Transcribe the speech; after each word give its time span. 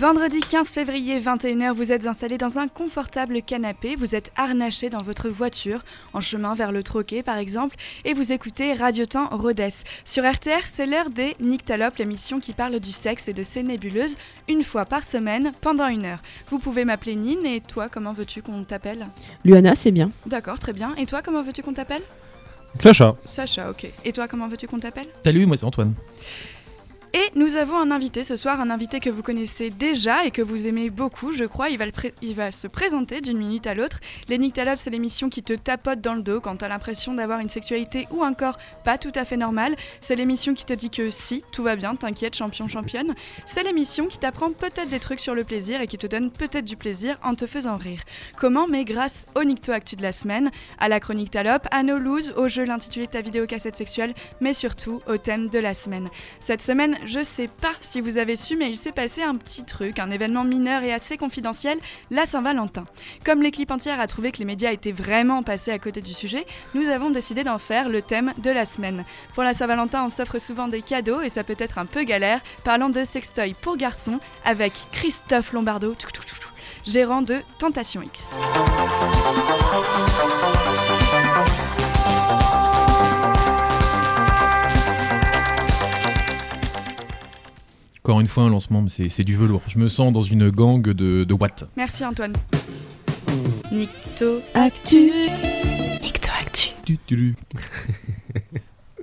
Vendredi 0.00 0.40
15 0.40 0.70
février 0.70 1.20
21h, 1.20 1.74
vous 1.74 1.92
êtes 1.92 2.06
installé 2.06 2.38
dans 2.38 2.58
un 2.58 2.68
confortable 2.68 3.42
canapé, 3.42 3.96
vous 3.96 4.14
êtes 4.14 4.32
harnaché 4.34 4.88
dans 4.88 5.02
votre 5.02 5.28
voiture, 5.28 5.84
en 6.14 6.22
chemin 6.22 6.54
vers 6.54 6.72
le 6.72 6.82
troquet 6.82 7.22
par 7.22 7.36
exemple, 7.36 7.76
et 8.06 8.14
vous 8.14 8.32
écoutez 8.32 8.72
Radio 8.72 9.04
Temps 9.04 9.28
Rhodes. 9.28 9.60
Sur 10.06 10.24
RTR, 10.24 10.64
c'est 10.64 10.86
l'heure 10.86 11.10
des 11.10 11.36
Nyctalopes, 11.38 11.98
l'émission 11.98 12.40
qui 12.40 12.54
parle 12.54 12.80
du 12.80 12.92
sexe 12.92 13.28
et 13.28 13.34
de 13.34 13.42
ses 13.42 13.62
nébuleuses, 13.62 14.16
une 14.48 14.64
fois 14.64 14.86
par 14.86 15.04
semaine, 15.04 15.52
pendant 15.60 15.88
une 15.88 16.06
heure. 16.06 16.22
Vous 16.48 16.58
pouvez 16.58 16.86
m'appeler 16.86 17.14
Nine, 17.14 17.44
et 17.44 17.60
toi, 17.60 17.90
comment 17.90 18.14
veux-tu 18.14 18.40
qu'on 18.40 18.64
t'appelle? 18.64 19.06
Luana, 19.44 19.76
c'est 19.76 19.90
bien. 19.90 20.08
D'accord, 20.24 20.58
très 20.58 20.72
bien. 20.72 20.94
Et 20.96 21.04
toi, 21.04 21.20
comment 21.20 21.42
veux-tu 21.42 21.62
qu'on 21.62 21.74
t'appelle? 21.74 22.02
Sacha. 22.78 23.12
Sacha, 23.26 23.68
ok. 23.68 23.86
Et 24.06 24.12
toi, 24.14 24.28
comment 24.28 24.48
veux-tu 24.48 24.66
qu'on 24.66 24.78
t'appelle? 24.78 25.08
Salut, 25.24 25.44
moi 25.44 25.58
c'est 25.58 25.66
Antoine. 25.66 25.92
Et 27.12 27.28
nous 27.34 27.56
avons 27.56 27.76
un 27.76 27.90
invité 27.90 28.22
ce 28.22 28.36
soir, 28.36 28.60
un 28.60 28.70
invité 28.70 29.00
que 29.00 29.10
vous 29.10 29.22
connaissez 29.22 29.70
déjà 29.70 30.24
et 30.24 30.30
que 30.30 30.42
vous 30.42 30.68
aimez 30.68 30.90
beaucoup, 30.90 31.32
je 31.32 31.42
crois. 31.42 31.68
Il 31.68 32.34
va, 32.36 32.52
se 32.52 32.68
présenter 32.68 33.20
d'une 33.20 33.36
minute 33.36 33.66
à 33.66 33.74
l'autre. 33.74 33.98
Les 34.28 34.38
Nyctalopes, 34.38 34.78
c'est 34.78 34.90
l'émission 34.90 35.28
qui 35.28 35.42
te 35.42 35.52
tapote 35.54 36.00
dans 36.00 36.14
le 36.14 36.22
dos 36.22 36.40
quand 36.40 36.54
t'as 36.58 36.68
l'impression 36.68 37.12
d'avoir 37.12 37.40
une 37.40 37.48
sexualité 37.48 38.06
ou 38.12 38.22
un 38.22 38.32
corps 38.32 38.58
pas 38.84 38.96
tout 38.96 39.10
à 39.16 39.24
fait 39.24 39.36
normal. 39.36 39.74
C'est 40.00 40.14
l'émission 40.14 40.54
qui 40.54 40.64
te 40.64 40.72
dit 40.72 40.88
que 40.88 41.10
si, 41.10 41.42
tout 41.50 41.64
va 41.64 41.74
bien, 41.74 41.96
t'inquiète, 41.96 42.36
champion, 42.36 42.68
championne. 42.68 43.16
C'est 43.44 43.64
l'émission 43.64 44.06
qui 44.06 44.18
t'apprend 44.18 44.52
peut-être 44.52 44.88
des 44.88 45.00
trucs 45.00 45.20
sur 45.20 45.34
le 45.34 45.42
plaisir 45.42 45.80
et 45.80 45.88
qui 45.88 45.98
te 45.98 46.06
donne 46.06 46.30
peut-être 46.30 46.64
du 46.64 46.76
plaisir 46.76 47.16
en 47.24 47.34
te 47.34 47.46
faisant 47.48 47.76
rire. 47.76 48.02
Comment? 48.36 48.68
Mais 48.68 48.84
grâce 48.84 49.26
au 49.34 49.42
Nycto 49.42 49.72
Actu 49.72 49.96
de 49.96 50.02
la 50.02 50.12
semaine, 50.12 50.52
à 50.78 50.88
la 50.88 51.00
chronique 51.00 51.32
Talope, 51.32 51.66
à 51.72 51.82
nos 51.82 51.98
looses, 51.98 52.34
au 52.36 52.46
jeu 52.46 52.64
l'intitulé 52.64 53.08
ta 53.08 53.20
vidéo 53.20 53.46
cassette 53.46 53.76
sexuelle, 53.76 54.14
mais 54.40 54.52
surtout 54.52 55.00
au 55.08 55.16
thème 55.16 55.50
de 55.50 55.58
la 55.58 55.74
semaine. 55.74 56.08
Cette 56.38 56.62
semaine, 56.62 56.96
je 57.04 57.22
sais 57.22 57.48
pas 57.48 57.72
si 57.80 58.00
vous 58.00 58.18
avez 58.18 58.36
su, 58.36 58.56
mais 58.56 58.70
il 58.70 58.76
s'est 58.76 58.92
passé 58.92 59.22
un 59.22 59.34
petit 59.34 59.64
truc, 59.64 59.98
un 59.98 60.10
événement 60.10 60.44
mineur 60.44 60.82
et 60.82 60.92
assez 60.92 61.16
confidentiel, 61.16 61.78
la 62.10 62.26
Saint-Valentin. 62.26 62.84
Comme 63.24 63.42
l'équipe 63.42 63.70
entière 63.70 64.00
a 64.00 64.06
trouvé 64.06 64.32
que 64.32 64.38
les 64.38 64.44
médias 64.44 64.72
étaient 64.72 64.92
vraiment 64.92 65.42
passés 65.42 65.72
à 65.72 65.78
côté 65.78 66.00
du 66.00 66.14
sujet, 66.14 66.46
nous 66.74 66.88
avons 66.88 67.10
décidé 67.10 67.44
d'en 67.44 67.58
faire 67.58 67.88
le 67.88 68.02
thème 68.02 68.32
de 68.38 68.50
la 68.50 68.64
semaine. 68.64 69.04
Pour 69.34 69.42
la 69.42 69.54
Saint-Valentin, 69.54 70.04
on 70.04 70.08
s'offre 70.08 70.38
souvent 70.38 70.68
des 70.68 70.82
cadeaux 70.82 71.20
et 71.20 71.28
ça 71.28 71.44
peut 71.44 71.56
être 71.58 71.78
un 71.78 71.86
peu 71.86 72.04
galère. 72.04 72.40
Parlons 72.64 72.88
de 72.90 73.04
sextoy 73.04 73.54
pour 73.60 73.76
garçons 73.76 74.20
avec 74.44 74.72
Christophe 74.92 75.52
Lombardo, 75.52 75.94
gérant 76.86 77.22
de 77.22 77.36
Tentation 77.58 78.02
X. 78.02 78.28
Encore 88.02 88.20
une 88.20 88.26
fois, 88.26 88.44
un 88.44 88.50
lancement, 88.50 88.80
mais 88.82 88.88
c'est 88.88 89.10
c'est 89.10 89.24
du 89.24 89.36
velours. 89.36 89.62
Je 89.66 89.78
me 89.78 89.88
sens 89.88 90.12
dans 90.12 90.22
une 90.22 90.48
gang 90.50 90.82
de, 90.82 91.24
de 91.24 91.34
watts. 91.34 91.64
Merci 91.76 92.04
Antoine. 92.04 92.32
Nicto. 93.70 94.40
Actu. 94.54 95.12
Nicto 96.02 96.30
Actu. 96.40 96.70
Tu, 96.84 96.98
tu, 97.06 97.34
tu. 97.48 97.58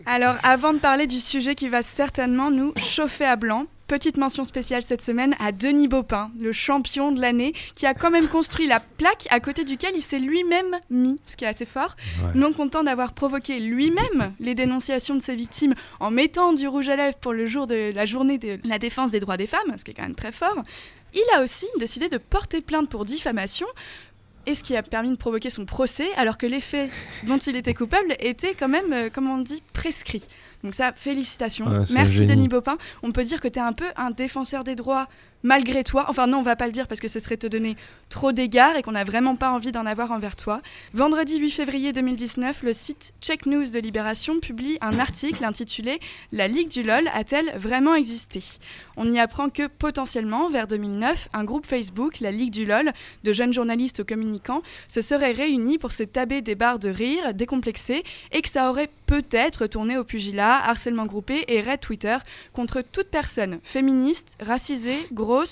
Alors, 0.07 0.35
avant 0.41 0.73
de 0.73 0.79
parler 0.79 1.05
du 1.05 1.19
sujet 1.19 1.53
qui 1.53 1.69
va 1.69 1.81
certainement 1.83 2.49
nous 2.49 2.73
chauffer 2.77 3.25
à 3.25 3.35
blanc, 3.35 3.65
petite 3.87 4.17
mention 4.17 4.45
spéciale 4.45 4.83
cette 4.83 5.01
semaine 5.01 5.35
à 5.39 5.51
Denis 5.51 5.87
Baupin, 5.87 6.29
le 6.39 6.51
champion 6.51 7.11
de 7.11 7.21
l'année, 7.21 7.53
qui 7.75 7.85
a 7.85 7.93
quand 7.93 8.11
même 8.11 8.27
construit 8.27 8.67
la 8.67 8.79
plaque 8.79 9.27
à 9.29 9.39
côté 9.39 9.63
duquel 9.63 9.93
il 9.95 10.01
s'est 10.01 10.19
lui-même 10.19 10.77
mis, 10.89 11.19
ce 11.25 11.35
qui 11.35 11.45
est 11.45 11.47
assez 11.47 11.65
fort. 11.65 11.95
Non 12.35 12.53
content 12.53 12.83
d'avoir 12.83 13.13
provoqué 13.13 13.59
lui-même 13.59 14.33
les 14.39 14.55
dénonciations 14.55 15.15
de 15.15 15.21
ses 15.21 15.35
victimes 15.35 15.73
en 15.99 16.11
mettant 16.11 16.53
du 16.53 16.67
rouge 16.67 16.89
à 16.89 16.95
lèvres 16.95 17.17
pour 17.17 17.33
le 17.33 17.47
jour 17.47 17.67
de 17.67 17.91
la 17.93 18.05
journée 18.05 18.37
de 18.37 18.59
la 18.63 18.79
défense 18.79 19.11
des 19.11 19.19
droits 19.19 19.37
des 19.37 19.47
femmes, 19.47 19.73
ce 19.77 19.83
qui 19.83 19.91
est 19.91 19.93
quand 19.93 20.03
même 20.03 20.15
très 20.15 20.31
fort, 20.31 20.57
il 21.13 21.23
a 21.35 21.41
aussi 21.41 21.65
décidé 21.79 22.09
de 22.09 22.17
porter 22.17 22.61
plainte 22.61 22.89
pour 22.89 23.05
diffamation 23.05 23.67
et 24.45 24.55
ce 24.55 24.63
qui 24.63 24.75
a 24.77 24.83
permis 24.83 25.09
de 25.09 25.15
provoquer 25.15 25.49
son 25.49 25.65
procès, 25.65 26.07
alors 26.15 26.37
que 26.37 26.45
les 26.45 26.61
faits 26.61 26.89
dont 27.23 27.37
il 27.37 27.55
était 27.55 27.73
coupable 27.73 28.15
étaient 28.19 28.53
quand 28.53 28.69
même, 28.69 28.93
euh, 28.93 29.09
comment 29.13 29.35
on 29.35 29.39
dit, 29.39 29.61
prescrits. 29.73 30.23
Donc 30.63 30.75
ça, 30.75 30.91
félicitations. 30.95 31.65
Ouais, 31.67 31.85
Merci. 31.93 32.25
Denis 32.25 32.47
Baupin. 32.47 32.77
On 33.03 33.11
peut 33.11 33.23
dire 33.23 33.41
que 33.41 33.47
tu 33.47 33.59
es 33.59 33.61
un 33.61 33.73
peu 33.73 33.85
un 33.95 34.11
défenseur 34.11 34.63
des 34.63 34.75
droits 34.75 35.07
malgré 35.43 35.83
toi. 35.83 36.05
Enfin 36.09 36.27
non, 36.27 36.39
on 36.39 36.43
va 36.43 36.55
pas 36.55 36.65
le 36.65 36.71
dire 36.71 36.87
parce 36.87 36.99
que 36.99 37.07
ce 37.07 37.19
serait 37.19 37.37
te 37.37 37.47
donner 37.47 37.75
trop 38.09 38.31
d'égards 38.31 38.75
et 38.75 38.81
qu'on 38.81 38.91
n'a 38.91 39.03
vraiment 39.03 39.35
pas 39.35 39.51
envie 39.51 39.71
d'en 39.71 39.85
avoir 39.85 40.11
envers 40.11 40.35
toi. 40.35 40.61
Vendredi 40.93 41.37
8 41.37 41.51
février 41.51 41.93
2019, 41.93 42.63
le 42.63 42.73
site 42.73 43.13
Check 43.21 43.45
News 43.45 43.71
de 43.71 43.79
Libération 43.79 44.39
publie 44.39 44.77
un 44.81 44.99
article 44.99 45.43
intitulé 45.43 45.99
La 46.31 46.47
Ligue 46.47 46.69
du 46.69 46.83
LOL 46.83 47.09
a-t-elle 47.13 47.51
vraiment 47.57 47.95
existé? 47.95 48.43
On 48.95 49.11
y 49.11 49.19
apprend 49.19 49.49
que 49.49 49.67
potentiellement, 49.67 50.49
vers 50.49 50.67
2009, 50.67 51.29
un 51.33 51.43
groupe 51.43 51.65
Facebook, 51.65 52.19
la 52.19 52.31
Ligue 52.31 52.51
du 52.51 52.65
LOL, 52.65 52.91
de 53.23 53.33
jeunes 53.33 53.53
journalistes 53.53 53.99
aux 53.99 54.05
communicants, 54.05 54.63
se 54.87 55.01
serait 55.01 55.31
réuni 55.31 55.77
pour 55.77 55.91
se 55.91 56.03
taber 56.03 56.41
des 56.41 56.55
barres 56.55 56.79
de 56.79 56.89
rire 56.89 57.33
décomplexés 57.33 58.03
et 58.31 58.41
que 58.41 58.49
ça 58.49 58.69
aurait 58.69 58.89
peut-être 59.05 59.67
tourné 59.67 59.97
au 59.97 60.03
pugilat, 60.03 60.63
harcèlement 60.65 61.05
groupé 61.05 61.45
et 61.47 61.61
raid 61.61 61.79
Twitter 61.79 62.17
contre 62.53 62.81
toute 62.81 63.07
personne 63.07 63.59
féministe, 63.63 64.35
racisée, 64.41 64.97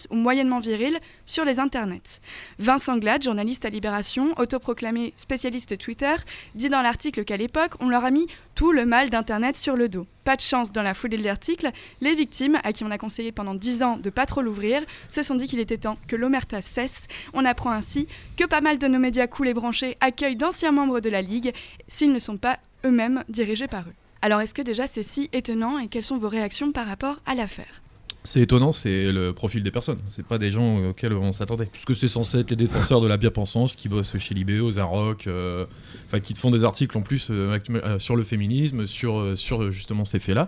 ou 0.09 0.15
moyennement 0.15 0.59
virile 0.59 0.99
sur 1.25 1.43
les 1.43 1.59
internets. 1.59 2.21
Vincent 2.59 2.97
Glad, 2.97 3.21
journaliste 3.21 3.65
à 3.65 3.69
Libération, 3.69 4.33
autoproclamé 4.37 5.13
spécialiste 5.17 5.77
Twitter, 5.77 6.15
dit 6.55 6.69
dans 6.69 6.81
l'article 6.81 7.25
qu'à 7.25 7.37
l'époque, 7.37 7.73
on 7.79 7.89
leur 7.89 8.05
a 8.05 8.11
mis 8.11 8.27
tout 8.55 8.71
le 8.71 8.85
mal 8.85 9.09
d'Internet 9.09 9.57
sur 9.57 9.75
le 9.75 9.89
dos. 9.89 10.07
Pas 10.23 10.37
de 10.37 10.41
chance 10.41 10.71
dans 10.71 10.81
la 10.81 10.93
foulée 10.93 11.17
de 11.17 11.23
l'article, 11.23 11.71
les 12.01 12.15
victimes, 12.15 12.57
à 12.63 12.71
qui 12.71 12.83
on 12.83 12.91
a 12.91 12.97
conseillé 12.97 13.31
pendant 13.31 13.53
10 13.53 13.83
ans 13.83 13.97
de 13.97 14.09
pas 14.09 14.25
trop 14.25 14.41
l'ouvrir, 14.41 14.81
se 15.09 15.23
sont 15.23 15.35
dit 15.35 15.47
qu'il 15.47 15.59
était 15.59 15.77
temps 15.77 15.97
que 16.07 16.15
l'omerta 16.15 16.61
cesse. 16.61 17.07
On 17.33 17.45
apprend 17.45 17.71
ainsi 17.71 18.07
que 18.37 18.45
pas 18.45 18.61
mal 18.61 18.77
de 18.77 18.87
nos 18.87 18.99
médias 18.99 19.27
cool 19.27 19.49
et 19.49 19.53
branchés 19.53 19.97
accueillent 19.99 20.37
d'anciens 20.37 20.71
membres 20.71 21.01
de 21.01 21.09
la 21.09 21.21
Ligue, 21.21 21.53
s'ils 21.87 22.13
ne 22.13 22.19
sont 22.19 22.37
pas 22.37 22.59
eux-mêmes 22.85 23.23
dirigés 23.27 23.67
par 23.67 23.81
eux. 23.81 23.93
Alors 24.21 24.41
est-ce 24.41 24.55
que 24.55 24.63
déjà 24.63 24.87
c'est 24.87 25.03
si 25.03 25.29
étonnant 25.33 25.77
et 25.77 25.87
quelles 25.87 26.01
sont 26.01 26.17
vos 26.17 26.29
réactions 26.29 26.71
par 26.71 26.87
rapport 26.87 27.19
à 27.27 27.35
l'affaire? 27.35 27.84
C'est 28.25 28.41
étonnant, 28.41 28.71
c'est 28.71 29.11
le 29.11 29.33
profil 29.33 29.61
des 29.61 29.69
personnes. 29.69 29.99
C'est 30.09 30.25
pas 30.25 30.39
des 30.39 30.49
gens 30.49 30.89
auxquels 30.89 31.13
on 31.13 31.31
s'attendait. 31.31 31.69
Puisque 31.71 31.95
c'est 31.95 32.07
censé 32.07 32.39
être 32.39 32.49
les 32.49 32.55
défenseurs 32.55 32.99
de 32.99 33.07
la 33.07 33.17
bien-pensance 33.17 33.75
qui 33.75 33.87
bossent 33.87 34.17
chez 34.17 34.33
Libé, 34.33 34.59
aux 34.59 34.79
Aroc, 34.79 35.27
euh, 35.27 35.65
enfin 36.07 36.19
qui 36.19 36.33
te 36.33 36.39
font 36.39 36.49
des 36.49 36.63
articles 36.63 36.97
en 36.97 37.01
plus 37.01 37.27
euh, 37.29 37.59
euh, 37.69 37.99
sur 37.99 38.15
le 38.15 38.23
féminisme, 38.23 38.87
sur, 38.87 39.19
euh, 39.19 39.35
sur 39.35 39.71
justement 39.71 40.05
ces 40.05 40.17
faits-là, 40.19 40.47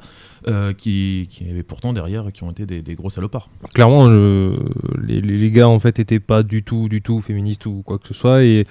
qui, 0.78 1.28
qui 1.30 1.50
avaient 1.50 1.62
pourtant 1.64 1.94
derrière, 1.94 2.32
qui 2.34 2.44
ont 2.44 2.52
été 2.52 2.66
des, 2.66 2.96
gros 2.96 3.10
salopards. 3.12 3.50
Clairement, 3.74 4.08
les, 4.08 5.22
les- 5.22 5.52
gars 5.52 5.68
en 5.68 5.80
fait 5.80 6.00
étaient 6.00 6.20
pas 6.20 6.42
du 6.42 6.64
tout, 6.64 6.90
du 6.90 7.02
tout 7.02 7.22
féministes 7.22 7.66
ou 7.66 7.84
quoi 7.86 8.00
que 8.00 8.08
ce 8.08 8.14
soit 8.14 8.44
et 8.44 8.66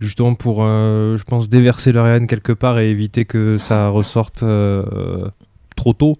justement 0.00 0.34
pour, 0.34 0.62
je 0.62 1.22
pense, 1.24 1.48
déverser 1.48 1.92
leur 1.92 2.06
haine 2.06 2.26
quelque 2.26 2.52
part 2.52 2.78
et 2.78 2.90
éviter 2.90 3.24
que 3.24 3.58
ça 3.58 3.88
ressorte 3.88 4.44
trop 5.76 5.92
tôt, 5.92 6.16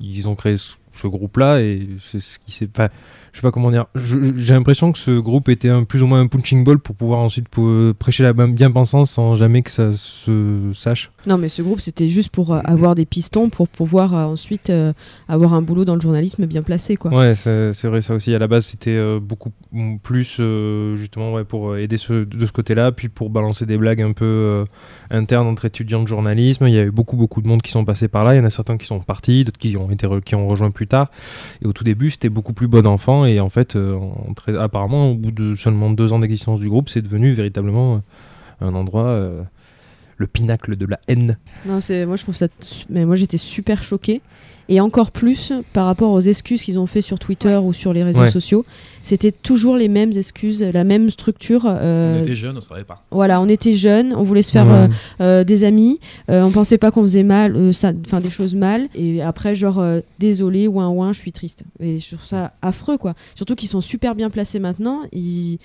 ils 0.00 0.28
ont 0.28 0.34
créé 0.34 0.56
ce, 0.94 1.06
groupe-là 1.06 1.60
et 1.60 1.88
c'est 2.00 2.20
ce 2.20 2.38
qui 2.38 2.52
s'est. 2.52 2.68
Enfin, 2.70 2.88
je 3.34 3.38
sais 3.40 3.42
pas 3.42 3.50
comment 3.50 3.70
dire. 3.70 3.86
J'ai 3.96 4.54
l'impression 4.54 4.92
que 4.92 4.98
ce 4.98 5.18
groupe 5.18 5.48
était 5.48 5.68
un, 5.68 5.82
plus 5.82 6.02
ou 6.02 6.06
moins 6.06 6.20
un 6.20 6.28
punching 6.28 6.62
ball 6.62 6.78
pour 6.78 6.94
pouvoir 6.94 7.18
ensuite 7.18 7.48
pou- 7.48 7.92
prêcher 7.98 8.22
la 8.22 8.32
bien-pensance 8.32 9.10
sans 9.10 9.34
jamais 9.34 9.62
que 9.62 9.72
ça 9.72 9.92
se 9.92 10.70
sache. 10.72 11.10
Non, 11.26 11.36
mais 11.36 11.48
ce 11.48 11.60
groupe, 11.60 11.80
c'était 11.80 12.06
juste 12.06 12.28
pour 12.30 12.54
euh, 12.54 12.60
avoir 12.64 12.94
des 12.94 13.04
pistons 13.06 13.48
pour 13.50 13.66
pouvoir 13.68 14.14
euh, 14.14 14.24
ensuite 14.26 14.70
euh, 14.70 14.92
avoir 15.28 15.52
un 15.54 15.62
boulot 15.62 15.84
dans 15.84 15.96
le 15.96 16.00
journalisme 16.00 16.46
bien 16.46 16.62
placé, 16.62 16.94
quoi. 16.96 17.12
Ouais, 17.12 17.34
c'est 17.34 17.72
vrai 17.88 18.02
ça 18.02 18.14
aussi. 18.14 18.32
À 18.32 18.38
la 18.38 18.46
base, 18.46 18.66
c'était 18.66 18.90
euh, 18.96 19.18
beaucoup 19.20 19.50
plus 20.04 20.36
euh, 20.38 20.94
justement 20.94 21.32
ouais, 21.32 21.42
pour 21.44 21.70
euh, 21.72 21.78
aider 21.78 21.96
ce- 21.96 22.24
de 22.24 22.46
ce 22.46 22.52
côté-là, 22.52 22.92
puis 22.92 23.08
pour 23.08 23.30
balancer 23.30 23.66
des 23.66 23.76
blagues 23.76 24.00
un 24.02 24.12
peu 24.12 24.24
euh, 24.24 24.64
internes 25.10 25.48
entre 25.48 25.64
étudiants 25.64 26.02
de 26.02 26.08
journalisme. 26.08 26.68
Il 26.68 26.74
y 26.74 26.78
a 26.78 26.84
eu 26.84 26.92
beaucoup 26.92 27.16
beaucoup 27.16 27.42
de 27.42 27.48
monde 27.48 27.62
qui 27.62 27.72
sont 27.72 27.84
passés 27.84 28.06
par 28.06 28.24
là. 28.24 28.34
Il 28.34 28.38
y 28.38 28.40
en 28.40 28.44
a 28.44 28.50
certains 28.50 28.76
qui 28.76 28.86
sont 28.86 29.00
partis, 29.00 29.44
d'autres 29.44 29.58
qui 29.58 29.76
ont 29.76 29.90
été 29.90 30.06
qui 30.24 30.36
ont 30.36 30.46
rejoint 30.46 30.70
plus 30.70 30.86
tard. 30.86 31.10
Et 31.62 31.66
au 31.66 31.72
tout 31.72 31.82
début, 31.82 32.10
c'était 32.10 32.28
beaucoup 32.28 32.52
plus 32.52 32.68
bon 32.68 32.86
enfant. 32.86 33.23
Et 33.26 33.40
en 33.40 33.48
fait, 33.48 33.76
euh, 33.76 33.98
apparemment, 34.58 35.10
au 35.10 35.14
bout 35.14 35.32
de 35.32 35.54
seulement 35.54 35.90
deux 35.90 36.12
ans 36.12 36.18
d'existence 36.18 36.60
du 36.60 36.68
groupe, 36.68 36.88
c'est 36.88 37.02
devenu 37.02 37.32
véritablement 37.32 37.96
euh, 37.96 38.66
un 38.66 38.74
endroit. 38.74 39.06
euh, 39.06 39.42
le 40.16 40.26
pinacle 40.26 40.76
de 40.76 40.86
la 40.86 41.00
haine. 41.08 41.38
Moi 41.66 41.80
mais 42.88 43.04
moi 43.04 43.16
j'étais 43.16 43.36
super 43.36 43.82
choquée 43.82 44.20
et 44.68 44.80
encore 44.80 45.10
plus 45.10 45.52
par 45.72 45.86
rapport 45.86 46.10
aux 46.12 46.20
excuses 46.20 46.62
qu'ils 46.62 46.78
ont 46.78 46.86
fait 46.86 47.02
sur 47.02 47.18
Twitter 47.18 47.56
ou 47.62 47.72
sur 47.72 47.92
les 47.92 48.02
réseaux 48.02 48.20
Ouais. 48.22 48.30
sociaux, 48.30 48.64
c'était 49.02 49.32
toujours 49.32 49.76
les 49.76 49.88
mêmes 49.88 50.12
excuses, 50.16 50.62
la 50.62 50.82
même 50.84 51.10
structure 51.10 51.64
euh, 51.66 52.18
On 52.18 52.22
était 52.22 52.34
jeunes, 52.34 52.56
on 52.56 52.60
savait 52.62 52.84
pas. 52.84 53.04
voilà, 53.10 53.40
on 53.42 53.48
était 53.48 53.74
jeunes, 53.74 54.14
on 54.16 54.22
voulait 54.22 54.40
se 54.42 54.50
faire 54.52 54.64
Ouais. 54.66 54.72
euh, 54.72 54.88
euh, 55.20 55.44
des 55.44 55.64
amis, 55.64 56.00
euh, 56.30 56.42
on 56.42 56.50
pensait 56.50 56.78
pas 56.78 56.90
qu'on 56.90 57.02
faisait 57.02 57.22
mal, 57.22 57.54
euh, 57.54 57.72
enfin 58.06 58.20
des 58.20 58.30
choses 58.30 58.54
mal, 58.54 58.88
et 58.94 59.20
après 59.20 59.54
genre 59.54 59.78
euh, 59.80 60.00
désolé, 60.18 60.66
ouin 60.68 60.88
ouin, 60.88 61.12
je 61.12 61.18
suis 61.18 61.32
triste. 61.32 61.64
Et 61.80 61.98
je 61.98 62.14
trouve 62.16 62.26
ça 62.26 62.52
affreux 62.62 62.96
quoi. 62.96 63.12
Surtout 63.34 63.54
qu'ils 63.56 63.68
sont 63.68 63.82
super 63.82 64.14
bien 64.14 64.30
placés 64.30 64.58
maintenant. 64.58 65.02
Ils, 65.12 65.58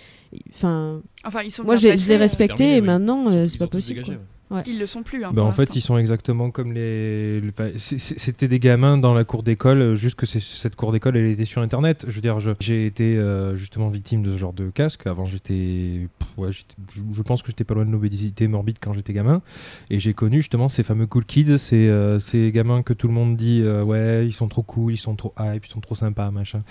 enfin, 0.53 0.99
Enfin, 1.25 1.41
ils 1.43 1.51
sont 1.51 1.63
moi 1.63 1.75
je 1.77 1.87
les- 1.87 2.15
respectais 2.17 2.55
terminé, 2.55 2.77
et 2.77 2.81
oui. 2.81 2.87
maintenant 2.87 3.25
euh, 3.29 3.47
c'est 3.47 3.57
pas 3.57 3.67
possible. 3.67 3.99
dégagé, 3.99 4.15
quoi. 4.15 4.23
Ouais. 4.51 4.61
Ils 4.67 4.79
le 4.79 4.85
sont 4.85 5.03
plus. 5.03 5.23
Hein, 5.23 5.31
Bah, 5.33 5.41
pour 5.41 5.45
en 5.45 5.51
fait, 5.51 5.75
ils 5.75 5.81
sont 5.81 5.97
exactement 5.97 6.51
comme 6.51 6.73
les. 6.73 7.41
C'était 7.77 8.47
des 8.47 8.59
gamins 8.59 8.97
dans 8.97 9.13
la 9.13 9.23
cour 9.23 9.43
d'école, 9.43 9.81
euh, 9.81 9.95
juste 9.95 10.15
que 10.15 10.25
cette 10.25 10.75
cour 10.75 10.91
d'école, 10.91 11.17
elle 11.17 11.27
était 11.27 11.45
sur 11.45 11.61
Internet. 11.61 12.05
Je 12.07 12.13
veux 12.13 12.21
dire, 12.21 12.39
j'ai 12.59 12.85
été 12.85 13.17
euh, 13.17 13.55
justement 13.55 13.89
victime 13.89 14.21
de 14.23 14.31
ce 14.31 14.37
genre 14.37 14.53
de 14.53 14.69
casque. 14.69 15.07
Avant, 15.07 15.25
j'étais. 15.25 16.07
Ouais, 16.37 16.51
je, 16.51 16.63
je 17.11 17.21
pense 17.21 17.41
que 17.41 17.47
j'étais 17.49 17.63
pas 17.63 17.73
loin 17.73 17.85
de 17.85 17.91
l'obésité 17.91 18.47
morbide 18.47 18.77
quand 18.79 18.93
j'étais 18.93 19.13
gamin. 19.13 19.41
Et 19.89 19.99
j'ai 19.99 20.13
connu 20.13 20.37
justement 20.37 20.69
ces 20.69 20.83
fameux 20.83 21.07
cool 21.07 21.25
kids, 21.25 21.57
ces, 21.57 21.89
euh, 21.89 22.19
ces 22.19 22.51
gamins 22.51 22.81
que 22.83 22.93
tout 22.93 23.07
le 23.07 23.13
monde 23.13 23.35
dit, 23.35 23.61
euh, 23.63 23.83
ouais, 23.83 24.25
ils 24.25 24.33
sont 24.33 24.47
trop 24.47 24.63
cool, 24.63 24.93
ils 24.93 24.97
sont 24.97 25.15
trop 25.15 25.33
hype, 25.39 25.65
ils 25.65 25.69
sont 25.71 25.81
trop 25.81 25.95
sympas, 25.95 26.31
machin. 26.31 26.63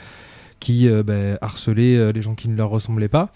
Qui 0.60 0.88
euh, 0.88 1.02
ben, 1.02 1.38
harcelaient 1.40 1.96
euh, 1.96 2.10
les 2.12 2.20
gens 2.22 2.34
qui 2.34 2.48
ne 2.48 2.56
leur 2.56 2.70
ressemblaient 2.70 3.08
pas. 3.08 3.32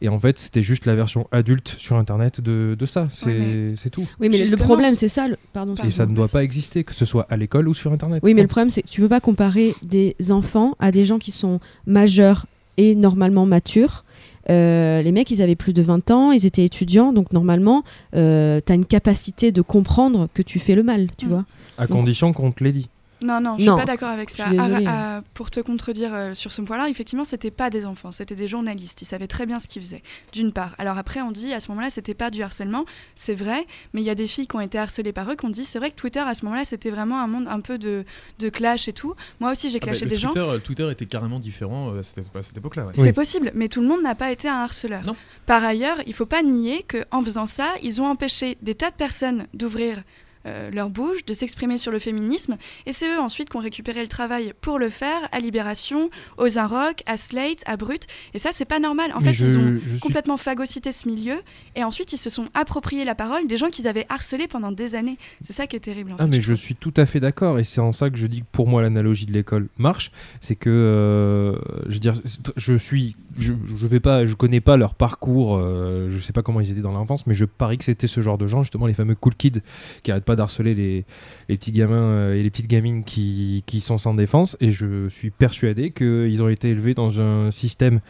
Et 0.00 0.08
en 0.08 0.18
fait, 0.18 0.38
c'était 0.38 0.62
juste 0.62 0.86
la 0.86 0.94
version 0.94 1.26
adulte 1.32 1.74
sur 1.78 1.96
Internet 1.96 2.40
de, 2.40 2.76
de 2.78 2.86
ça. 2.86 3.08
C'est 3.10 3.26
Ouais, 3.26 3.74
c'est 3.76 3.90
tout. 3.90 4.06
Oui, 4.20 4.28
mais 4.28 4.44
le 4.44 4.56
problème, 4.56 4.94
c'est 4.94 5.08
ça. 5.08 5.26
le- 5.26 5.36
Pardon. 5.52 5.74
Et 5.84 5.90
ça 5.90 6.06
ne 6.06 6.14
doit 6.14 6.28
pas 6.28 6.44
exister, 6.44 6.84
que 6.84 6.94
ce 6.94 7.04
soit 7.04 7.26
à 7.28 7.36
l'école 7.36 7.66
ou 7.68 7.74
sur 7.74 7.92
Internet. 7.92 8.20
Oui, 8.24 8.34
mais 8.34 8.42
le 8.42 8.48
problème, 8.48 8.70
c'est 8.70 8.82
que 8.82 8.88
tu 8.88 9.00
peux 9.00 9.08
pas 9.08 9.20
comparer 9.20 9.74
des 9.82 10.14
enfants 10.30 10.74
à 10.78 10.92
des 10.92 11.04
gens 11.04 11.18
qui 11.18 11.32
sont 11.32 11.58
majeurs 11.86 12.46
et 12.76 12.94
normalement 12.94 13.44
matures. 13.44 14.04
Euh, 14.50 15.02
les 15.02 15.12
mecs, 15.12 15.30
ils 15.30 15.42
avaient 15.42 15.56
plus 15.56 15.72
de 15.72 15.82
20 15.82 16.10
ans, 16.10 16.30
ils 16.32 16.46
étaient 16.46 16.64
étudiants, 16.64 17.12
donc 17.12 17.32
normalement, 17.32 17.82
euh, 18.14 18.60
tu 18.64 18.72
as 18.72 18.76
une 18.76 18.86
capacité 18.86 19.52
de 19.52 19.60
comprendre 19.62 20.28
que 20.32 20.42
tu 20.42 20.58
fais 20.58 20.74
le 20.76 20.82
mal, 20.84 21.08
tu 21.18 21.26
Mm. 21.26 21.28
vois. 21.28 21.44
À 21.76 21.86
condition 21.86 22.32
qu'on 22.32 22.50
te 22.52 22.62
l'ait 22.64 22.72
dit. 22.72 22.88
Non, 23.20 23.40
non, 23.40 23.56
je 23.58 23.64
Non, 23.64 23.76
suis 23.76 23.80
pas 23.84 23.86
d'accord 23.86 24.10
avec 24.10 24.30
je 24.30 24.36
ça. 24.36 24.46
Ah, 24.58 24.68
ah, 24.86 25.22
pour 25.34 25.50
te 25.50 25.60
contredire 25.60 26.14
euh, 26.14 26.34
sur 26.34 26.52
ce 26.52 26.62
point-là, 26.62 26.88
effectivement, 26.88 27.24
c'était 27.24 27.50
pas 27.50 27.68
des 27.70 27.84
enfants, 27.86 28.12
c'était 28.12 28.34
des 28.36 28.46
journalistes. 28.48 29.02
Ils 29.02 29.06
savaient 29.06 29.26
très 29.26 29.44
bien 29.46 29.58
ce 29.58 29.66
qu'ils 29.66 29.82
faisaient, 29.82 30.02
d'une 30.32 30.52
part. 30.52 30.74
Alors 30.78 30.98
après, 30.98 31.20
on 31.20 31.32
dit 31.32 31.52
à 31.52 31.60
ce 31.60 31.68
moment-là, 31.70 31.90
c'était 31.90 32.14
pas 32.14 32.30
du 32.30 32.42
harcèlement, 32.42 32.84
c'est 33.16 33.34
vrai, 33.34 33.66
mais 33.92 34.02
il 34.02 34.04
y 34.04 34.10
a 34.10 34.14
des 34.14 34.26
filles 34.26 34.46
qui 34.46 34.54
ont 34.56 34.60
été 34.60 34.78
harcelées 34.78 35.12
par 35.12 35.30
eux, 35.30 35.36
qu'on 35.36 35.48
dit, 35.50 35.64
c'est 35.64 35.78
vrai 35.78 35.90
que 35.90 35.96
Twitter, 35.96 36.20
à 36.20 36.34
ce 36.34 36.44
moment-là, 36.44 36.64
c'était 36.64 36.90
vraiment 36.90 37.20
un 37.20 37.26
monde 37.26 37.46
un 37.48 37.60
peu 37.60 37.76
de, 37.78 38.04
de 38.38 38.48
clash 38.48 38.88
et 38.88 38.92
tout. 38.92 39.14
Moi 39.40 39.50
aussi, 39.52 39.68
j'ai 39.68 39.78
Ah 39.82 39.86
bah, 39.86 39.92
clashé 39.92 40.06
des 40.06 40.16
gens. 40.16 40.28
Twitter, 40.28 40.46
euh, 40.48 40.58
Twitter 40.58 40.88
était 40.90 41.06
carrément 41.06 41.40
différent 41.40 41.92
euh, 41.94 42.00
à 42.00 42.02
cette, 42.42 42.56
époque-là. 42.56 42.84
ouais. 42.86 42.92
C'est 42.94 43.02
Oui. 43.02 43.12
possible, 43.12 43.50
mais 43.54 43.68
tout 43.68 43.80
le 43.80 43.88
monde 43.88 44.02
n'a 44.02 44.14
pas 44.14 44.30
été 44.30 44.48
un 44.48 44.58
harceleur. 44.62 45.04
Non. 45.04 45.16
Par 45.46 45.64
ailleurs, 45.64 45.98
il 46.06 46.14
faut 46.14 46.26
pas 46.26 46.42
nier 46.42 46.84
qu'en 46.88 47.24
faisant 47.24 47.46
ça, 47.46 47.68
ils 47.82 48.00
ont 48.00 48.06
empêché 48.06 48.58
des 48.62 48.74
tas 48.74 48.90
de 48.90 48.96
personnes 48.96 49.46
d'ouvrir 49.54 50.02
euh, 50.48 50.70
leur 50.70 50.90
bouche, 50.90 51.24
de 51.26 51.34
s'exprimer 51.34 51.78
sur 51.78 51.92
le 51.92 51.98
féminisme, 51.98 52.56
et 52.86 52.92
c'est 52.92 53.06
eux 53.14 53.20
ensuite 53.20 53.50
qui 53.50 53.56
ont 53.56 53.60
récupéré 53.60 54.00
le 54.02 54.08
travail 54.08 54.52
pour 54.60 54.78
le 54.78 54.88
faire 54.90 55.20
à 55.32 55.40
Libération, 55.40 56.10
aux 56.38 56.58
Inrock, 56.58 57.02
à 57.06 57.16
Slate, 57.16 57.62
à 57.66 57.76
Brut, 57.76 58.06
et 58.34 58.38
ça 58.38 58.50
c'est 58.52 58.64
pas 58.64 58.80
normal. 58.80 59.12
En 59.14 59.20
Mais 59.20 59.26
fait, 59.26 59.34
je- 59.34 59.44
ils 59.44 59.58
ont 59.58 59.80
je 59.84 59.90
suis- 59.90 60.00
complètement 60.00 60.36
phagocyté 60.36 60.90
ce 60.92 61.06
milieu, 61.08 61.36
et 61.76 61.84
ensuite 61.84 62.12
ils 62.12 62.18
se 62.18 62.30
sont 62.30 62.48
appropriés 62.54 63.04
la 63.04 63.14
parole 63.14 63.46
des 63.46 63.56
gens 63.56 63.70
qu'ils 63.70 63.86
avaient 63.88 64.06
harcelés 64.08 64.48
pendant 64.48 64.72
des 64.72 64.94
années. 64.94 65.18
C'est 65.42 65.52
ça 65.52 65.66
qui 65.66 65.76
est 65.76 65.80
terrible. 65.80 66.12
En 66.12 66.16
Ah 66.18 66.24
fait, 66.24 66.30
mais 66.30 66.40
je 66.40 66.54
suis 66.54 66.74
tout 66.74 66.94
à 66.96 67.06
fait 67.06 67.20
d'accord 67.20 67.58
et 67.58 67.64
c'est 67.64 67.80
en 67.80 67.92
ça 67.92 68.08
que 68.10 68.16
je 68.16 68.26
dis 68.26 68.40
que 68.40 68.46
pour 68.50 68.66
moi 68.68 68.82
l'analogie 68.82 69.26
de 69.26 69.32
l'école 69.32 69.68
marche, 69.78 70.10
c'est 70.40 70.56
que 70.56 70.70
euh, 70.70 71.58
je 71.88 71.94
veux 71.94 72.00
dire 72.00 72.14
je 72.56 72.74
suis 72.74 73.16
je, 73.38 73.52
je 73.76 73.86
vais 73.86 74.00
pas 74.00 74.26
je 74.26 74.34
connais 74.34 74.60
pas 74.60 74.76
leur 74.76 74.94
parcours, 74.94 75.56
euh, 75.56 76.08
je 76.10 76.18
sais 76.18 76.32
pas 76.32 76.42
comment 76.42 76.60
ils 76.60 76.70
étaient 76.70 76.80
dans 76.80 76.92
l'enfance 76.92 77.26
mais 77.26 77.34
je 77.34 77.44
parie 77.44 77.78
que 77.78 77.84
c'était 77.84 78.06
ce 78.06 78.20
genre 78.20 78.38
de 78.38 78.46
gens 78.46 78.62
justement 78.62 78.86
les 78.86 78.94
fameux 78.94 79.14
cool 79.14 79.34
kids 79.34 79.60
qui 80.02 80.10
arrêtent 80.10 80.24
pas 80.24 80.36
d'harceler 80.36 80.74
les, 80.74 81.04
petits 81.48 81.72
gamins 81.72 81.96
euh, 81.96 82.34
et 82.34 82.42
les 82.42 82.50
petites 82.50 82.68
gamines 82.68 83.04
qui, 83.04 83.62
sont 83.80 83.98
sans 83.98 84.14
défense. 84.14 84.56
Et 84.60 84.70
je 84.70 85.08
suis 85.08 85.30
persuadé 85.30 85.90
qu'ils 85.90 86.42
ont 86.42 86.48
été 86.48 86.70
élevés 86.70 86.94
dans 86.94 87.20
un 87.20 87.50
système 87.50 88.00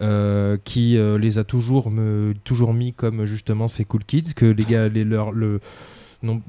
euh, 0.00 0.56
qui 0.64 0.96
euh, 0.96 1.18
les 1.18 1.38
a 1.38 1.44
toujours 1.44 1.90
me 1.90 2.34
toujours 2.42 2.74
mis 2.74 2.92
comme 2.92 3.24
justement 3.24 3.68
ces 3.68 3.84
cool 3.84 4.04
kids 4.04 4.34
que 4.34 4.46
les 4.46 4.64
gars 4.64 4.88
les 4.88 5.04
le 5.04 5.60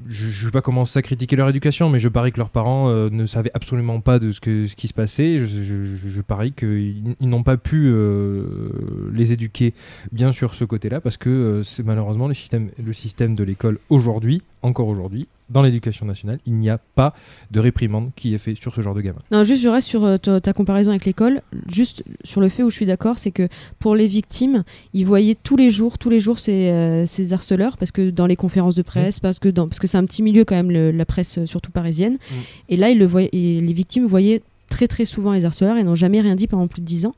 je 0.06 0.26
ne 0.26 0.44
vais 0.46 0.50
pas 0.50 0.62
commencer 0.62 0.98
à 0.98 1.02
critiquer 1.02 1.36
leur 1.36 1.48
éducation, 1.48 1.88
mais 1.88 1.98
je 1.98 2.08
parie 2.08 2.32
que 2.32 2.38
leurs 2.38 2.50
parents 2.50 2.88
euh, 2.88 3.10
ne 3.10 3.26
savaient 3.26 3.50
absolument 3.54 4.00
pas 4.00 4.18
de 4.18 4.32
ce, 4.32 4.40
qui 4.40 4.88
se 4.88 4.94
passait. 4.94 5.38
Je, 5.38 6.20
parie 6.22 6.52
qu'ils 6.52 7.14
ils 7.20 7.28
n'ont 7.28 7.42
pas 7.42 7.56
pu 7.56 7.86
euh, 7.86 9.10
les 9.12 9.32
éduquer 9.32 9.74
bien 10.12 10.32
sur 10.32 10.54
ce 10.54 10.64
côté-là, 10.64 11.00
parce 11.00 11.16
que 11.16 11.30
euh, 11.30 11.62
c'est 11.62 11.84
malheureusement 11.84 12.28
le 12.28 12.92
système 12.92 13.34
de 13.34 13.44
l'école 13.44 13.78
aujourd'hui, 13.90 14.42
encore 14.62 14.88
aujourd'hui, 14.88 15.28
dans 15.48 15.62
l'éducation 15.62 16.06
nationale, 16.06 16.38
il 16.46 16.54
n'y 16.54 16.68
a 16.70 16.78
pas 16.78 17.14
de 17.52 17.60
réprimande 17.60 18.10
qui 18.16 18.34
est 18.34 18.38
fait 18.38 18.54
sur 18.60 18.74
ce 18.74 18.80
genre 18.80 18.94
de 18.94 19.00
gamin. 19.00 19.20
Non, 19.30 19.44
juste 19.44 19.62
je 19.62 19.68
reste 19.68 19.86
sur 19.86 20.04
euh, 20.04 20.16
ta, 20.16 20.40
ta 20.40 20.52
comparaison 20.52 20.90
avec 20.90 21.04
l'école. 21.04 21.40
Juste 21.68 22.02
sur 22.24 22.40
le 22.40 22.48
fait 22.48 22.62
où 22.64 22.70
je 22.70 22.74
suis 22.76 22.86
d'accord, 22.86 23.18
c'est 23.18 23.30
que 23.30 23.46
pour 23.78 23.94
les 23.94 24.06
victimes, 24.08 24.64
ils 24.92 25.06
voyaient 25.06 25.36
tous 25.40 25.56
les 25.56 25.70
jours, 25.70 25.98
tous 25.98 26.10
les 26.10 26.18
jours 26.20 26.38
ces, 26.40 26.70
euh, 26.70 27.06
ces 27.06 27.32
harceleurs, 27.32 27.76
parce 27.76 27.92
que 27.92 28.10
dans 28.10 28.26
les 28.26 28.36
conférences 28.36 28.74
de 28.74 28.82
presse, 28.82 29.20
parce 29.20 29.38
que 29.38 29.48
dans, 29.48 29.68
parce 29.68 29.78
que 29.78 29.86
c'est 29.86 29.98
un 29.98 30.04
petit 30.04 30.22
milieu 30.22 30.44
quand 30.44 30.56
même 30.56 30.70
le- 30.70 30.90
la 30.90 31.04
presse, 31.04 31.38
euh, 31.38 31.46
surtout 31.46 31.70
parisienne. 31.70 32.18
Et 32.68 32.76
là, 32.76 32.90
ils 32.90 32.98
le 32.98 33.06
voyaient, 33.06 33.30
et 33.32 33.60
les 33.60 33.72
victimes 33.72 34.04
voyaient 34.06 34.42
très 34.68 34.88
très 34.88 35.04
souvent 35.04 35.30
les 35.32 35.44
harceleurs 35.44 35.76
et 35.76 35.84
n'ont 35.84 35.94
jamais 35.94 36.20
rien 36.20 36.34
dit 36.34 36.48
pendant 36.48 36.66
plus 36.66 36.80
de 36.80 36.86
10 36.86 37.06
ans. 37.06 37.14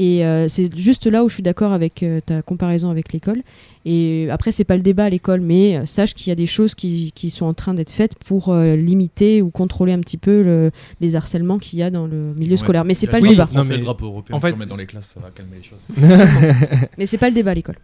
Et 0.00 0.24
euh, 0.24 0.46
c'est 0.48 0.76
juste 0.78 1.06
là 1.06 1.24
où 1.24 1.28
je 1.28 1.34
suis 1.34 1.42
d'accord 1.42 1.72
avec 1.72 2.04
euh, 2.04 2.20
ta 2.24 2.40
comparaison 2.40 2.88
avec 2.88 3.12
l'école. 3.12 3.42
Et 3.84 4.28
après, 4.30 4.52
c'est 4.52 4.62
pas 4.64 4.76
le 4.76 4.82
débat 4.82 5.04
à 5.06 5.08
l'école, 5.10 5.40
mais 5.40 5.76
euh, 5.76 5.86
sache 5.86 6.14
qu'il 6.14 6.28
y 6.28 6.30
a 6.30 6.36
des 6.36 6.46
choses 6.46 6.76
qui, 6.76 7.10
qui 7.16 7.30
sont 7.30 7.46
en 7.46 7.54
train 7.54 7.74
d'être 7.74 7.90
faites 7.90 8.14
pour 8.16 8.50
euh, 8.50 8.76
limiter 8.76 9.42
ou 9.42 9.50
contrôler 9.50 9.92
un 9.92 9.98
petit 10.00 10.16
peu 10.18 10.42
le- 10.42 10.70
les 11.00 11.16
harcèlements 11.16 11.58
qu'il 11.58 11.80
y 11.80 11.82
a 11.82 11.90
dans 11.90 12.06
le 12.06 12.32
milieu 12.34 12.52
Ouais, 12.52 12.56
scolaire. 12.58 12.84
Mais 12.84 12.94
c'est 12.94 13.08
pas 13.08 13.18
le 13.18 13.28
débat. 13.28 13.48
Non, 13.52 13.62
mais- 13.68 13.76
le 13.76 13.82
drapeau 13.84 14.06
européen 14.06 14.36
en 14.36 14.40
fait- 14.40 14.56
met 14.56 14.66
dans 14.66 14.76
les 14.76 14.86
classes, 14.86 15.10
ça 15.14 15.20
va 15.20 15.30
calmer 15.30 15.56
les 15.56 15.62
choses. 15.64 15.80
Mais 16.98 17.06
c'est 17.06 17.18
pas 17.18 17.28
le 17.28 17.34
débat 17.34 17.50
à 17.50 17.54
l'école. 17.54 17.76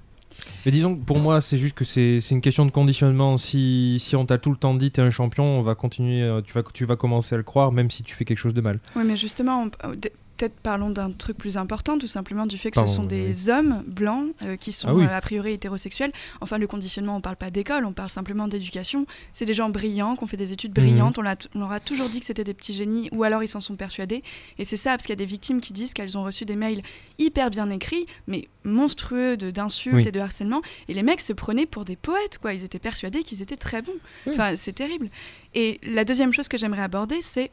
Mais 0.67 0.73
disons 0.73 0.97
que 0.97 1.05
pour 1.05 1.19
moi, 1.19 1.41
c'est 1.41 1.59
juste 1.59 1.75
que 1.75 1.85
c'est 1.85 2.19
une 2.31 2.41
question 2.41 2.65
de 2.67 2.71
conditionnement. 2.71 3.37
Si, 3.39 3.99
si 4.01 4.17
on 4.17 4.25
t'a 4.27 4.39
tout 4.39 4.51
le 4.51 4.57
temps 4.57 4.75
dit 4.75 4.91
t'es 4.91 5.03
un 5.03 5.11
champion, 5.11 5.45
on 5.45 5.63
va 5.63 5.75
continuer, 5.75 6.29
tu 6.45 6.53
vas, 6.53 6.63
tu 6.73 6.85
vas 6.85 6.97
commencer 6.97 7.35
à 7.35 7.39
le 7.39 7.45
croire, 7.45 7.73
même 7.73 7.91
si 7.91 8.03
tu 8.03 8.15
fais 8.15 8.25
quelque 8.25 8.39
chose 8.39 8.55
de 8.55 8.61
mal. 8.61 8.79
Oui, 8.97 9.03
mais 9.07 9.17
justement, 9.17 9.65
on- 9.83 9.91
peut-être 10.37 10.55
parlons 10.61 10.91
d'un 10.91 11.11
truc 11.13 11.37
plus 11.37 11.57
important, 11.57 11.99
tout 11.99 12.07
simplement 12.07 12.47
du 12.47 12.59
fait 12.59 12.71
que 12.71 12.77
Pardon, 12.77 12.91
ce 12.91 12.97
sont 12.97 13.03
oui. 13.03 13.09
des 13.09 13.51
hommes 13.51 13.83
blancs 13.87 14.33
euh, 14.43 14.57
qui 14.57 14.73
sont 14.73 14.89
Ah 14.89 14.95
oui. 14.95 15.05
euh, 15.05 15.17
a 15.17 15.21
priori 15.21 15.53
hétérosexuels. 15.53 16.13
Enfin, 16.41 16.59
le 16.59 16.67
conditionnement, 16.67 17.17
on 17.17 17.21
parle 17.21 17.37
pas 17.37 17.51
d'école, 17.51 17.85
on 17.85 17.93
parle 17.93 18.11
simplement 18.11 18.49
d'éducation. 18.49 19.07
C'est 19.33 19.45
des 19.45 19.55
gens 19.55 19.69
brillants, 19.71 20.17
qui 20.17 20.25
ont 20.25 20.27
fait 20.27 20.37
des 20.37 20.53
études 20.53 20.77
Mhm. 20.77 20.85
brillantes. 20.85 21.19
On, 21.19 21.23
leur 21.23 21.73
a 21.73 21.81
toujours 21.81 22.09
dit 22.09 22.21
que 22.21 22.27
c'était 22.27 22.45
des 22.45 22.55
petits 22.55 22.75
génies, 22.75 23.09
ou 23.13 23.23
alors 23.25 23.43
ils 23.43 23.49
s'en 23.49 23.61
sont 23.61 23.77
persuadés. 23.77 24.23
Et 24.59 24.65
c'est 24.65 24.77
ça, 24.77 24.91
parce 24.91 25.05
qu'il 25.05 25.13
y 25.13 25.15
a 25.15 25.17
des 25.17 25.25
victimes 25.27 25.61
qui 25.61 25.73
disent 25.73 25.93
qu'elles 25.95 26.19
ont 26.19 26.25
reçu 26.25 26.45
des 26.45 26.57
mails 26.57 26.83
hyper 27.19 27.51
bien 27.51 27.71
écrits, 27.71 28.07
mais 28.27 28.49
monstrueux 28.65 29.37
de- 29.37 29.51
d'insultes 29.51 29.95
Oui. 29.97 30.09
et 30.09 30.13
de 30.13 30.21
harcèlement. 30.21 30.63
Et 30.89 30.95
les 30.95 31.03
mecs 31.03 31.21
se 31.21 31.33
prenaient 31.33 31.67
pour 31.67 31.85
des 31.85 31.97
poètes, 31.97 32.39
quoi. 32.39 32.55
Ils 32.55 32.65
étaient 32.65 32.79
persuadés 32.79 33.23
qu'ils 33.23 33.43
étaient 33.43 33.57
très 33.57 33.83
bons. 33.83 33.93
Enfin, 34.29 34.57
c'est 34.57 34.73
terrible. 34.73 35.11
Et 35.55 35.81
la 35.85 36.05
deuxième 36.05 36.33
chose 36.33 36.49
que 36.49 36.59
j'aimerais 36.59 36.83
aborder, 36.83 37.21
c'est 37.23 37.51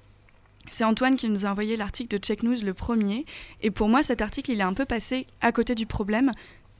c'est 0.70 0.84
Antoine 0.84 1.16
qui 1.16 1.30
nous 1.30 1.46
a 1.46 1.50
envoyé 1.50 1.76
l'article 1.78 2.18
de 2.18 2.24
Check 2.24 2.44
News 2.44 2.58
le 2.64 2.74
premier. 2.74 3.26
Et 3.62 3.72
pour 3.72 3.90
moi, 3.90 4.04
cet 4.04 4.22
article, 4.22 4.52
il 4.52 4.60
est 4.60 4.64
un 4.64 4.74
peu 4.74 4.86
passé 4.86 5.28
à 5.42 5.52
côté 5.52 5.76
du 5.76 5.86
problème. 5.86 6.32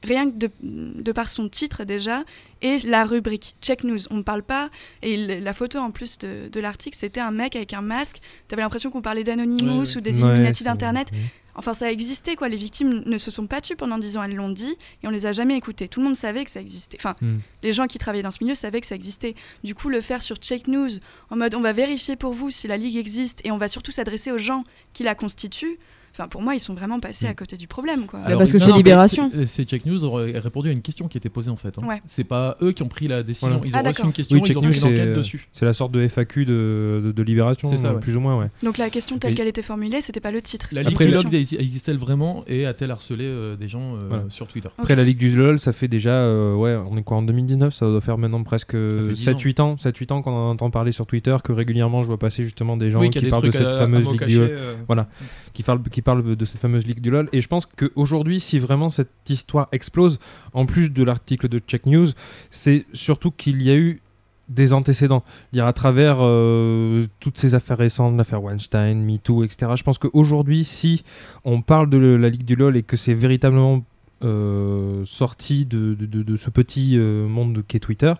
Rien 0.04 0.28
que 0.28 0.36
de, 0.36 0.50
de 0.62 1.12
par 1.12 1.28
son 1.28 1.48
titre 1.48 1.84
déjà, 1.84 2.24
et 2.60 2.78
la 2.80 3.04
rubrique 3.04 3.54
Check 3.62 3.84
News. 3.84 4.00
On 4.10 4.16
ne 4.16 4.22
parle 4.22 4.42
pas, 4.42 4.68
et 5.02 5.40
la 5.40 5.52
photo 5.52 5.78
en 5.78 5.92
plus 5.92 6.18
de, 6.18 6.48
de 6.50 6.60
l'article, 6.60 6.96
c'était 6.96 7.20
un 7.20 7.30
mec 7.30 7.54
avec 7.54 7.72
un 7.72 7.82
masque. 7.82 8.20
Tu 8.48 8.54
avais 8.54 8.62
l'impression 8.62 8.90
qu'on 8.90 9.02
parlait 9.02 9.22
d'Anonymous 9.22 9.82
Ouais, 9.82 9.96
ou 9.96 10.00
des 10.00 10.20
Ouais, 10.20 10.28
Illuminati 10.28 10.64
d'Internet. 10.64 11.08
Enfin, 11.54 11.74
ça 11.74 11.92
existait, 11.92 12.34
quoi. 12.34 12.48
Les 12.48 12.56
victimes 12.56 13.02
ne 13.04 13.18
se 13.18 13.30
sont 13.30 13.46
pas 13.46 13.60
tues 13.60 13.76
pendant 13.76 13.98
10 13.98 14.16
ans, 14.16 14.22
elles 14.22 14.34
l'ont 14.34 14.48
dit, 14.48 14.74
et 15.02 15.06
on 15.06 15.10
les 15.10 15.26
a 15.26 15.32
jamais 15.32 15.56
écoutées. 15.56 15.86
Tout 15.88 16.00
le 16.00 16.06
monde 16.06 16.16
savait 16.16 16.44
que 16.44 16.50
ça 16.50 16.60
existait. 16.60 16.96
Enfin, 16.98 17.14
Hmm. 17.20 17.38
les 17.62 17.72
gens 17.72 17.86
qui 17.86 17.98
travaillaient 17.98 18.22
dans 18.22 18.30
ce 18.30 18.42
milieu 18.42 18.54
savaient 18.54 18.80
que 18.80 18.86
ça 18.86 18.94
existait. 18.94 19.34
Du 19.62 19.74
coup, 19.74 19.88
le 19.90 20.00
faire 20.00 20.22
sur 20.22 20.36
Check 20.36 20.66
News, 20.66 20.88
en 21.30 21.36
mode 21.36 21.54
on 21.54 21.60
va 21.60 21.72
vérifier 21.72 22.16
pour 22.16 22.32
vous 22.32 22.50
si 22.50 22.68
la 22.68 22.76
ligue 22.76 22.96
existe, 22.96 23.40
et 23.44 23.50
on 23.50 23.58
va 23.58 23.68
surtout 23.68 23.92
s'adresser 23.92 24.32
aux 24.32 24.38
gens 24.38 24.64
qui 24.94 25.02
la 25.02 25.14
constituent. 25.14 25.78
Enfin, 26.14 26.28
pour 26.28 26.42
moi, 26.42 26.54
ils 26.54 26.60
sont 26.60 26.74
vraiment 26.74 27.00
passés 27.00 27.26
à 27.26 27.34
côté 27.34 27.56
du 27.56 27.66
problème, 27.66 28.04
quoi. 28.06 28.20
Alors, 28.20 28.38
parce 28.38 28.52
que 28.52 28.58
c'est 28.58 28.72
Libération. 28.72 29.30
c'est- 29.46 29.64
Check 29.64 29.86
News 29.86 30.04
aurait 30.04 30.38
répondu 30.38 30.68
à 30.68 30.72
une 30.72 30.82
question 30.82 31.08
qui 31.08 31.16
était 31.16 31.28
posée 31.30 31.50
en 31.50 31.56
fait. 31.56 31.78
hein. 31.78 31.86
Ouais. 31.86 32.02
C'est 32.06 32.24
pas 32.24 32.56
eux 32.60 32.72
qui 32.72 32.82
ont 32.82 32.88
pris 32.88 33.08
la 33.08 33.22
décision. 33.22 33.48
Voilà. 33.56 33.64
Ils 33.66 33.74
Ah, 33.74 33.78
ont 33.78 33.80
reçu 33.80 33.92
d'accord. 33.92 34.06
une 34.06 34.12
question, 34.12 34.36
Oui, 34.36 34.42
ils 34.44 34.48
Check 34.48 34.56
ont 34.58 34.60
News, 34.62 34.72
fait 34.72 34.80
une 34.80 34.86
enquête 34.86 35.14
dessus. 35.14 35.48
C'est 35.52 35.64
la 35.64 35.72
sorte 35.72 35.92
de 35.92 36.00
FAQ 36.06 36.44
de, 36.44 37.02
de, 37.06 37.12
de 37.12 37.22
Libération, 37.22 37.70
C'est 37.70 37.78
ça, 37.78 37.94
ouais. 37.94 38.00
plus 38.00 38.16
ou 38.16 38.20
moins, 38.20 38.38
ouais. 38.38 38.48
Donc 38.62 38.76
la 38.78 38.90
question 38.90 39.16
telle 39.18 39.34
qu'elle 39.34 39.48
était 39.48 39.62
formulée, 39.62 40.00
c'était 40.02 40.20
pas 40.20 40.30
le 40.32 40.42
titre. 40.42 40.68
La 40.72 40.82
Ligue 40.82 40.98
du. 40.98 41.06
LOL 41.08 41.34
existe-elle 41.34 41.96
vraiment 41.98 42.44
et 42.46 42.66
a-t-elle 42.66 42.90
harcelé 42.90 43.24
euh, 43.24 43.56
des 43.56 43.68
gens 43.68 43.94
euh, 43.94 43.98
Voilà. 44.08 44.24
sur 44.28 44.46
Twitter? 44.46 44.68
Après, 44.78 44.96
la 44.96 45.04
Ligue 45.04 45.18
du 45.18 45.34
LoL, 45.34 45.58
ça 45.58 45.72
fait 45.72 45.88
déjà, 45.88 46.10
euh, 46.10 46.54
ouais, 46.54 46.76
on 46.90 46.96
est 46.98 47.02
quoi 47.02 47.16
en 47.16 47.22
2019 47.22 47.72
Ça 47.72 47.86
doit 47.86 48.00
faire 48.02 48.18
maintenant 48.18 48.42
presque 48.42 48.72
fait 48.72 49.12
10 49.12 49.24
7-8 49.28 49.60
ans, 49.60 49.76
7-8 49.78 50.12
ans 50.12 50.20
qu'on 50.22 50.30
en 50.32 50.50
entend 50.50 50.70
parler 50.70 50.92
sur 50.92 51.06
Twitter, 51.06 51.36
que 51.42 51.52
régulièrement 51.52 52.02
je 52.02 52.08
vois 52.08 52.18
passer 52.18 52.44
justement 52.44 52.76
des 52.76 52.90
gens 52.90 53.00
qui 53.08 53.20
parlent 53.28 53.44
de 53.44 53.50
cette 53.50 53.62
fameuse 53.78 54.08
Ligue 54.10 54.24
du 54.26 54.38
LoL. 54.38 54.50
Voilà, 54.86 55.08
qui 55.54 55.62
parle 56.02 56.36
de 56.36 56.44
cette 56.44 56.60
fameuse 56.60 56.86
ligue 56.86 57.00
du 57.00 57.10
LoL. 57.10 57.28
Et 57.32 57.40
je 57.40 57.48
pense 57.48 57.66
qu'aujourd'hui, 57.66 58.40
si 58.40 58.58
vraiment 58.58 58.88
cette 58.88 59.10
histoire 59.28 59.68
explose, 59.72 60.18
en 60.52 60.66
plus 60.66 60.90
de 60.90 61.02
l'article 61.02 61.48
de 61.48 61.58
Check 61.58 61.86
News, 61.86 62.08
c'est 62.50 62.86
surtout 62.92 63.30
qu'il 63.30 63.62
y 63.62 63.70
a 63.70 63.76
eu 63.76 64.02
des 64.48 64.72
antécédents. 64.72 65.22
Dire 65.52 65.66
à 65.66 65.72
travers 65.72 66.18
euh, 66.20 67.06
toutes 67.20 67.38
ces 67.38 67.54
affaires 67.54 67.78
récentes, 67.78 68.16
l'affaire 68.16 68.42
Weinstein, 68.42 69.02
MeToo, 69.02 69.44
etc. 69.44 69.72
Je 69.76 69.82
pense 69.82 69.98
qu'aujourd'hui, 69.98 70.64
si 70.64 71.04
on 71.44 71.62
parle 71.62 71.88
de 71.88 71.98
la 71.98 72.28
ligue 72.28 72.44
du 72.44 72.56
LoL 72.56 72.76
et 72.76 72.82
que 72.82 72.96
c'est 72.96 73.14
véritablement 73.14 73.82
euh, 74.24 75.04
sortis 75.04 75.64
de, 75.66 75.94
de- 75.94 76.06
de- 76.06 76.22
de 76.22 76.36
ce 76.36 76.50
petit 76.50 76.96
euh, 76.98 77.26
monde 77.26 77.64
qu'est 77.66 77.78
Twitter, 77.80 78.12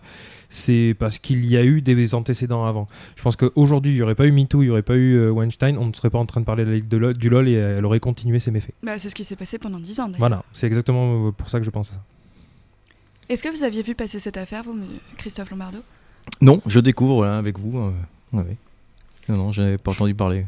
c'est 0.49 0.95
parce 0.99 1.17
qu'il 1.19 1.45
y 1.45 1.57
a 1.57 1.63
eu 1.63 1.81
des 1.81 2.15
antécédents 2.15 2.65
avant. 2.65 2.87
Je 3.15 3.23
pense 3.23 3.35
qu'aujourd'hui, 3.35 3.91
il 3.91 3.95
n'y 3.95 4.01
aurait 4.01 4.15
pas 4.15 4.25
eu 4.27 4.31
MeToo, 4.31 4.61
il 4.61 4.65
n'y 4.65 4.71
aurait 4.71 4.81
pas 4.83 4.95
eu 4.95 5.15
euh, 5.15 5.29
Weinstein, 5.31 5.77
on 5.77 5.87
ne 5.87 5.93
serait 5.93 6.09
pas 6.09 6.19
en 6.19 6.25
train 6.25 6.41
de 6.41 6.45
parler 6.45 6.63
de 6.65 6.69
la 6.69 6.75
Ligue 6.75 6.87
de 6.87 6.97
LOL- 6.97 7.17
du 7.17 7.29
LOL 7.29 7.47
et 7.47 7.53
elle 7.53 7.85
aurait 7.85 7.99
continué 7.99 8.39
ses 8.39 8.51
méfaits. 8.51 8.73
Bah, 8.83 8.97
c'est 8.99 9.09
ce 9.09 9.15
qui 9.15 9.23
s'est 9.23 9.35
passé 9.35 9.57
pendant 9.57 9.79
10 9.79 9.99
ans. 9.99 10.11
Voilà, 10.17 10.43
c'est 10.53 10.67
exactement 10.67 11.31
pour 11.31 11.49
ça 11.49 11.59
que 11.59 11.65
je 11.65 11.69
pense 11.71 11.91
à 11.91 11.93
ça. 11.95 12.01
Est-ce 13.29 13.41
que 13.43 13.49
vous 13.49 13.63
aviez 13.63 13.81
vu 13.83 13.95
passer 13.95 14.19
cette 14.19 14.37
affaire, 14.37 14.63
vous, 14.63 14.77
Christophe 15.17 15.49
Lombardo? 15.49 15.79
Non, 16.41 16.61
je 16.65 16.79
découvre 16.79 17.25
là, 17.25 17.37
avec 17.37 17.57
vous. 17.57 17.77
euh, 17.79 17.91
ouais. 18.33 18.57
Non, 19.29 19.37
non, 19.37 19.51
j'avais 19.53 19.77
pas 19.77 19.91
entendu 19.91 20.13
parler. 20.13 20.45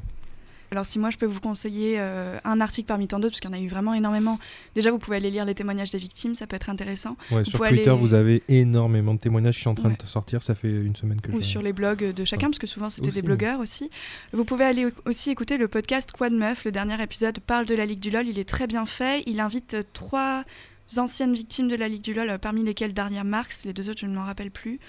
Alors 0.75 0.85
si 0.85 0.99
moi 0.99 1.09
je 1.09 1.15
peux 1.17 1.25
vous 1.25 1.39
conseiller 1.39 1.95
euh, 1.99 2.37
un 2.43 2.59
article 2.59 2.85
parmi 2.87 3.07
tant 3.07 3.17
d'autres, 3.19 3.31
parce 3.31 3.39
qu'il 3.39 3.49
y 3.49 3.53
en 3.53 3.57
a 3.57 3.61
eu 3.61 3.69
vraiment 3.69 3.93
énormément, 3.93 4.39
déjà 4.75 4.91
vous 4.91 4.99
pouvez 4.99 5.15
aller 5.15 5.31
lire 5.31 5.45
les 5.45 5.55
témoignages 5.55 5.89
des 5.89 5.97
victimes, 5.97 6.35
ça 6.35 6.47
peut 6.47 6.57
être 6.57 6.69
intéressant, 6.69 7.15
Ouais, 7.31 7.45
sur 7.45 7.59
Twitter, 7.59 7.89
aller- 7.89 7.97
vous 7.99 8.13
avez 8.13 8.43
énormément 8.49 9.13
de 9.13 9.19
témoignages. 9.19 9.55
Qui 9.55 9.61
sont 9.63 9.69
en 9.69 9.75
train 9.75 9.89
Ouais. 9.89 9.97
de 9.97 10.05
sortir, 10.05 10.43
ça 10.43 10.53
fait 10.53 10.69
une 10.69 10.95
semaine 10.97 11.21
que 11.21 11.31
ou 11.31 11.39
je... 11.41 11.45
sur 11.47 11.61
les 11.61 11.71
blogs 11.71 12.11
de 12.13 12.25
chacun, 12.25 12.47
parce 12.47 12.59
que 12.59 12.67
souvent 12.67 12.89
c'était 12.89 13.11
des 13.11 13.21
blogueurs 13.21 13.61
aussi. 13.61 13.89
Vous 14.33 14.43
pouvez 14.43 14.65
aller 14.65 14.87
aussi 15.05 15.29
écouter 15.29 15.55
le 15.57 15.69
podcast 15.69 16.11
Quad 16.11 16.33
Meuf, 16.33 16.65
le 16.65 16.71
dernier 16.71 17.01
épisode 17.01 17.39
parle 17.39 17.65
de 17.65 17.73
la 17.75 17.85
Ligue 17.85 17.99
du 18.01 18.09
LOL, 18.11 18.27
il 18.27 18.37
est 18.37 18.47
très 18.49 18.67
bien 18.67 18.85
fait, 18.85 19.23
il 19.27 19.39
invite 19.39 19.75
euh, 19.75 19.83
trois 19.93 20.43
anciennes 20.97 21.33
victimes 21.33 21.67
de 21.69 21.75
la 21.75 21.87
Ligue 21.87 22.01
du 22.03 22.13
LOL, 22.13 22.29
euh, 22.29 22.37
parmi 22.37 22.63
lesquelles 22.63 22.93
Daria 22.93 23.23
Marx, 23.23 23.63
les 23.63 23.71
deux 23.73 23.89
autres 23.89 24.01
je 24.01 24.07
ne 24.07 24.13
m'en 24.15 24.25
rappelle 24.25 24.51
plus. 24.51 24.79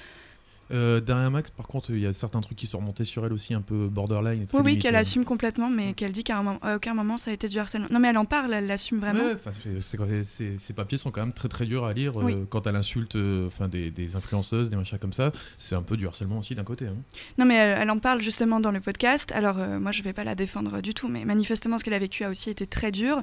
Euh, 0.73 1.01
derrière 1.01 1.31
Max, 1.31 1.51
par 1.51 1.67
contre, 1.67 1.91
il 1.91 2.01
y 2.01 2.07
a 2.07 2.13
certains 2.13 2.41
trucs 2.41 2.59
qui 2.59 2.67
sont 2.67 2.79
remontés 2.79 3.05
sur 3.05 3.25
elle 3.25 3.33
aussi, 3.33 3.55
un 3.55 3.61
peu 3.61 3.89
borderline. 3.89 4.43
et 4.43 4.47
très 4.47 4.59
Oui, 4.59 4.63
oui, 4.65 4.79
qu'elle 4.79 4.97
euh. 4.97 5.01
assume 5.01 5.25
complètement, 5.25 5.71
mais 5.71 5.93
qu'elle 5.93 6.13
dit 6.13 6.25
qu'à 6.25 6.43
aucun 6.75 6.95
moment 6.95 7.17
ça 7.17 7.31
a 7.31 7.35
été 7.35 7.49
du 7.49 7.59
harcèlement. 7.59 7.89
Non 7.91 7.99
mais 8.01 8.09
elle 8.09 8.19
en 8.19 8.25
parle, 8.25 8.53
elle 8.53 8.67
l'assume 8.67 8.99
vraiment. 8.99 9.25
Ouais, 9.25 9.37
ces 10.23 10.73
papiers 10.75 10.99
sont 10.99 11.11
quand 11.11 11.21
même 11.21 11.33
très 11.33 11.49
très 11.49 11.67
durs 11.67 11.85
à 11.85 11.93
lire. 11.93 12.13
euh, 12.17 12.45
quand 12.49 12.67
elle 12.67 12.77
insulte 12.77 13.17
enfin, 13.47 13.69
des, 13.69 13.91
des 13.91 14.17
influenceuses, 14.17 14.71
des 14.71 14.77
machins 14.77 14.99
comme 14.99 15.13
ça, 15.13 15.33
c'est 15.59 15.75
un 15.75 15.83
peu 15.83 15.97
du 15.97 16.07
harcèlement 16.07 16.39
aussi 16.39 16.55
d'un 16.55 16.65
côté. 16.65 16.87
hein. 16.87 16.97
Non, 17.39 17.45
mais 17.45 17.55
elle, 17.55 17.79
elle 17.83 17.91
en 17.91 17.99
parle 17.99 18.21
justement 18.21 18.61
dans 18.61 18.73
le 18.73 18.81
podcast. 18.81 19.33
Alors, 19.33 19.59
euh, 19.59 19.79
moi, 19.79 19.93
je 19.93 20.03
vais 20.03 20.13
pas 20.13 20.25
la 20.25 20.35
défendre 20.35 20.81
du 20.81 20.95
tout, 20.95 21.09
mais 21.09 21.25
manifestement, 21.25 21.79
ce 21.79 21.85
qu'elle 21.85 21.95
a 21.95 21.99
vécu 21.99 22.25
a 22.25 22.31
aussi 22.31 22.51
été 22.51 22.67
très 22.67 22.91
dur. 22.91 23.23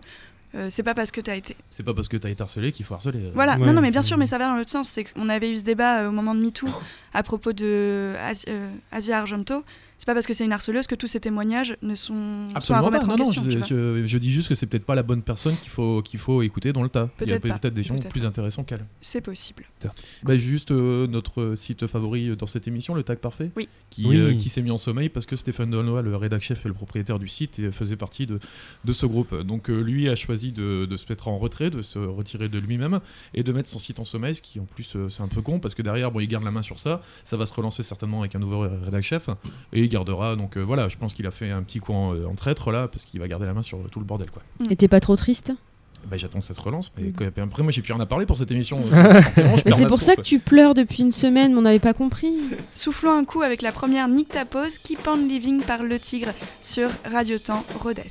Euh, 0.55 0.67
c'est 0.69 0.83
pas 0.83 0.93
parce 0.93 1.09
que 1.11 1.19
tu 1.21 1.31
as 1.31 1.35
été. 1.35 1.55
C'est 1.71 1.83
pas 1.83 1.93
parce 1.95 2.07
que 2.07 2.15
t'as 2.17 2.29
été 2.29 2.41
harcelé 2.43 2.71
qu'il 2.71 2.85
faut 2.85 2.93
harceler. 2.93 3.19
euh. 3.25 3.31
Voilà, 3.33 3.53
Ouais, 3.57 3.65
non, 3.65 3.73
non, 3.73 3.81
mais 3.81 3.89
bien 3.91 4.01
sûr, 4.03 4.17
mais 4.17 4.27
ça 4.27 4.37
va 4.37 4.47
dans 4.47 4.55
l'autre 4.55 4.69
sens. 4.69 4.87
C'est 4.87 5.03
qu'on 5.05 5.27
avait 5.29 5.51
eu 5.51 5.57
ce 5.57 5.63
débat 5.63 6.01
euh, 6.03 6.09
au 6.09 6.11
moment 6.11 6.35
de 6.35 6.41
MeToo 6.41 6.67
à 7.13 7.23
propos 7.23 7.53
de 7.53 8.13
Asi- 8.19 8.45
euh, 8.49 8.69
Asia 8.91 9.17
Argento. 9.19 9.63
C'est 10.03 10.07
pas 10.07 10.15
parce 10.15 10.27
que 10.27 10.33
c'est 10.33 10.43
une 10.43 10.51
harceleuse 10.51 10.85
que 10.85 10.95
tous 10.95 11.07
ces 11.07 11.21
témoignages 11.21 11.77
ne 11.81 11.95
sont, 11.95 12.13
sont 12.13 12.49
à 12.53 12.57
Absolument 12.57 12.81
pas. 12.81 12.87
remettre 12.87 13.07
Non, 13.07 13.13
en 13.13 13.17
non, 13.19 13.23
question. 13.23 13.41
je, 13.49 13.57
vois. 13.57 13.65
je- 14.01 14.05
je 14.05 14.17
dis 14.17 14.33
juste 14.33 14.49
que 14.49 14.53
c'est 14.55 14.65
peut-être 14.65 14.83
pas 14.85 14.95
la 14.95 15.03
bonne 15.03 15.21
personne 15.21 15.55
qu'il 15.55 15.69
faut, 15.69 16.01
qu'il 16.01 16.19
faut 16.19 16.41
écouter 16.41 16.73
dans 16.73 16.83
le 16.83 16.89
tas. 16.89 17.07
Il 17.21 17.29
y 17.29 17.31
a 17.31 17.39
Peut-être 17.39 17.57
pas, 17.61 17.69
des 17.69 17.83
gens 17.83 17.95
plus 17.95 18.25
intéressants 18.25 18.65
qu'elle. 18.65 18.85
C'est 18.99 19.21
possible. 19.21 19.63
Bah, 20.23 20.35
juste 20.35 20.71
euh, 20.71 21.07
notre 21.07 21.55
site 21.55 21.87
favori 21.87 22.35
dans 22.35 22.47
cette 22.47 22.67
émission, 22.67 22.95
le 22.95 23.03
Tag 23.03 23.19
Parfait, 23.19 23.49
Oui. 23.55 23.69
qui, 23.89 24.05
Oui. 24.05 24.17
euh, 24.17 24.33
qui 24.33 24.49
s'est 24.49 24.61
mis 24.61 24.71
en 24.71 24.77
sommeil 24.77 25.07
parce 25.07 25.25
que 25.25 25.37
Stéphane 25.37 25.69
Donois, 25.69 26.01
le 26.01 26.17
rédac 26.17 26.41
chef 26.41 26.65
et 26.65 26.67
le 26.67 26.73
propriétaire 26.73 27.17
du 27.17 27.29
site, 27.29 27.59
et 27.59 27.71
faisait 27.71 27.95
partie 27.95 28.25
de, 28.25 28.41
de 28.83 28.91
ce 28.91 29.05
groupe. 29.05 29.33
Donc 29.43 29.69
euh, 29.69 29.79
lui 29.79 30.09
a 30.09 30.17
choisi 30.17 30.51
de, 30.51 30.83
de 30.85 30.97
se 30.97 31.05
mettre 31.07 31.29
en 31.29 31.37
retrait, 31.37 31.69
de 31.69 31.81
se 31.81 31.97
retirer 31.99 32.49
de 32.49 32.59
lui-même 32.59 32.99
et 33.33 33.43
de 33.43 33.53
mettre 33.53 33.69
son 33.69 33.79
site 33.79 34.01
en 34.01 34.03
sommeil, 34.03 34.35
ce 34.35 34.41
qui 34.41 34.59
en 34.59 34.65
plus 34.65 34.97
euh, 34.97 35.07
c'est 35.07 35.23
un 35.23 35.29
peu 35.29 35.41
con 35.41 35.59
parce 35.59 35.73
que 35.75 35.81
derrière, 35.81 36.11
bon, 36.11 36.19
il 36.19 36.27
garde 36.27 36.43
la 36.43 36.51
main 36.51 36.61
sur 36.61 36.77
ça, 36.77 37.01
ça 37.23 37.37
va 37.37 37.45
se 37.45 37.53
relancer 37.53 37.83
certainement 37.83 38.19
avec 38.19 38.35
un 38.35 38.39
nouveau 38.39 38.59
rédac 38.67 39.01
chef 39.01 39.29
et 39.71 39.79
il 39.83 39.92
gardera. 39.93 40.35
Donc 40.35 40.57
euh, 40.57 40.61
voilà, 40.61 40.87
je 40.89 40.97
pense 40.97 41.13
qu'il 41.13 41.25
a 41.27 41.31
fait 41.31 41.49
un 41.51 41.63
petit 41.63 41.79
coup 41.79 41.93
en, 41.93 42.13
en 42.25 42.35
traître 42.35 42.71
là 42.71 42.87
parce 42.87 43.03
qu'il 43.05 43.19
va 43.19 43.27
garder 43.27 43.45
la 43.45 43.53
main 43.53 43.63
sur 43.63 43.77
tout 43.89 43.99
le 43.99 44.05
bordel 44.05 44.29
quoi. 44.31 44.41
Et 44.69 44.75
t'es 44.75 44.87
pas 44.87 44.99
trop 44.99 45.15
triste? 45.15 45.53
Bah, 46.11 46.17
j'attends 46.17 46.41
que 46.41 46.45
ça 46.45 46.53
se 46.53 46.59
relance, 46.59 46.91
mais 46.97 47.13
quand- 47.17 47.25
après 47.41 47.63
moi 47.63 47.71
j'ai 47.71 47.81
plus 47.81 47.93
rien 47.93 48.01
à 48.01 48.05
parler 48.05 48.25
pour 48.25 48.35
cette 48.35 48.51
émission. 48.51 48.81
C'est 49.31 49.87
pour 49.87 50.01
ça 50.01 50.17
que 50.17 50.21
tu 50.21 50.39
pleures 50.39 50.73
depuis 50.73 51.01
une 51.01 51.11
semaine, 51.13 51.53
mais 51.53 51.59
on 51.59 51.61
n'avait 51.61 51.79
pas 51.79 51.93
compris. 51.93 52.33
Soufflons 52.73 53.17
un 53.17 53.23
coup 53.23 53.41
avec 53.41 53.61
la 53.61 53.71
première 53.71 54.09
Nick 54.09 54.27
Tapos, 54.27 54.67
Keep 54.83 55.07
on 55.07 55.15
Living 55.15 55.61
par 55.61 55.81
Le 55.81 55.97
Tigre 55.99 56.33
sur 56.61 56.89
Radio 57.09 57.37
Temps 57.37 57.63
Rhodes. 57.81 58.01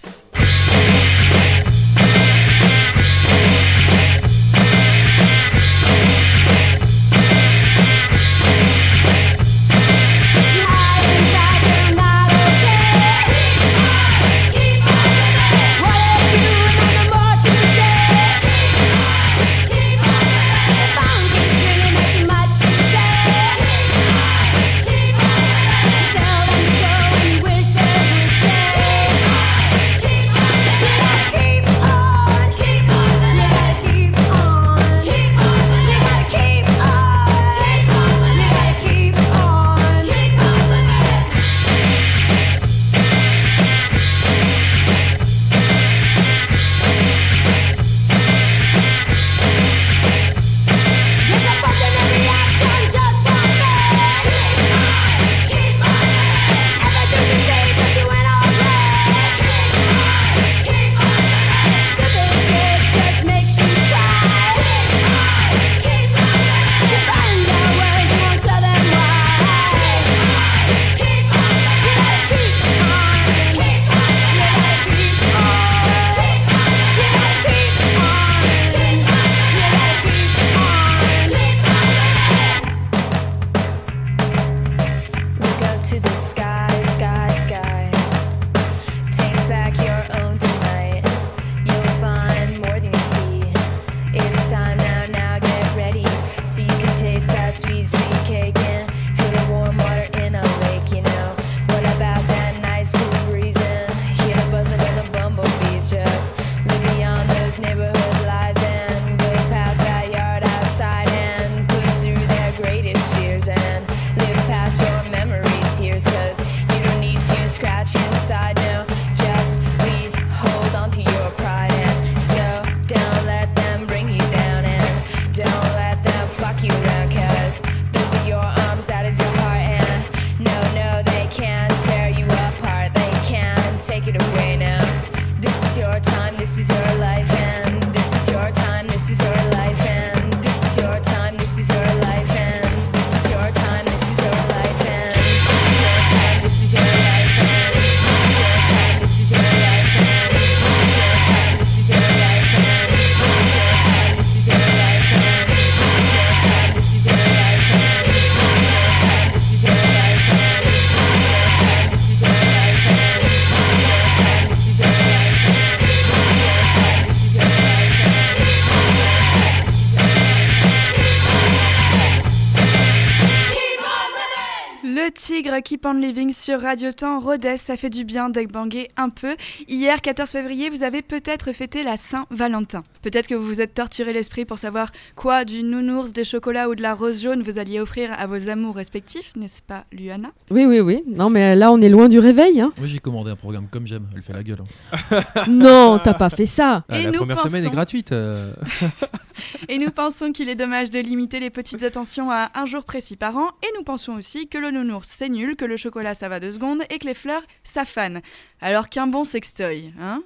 Keep 175.82 176.32
sur 176.32 176.60
Radio 176.60 176.92
Temps, 176.92 177.18
Rodez, 177.18 177.56
ça 177.56 177.76
fait 177.76 177.90
du 177.90 178.04
bien 178.04 178.28
d'egbanger 178.30 178.88
un 178.96 179.08
peu. 179.08 179.36
Hier, 179.66 180.00
14 180.00 180.30
février, 180.30 180.70
vous 180.70 180.84
avez 180.84 181.02
peut-être 181.02 181.52
fêté 181.52 181.82
la 181.82 181.96
Saint-Valentin. 181.96 182.84
Peut-être 183.02 183.26
que 183.26 183.34
vous 183.34 183.44
vous 183.44 183.60
êtes 183.60 183.74
torturé 183.74 184.12
l'esprit 184.12 184.44
pour 184.44 184.58
savoir 184.58 184.90
quoi 185.16 185.44
du 185.44 185.62
nounours, 185.62 186.12
des 186.12 186.24
chocolats 186.24 186.68
ou 186.68 186.74
de 186.74 186.82
la 186.82 186.94
rose 186.94 187.20
jaune 187.22 187.42
vous 187.42 187.58
alliez 187.58 187.80
offrir 187.80 188.10
à 188.16 188.26
vos 188.26 188.48
amours 188.48 188.76
respectifs, 188.76 189.32
n'est-ce 189.36 189.62
pas, 189.62 189.84
Luana? 189.92 190.30
Oui, 190.50 190.64
oui, 190.66 190.80
oui. 190.80 191.02
Non, 191.06 191.28
mais 191.30 191.54
là, 191.56 191.72
on 191.72 191.80
est 191.80 191.88
loin 191.88 192.08
du 192.08 192.18
réveil. 192.18 192.60
Hein. 192.60 192.72
Moi 192.78 192.86
j'ai 192.86 192.98
commandé 192.98 193.30
un 193.30 193.36
programme 193.36 193.66
comme 193.70 193.86
j'aime, 193.86 194.06
elle 194.14 194.22
fait 194.22 194.32
la 194.32 194.42
gueule. 194.42 194.62
hein. 194.92 195.20
non, 195.48 195.98
t'as 196.02 196.14
pas 196.14 196.30
fait 196.30 196.46
ça. 196.46 196.84
Ah, 196.88 196.98
Et 196.98 197.04
la 197.04 197.10
nous 197.10 197.18
première 197.18 197.40
semaine 197.40 197.62
est 197.62 197.66
pensons- 197.66 197.72
gratuite. 197.74 198.12
euh. 198.12 198.52
Et 199.68 199.78
nous 199.78 199.90
pensons 199.90 200.30
qu'il 200.32 200.48
est 200.48 200.54
dommage 200.54 200.90
de 200.90 201.00
limiter 201.00 201.40
les 201.40 201.50
petites 201.50 201.82
attentions 201.82 202.30
à 202.30 202.50
un 202.54 202.66
jour 202.66 202.84
précis 202.84 203.16
par 203.16 203.36
an. 203.36 203.48
Et 203.62 203.66
nous 203.76 203.82
pensons 203.82 204.12
aussi 204.12 204.46
que 204.48 204.58
le 204.58 204.70
nounours 204.70 205.08
c'est 205.08 205.28
nul, 205.28 205.56
que 205.56 205.64
le 205.64 205.76
chocolat 205.76 206.14
ça 206.14 206.28
va 206.28 206.38
deux 206.40 206.52
secondes 206.52 206.82
et 206.90 206.98
que 206.98 207.06
les 207.06 207.14
fleurs 207.14 207.42
ça 207.64 207.84
fan. 207.84 208.20
Alors 208.60 208.88
qu'un 208.88 209.06
bon 209.06 209.24
sextoy, 209.24 209.92
hein? 210.00 210.22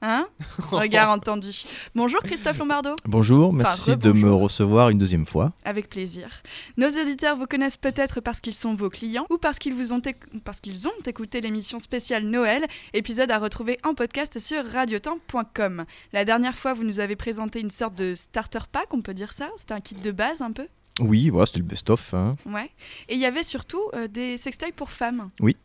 Hein 0.00 0.28
Regard 0.70 1.10
entendu. 1.10 1.50
Bonjour 1.96 2.20
Christophe 2.20 2.58
Lombardo. 2.58 2.90
Bonjour, 3.04 3.48
Enfin, 3.48 3.56
merci 3.56 3.96
de 3.96 4.12
me 4.12 4.32
recevoir 4.32 4.90
une 4.90 4.98
deuxième 4.98 5.26
fois. 5.26 5.52
Avec 5.64 5.88
plaisir. 5.88 6.28
Nos 6.76 6.86
auditeurs 6.88 7.36
vous 7.36 7.46
connaissent 7.46 7.76
peut-être 7.76 8.20
parce 8.20 8.40
qu'ils 8.40 8.54
sont 8.54 8.76
vos 8.76 8.90
clients 8.90 9.26
ou 9.28 9.38
parce 9.38 9.58
qu'ils 9.58 9.74
vous 9.74 9.92
ont, 9.92 9.98
éc- 9.98 10.22
parce 10.44 10.60
qu'ils 10.60 10.86
ont 10.86 10.92
écouté 11.04 11.40
l'émission 11.40 11.80
spéciale 11.80 12.24
Noël, 12.24 12.64
épisode 12.92 13.32
à 13.32 13.38
retrouver 13.38 13.78
en 13.84 13.94
podcast 13.94 14.38
sur 14.38 14.64
radiotemps.com. 14.70 15.84
La 16.12 16.24
dernière 16.24 16.56
fois, 16.56 16.74
vous 16.74 16.84
nous 16.84 17.00
avez 17.00 17.16
présenté 17.16 17.60
une 17.60 17.70
sorte 17.70 17.96
de 17.96 18.14
starter 18.14 18.60
pack, 18.70 18.94
on 18.94 19.02
peut 19.02 19.14
dire 19.14 19.32
ça? 19.32 19.50
C'était 19.56 19.74
un 19.74 19.80
kit 19.80 19.96
de 19.96 20.10
base 20.12 20.42
un 20.42 20.52
peu? 20.52 20.68
Oui, 21.00 21.28
voilà, 21.30 21.46
c'était 21.46 21.58
le 21.60 21.64
best-of. 21.64 22.14
hein. 22.14 22.36
Ouais. 22.46 22.70
Et 23.08 23.14
il 23.14 23.20
y 23.20 23.26
avait 23.26 23.42
surtout 23.42 23.82
euh, 23.94 24.06
des 24.06 24.36
sextoys 24.36 24.72
pour 24.76 24.90
femmes. 24.90 25.30
Oui. 25.40 25.56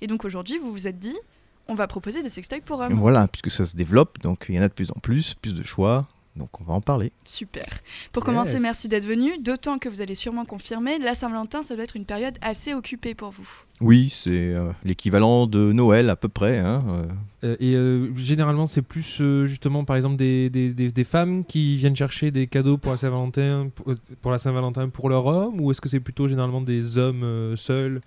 Et 0.00 0.06
donc 0.06 0.24
aujourd'hui, 0.24 0.58
vous 0.58 0.70
vous 0.72 0.86
êtes 0.86 0.98
dit, 0.98 1.16
on 1.68 1.74
va 1.74 1.86
proposer 1.86 2.22
des 2.22 2.28
sextoys 2.30 2.60
pour 2.60 2.80
hommes. 2.80 2.94
Voilà, 2.94 3.28
puisque 3.28 3.50
ça 3.50 3.64
se 3.64 3.76
développe, 3.76 4.18
donc 4.22 4.46
il 4.48 4.54
y 4.54 4.58
en 4.58 4.62
a 4.62 4.68
de 4.68 4.74
plus 4.74 4.90
en 4.90 5.00
plus, 5.00 5.34
plus 5.34 5.54
de 5.54 5.62
choix, 5.62 6.06
donc 6.36 6.60
on 6.60 6.64
va 6.64 6.74
en 6.74 6.80
parler. 6.80 7.12
Super. 7.24 7.64
Pour 8.12 8.24
commencer, 8.24 8.58
merci 8.58 8.88
d'être 8.88 9.06
venu. 9.06 9.38
D'autant 9.38 9.78
que 9.78 9.88
vous 9.88 10.00
allez 10.00 10.16
sûrement 10.16 10.44
confirmer, 10.44 10.98
la 10.98 11.14
Saint-Valentin, 11.14 11.62
ça 11.62 11.74
doit 11.76 11.84
être 11.84 11.94
une 11.96 12.04
période 12.06 12.36
assez 12.42 12.74
occupée 12.74 13.14
pour 13.14 13.30
vous. 13.30 13.48
Oui, 13.80 14.08
c'est 14.08 14.52
euh, 14.52 14.70
l'équivalent 14.84 15.46
de 15.46 15.72
Noël 15.72 16.10
à 16.10 16.16
peu 16.16 16.28
près. 16.28 16.58
hein, 16.58 16.84
euh. 16.88 17.04
Euh, 17.44 17.56
et 17.60 17.74
euh, 17.76 18.14
généralement, 18.16 18.66
c'est 18.66 18.82
plus 18.82 19.20
euh, 19.20 19.46
justement, 19.46 19.84
par 19.84 19.94
exemple, 19.96 20.16
des, 20.16 20.50
des, 20.50 20.72
des- 20.72 20.90
des 20.92 21.04
femmes 21.04 21.44
qui 21.44 21.76
viennent 21.76 21.96
chercher 21.96 22.30
des 22.32 22.46
cadeaux 22.48 22.78
pour 22.78 22.90
la 22.92 22.98
Saint-Valentin, 22.98 23.68
pour, 23.74 23.94
pour 24.20 24.30
la 24.32 24.38
Saint-Valentin 24.38 24.88
pour 24.88 25.08
leur 25.08 25.26
homme, 25.26 25.60
ou 25.60 25.70
est-ce 25.70 25.80
que 25.80 25.88
c'est 25.88 26.00
plutôt 26.00 26.26
généralement 26.28 26.60
des 26.60 26.98
hommes 26.98 27.22
euh, 27.22 27.54
seuls 27.56 28.00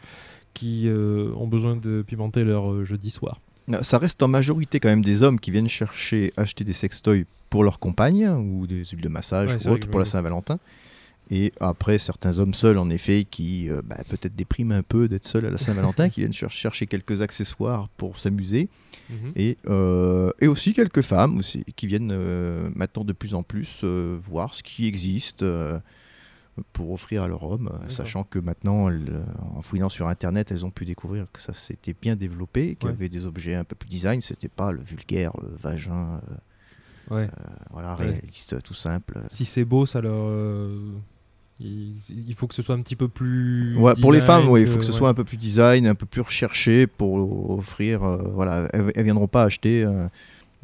qui 0.53 0.87
euh, 0.87 1.31
ont 1.35 1.47
besoin 1.47 1.75
de 1.77 2.01
pimenter 2.05 2.43
leur 2.43 2.71
euh, 2.71 2.83
jeudi 2.85 3.09
soir? 3.09 3.39
Ça 3.81 3.97
reste 3.97 4.21
en 4.24 4.27
majorité 4.27 4.79
quand 4.79 4.89
même 4.89 5.03
des 5.03 5.24
hommes 5.24 5.39
qui 5.39 5.51
viennent 5.51 5.67
chercher, 5.69 6.33
acheter 6.38 6.63
des 6.63 6.74
sextoys 6.74 7.25
pour 7.50 7.63
leur 7.63 7.79
compagne 7.79 8.27
ou 8.27 8.65
des 8.67 8.86
huiles 8.86 9.01
de 9.01 9.09
massage 9.09 9.50
Ouais, 9.55 9.67
ou 9.67 9.71
autres 9.74 9.88
pour 9.89 10.00
la 10.00 10.05
Saint-Valentin. 10.05 10.59
Et 11.29 11.51
après, 11.59 11.97
certains 11.97 12.38
hommes 12.39 12.53
seuls, 12.53 12.77
en 12.77 12.89
effet, 12.89 13.25
qui 13.29 13.69
euh, 13.69 13.81
bah, 13.83 13.97
peut-être 14.07 14.33
dépriment 14.38 14.71
un 14.71 14.81
peu 14.83 15.09
d'être 15.09 15.25
seuls 15.25 15.45
à 15.45 15.50
la 15.50 15.57
Saint-Valentin, 15.57 16.07
qui 16.13 16.21
viennent 16.21 16.31
cher- 16.31 16.50
chercher 16.50 16.88
quelques 16.88 17.21
accessoires 17.21 17.89
pour 17.97 18.17
s'amuser. 18.17 18.69
Mhm. 19.09 19.33
Et, 19.36 19.57
euh, 19.67 20.31
et 20.39 20.47
aussi 20.47 20.71
quelques 20.74 21.01
femmes 21.01 21.38
aussi, 21.38 21.65
qui 21.75 21.88
viennent 21.88 22.13
euh, 22.13 22.69
maintenant 22.75 23.03
de 23.03 23.12
plus 23.12 23.33
en 23.33 23.43
plus 23.43 23.83
voir 23.83 24.53
ce 24.53 24.63
qui 24.63 24.88
existe 24.88 25.43
pour 26.73 26.91
offrir 26.91 27.24
à 27.24 27.27
leur 27.27 27.43
homme, 27.43 27.70
euh, 27.74 27.89
sachant 27.89 28.24
que 28.24 28.39
maintenant, 28.39 28.89
elles, 28.89 29.09
euh, 29.11 29.24
en 29.55 29.61
fouillant 29.61 29.89
sur 29.89 30.07
Internet, 30.07 30.51
elles 30.51 30.65
ont 30.65 30.72
pu 30.72 30.85
découvrir 30.85 31.31
que 31.31 31.39
ça 31.39 31.53
s'était 31.53 31.96
bien 32.00 32.15
développé, 32.15 32.75
qu'il 32.75 32.87
y 32.87 32.91
Ouais. 32.91 32.98
avait 32.98 33.09
des 33.09 33.25
objets 33.25 33.55
un 33.55 33.63
peu 33.63 33.75
plus 33.75 33.89
design, 33.89 34.22
c'était 34.22 34.48
pas 34.50 34.72
le 34.72 34.81
vulgaire 34.81 35.31
euh, 35.43 35.50
vagin, 35.61 36.20
euh, 36.29 37.15
Ouais. 37.15 37.29
voilà, 37.72 37.96
Ouais. 37.96 38.07
réaliste, 38.07 38.61
tout 38.63 38.74
simple. 38.74 39.22
Si 39.29 39.46
c'est 39.46 39.63
beau, 39.65 39.85
ça 39.85 40.01
leur. 40.01 40.13
euh, 40.15 40.91
il, 41.59 42.33
faut 42.35 42.48
que 42.48 42.53
ce 42.53 42.61
soit 42.61 42.75
un 42.75 42.81
petit 42.81 42.96
peu 42.96 43.07
plus. 43.07 43.75
Ouais, 43.77 43.93
pour 44.00 44.11
les 44.11 44.22
femmes, 44.22 44.48
oui, 44.50 44.61
il 44.61 44.67
faut 44.67 44.77
que 44.77 44.83
ce 44.85 44.91
soit 44.91 45.09
un 45.09 45.13
peu 45.13 45.24
plus 45.24 45.37
design, 45.37 45.87
un 45.87 45.96
peu 45.96 46.05
plus 46.05 46.22
recherché 46.22 46.85
pour 46.85 47.50
offrir. 47.57 48.03
euh, 48.03 48.17
voilà, 48.33 48.67
elles, 48.74 48.91
elles 48.96 49.03
viendront 49.05 49.27
pas 49.27 49.43
acheter 49.43 49.83
euh, 49.83 50.07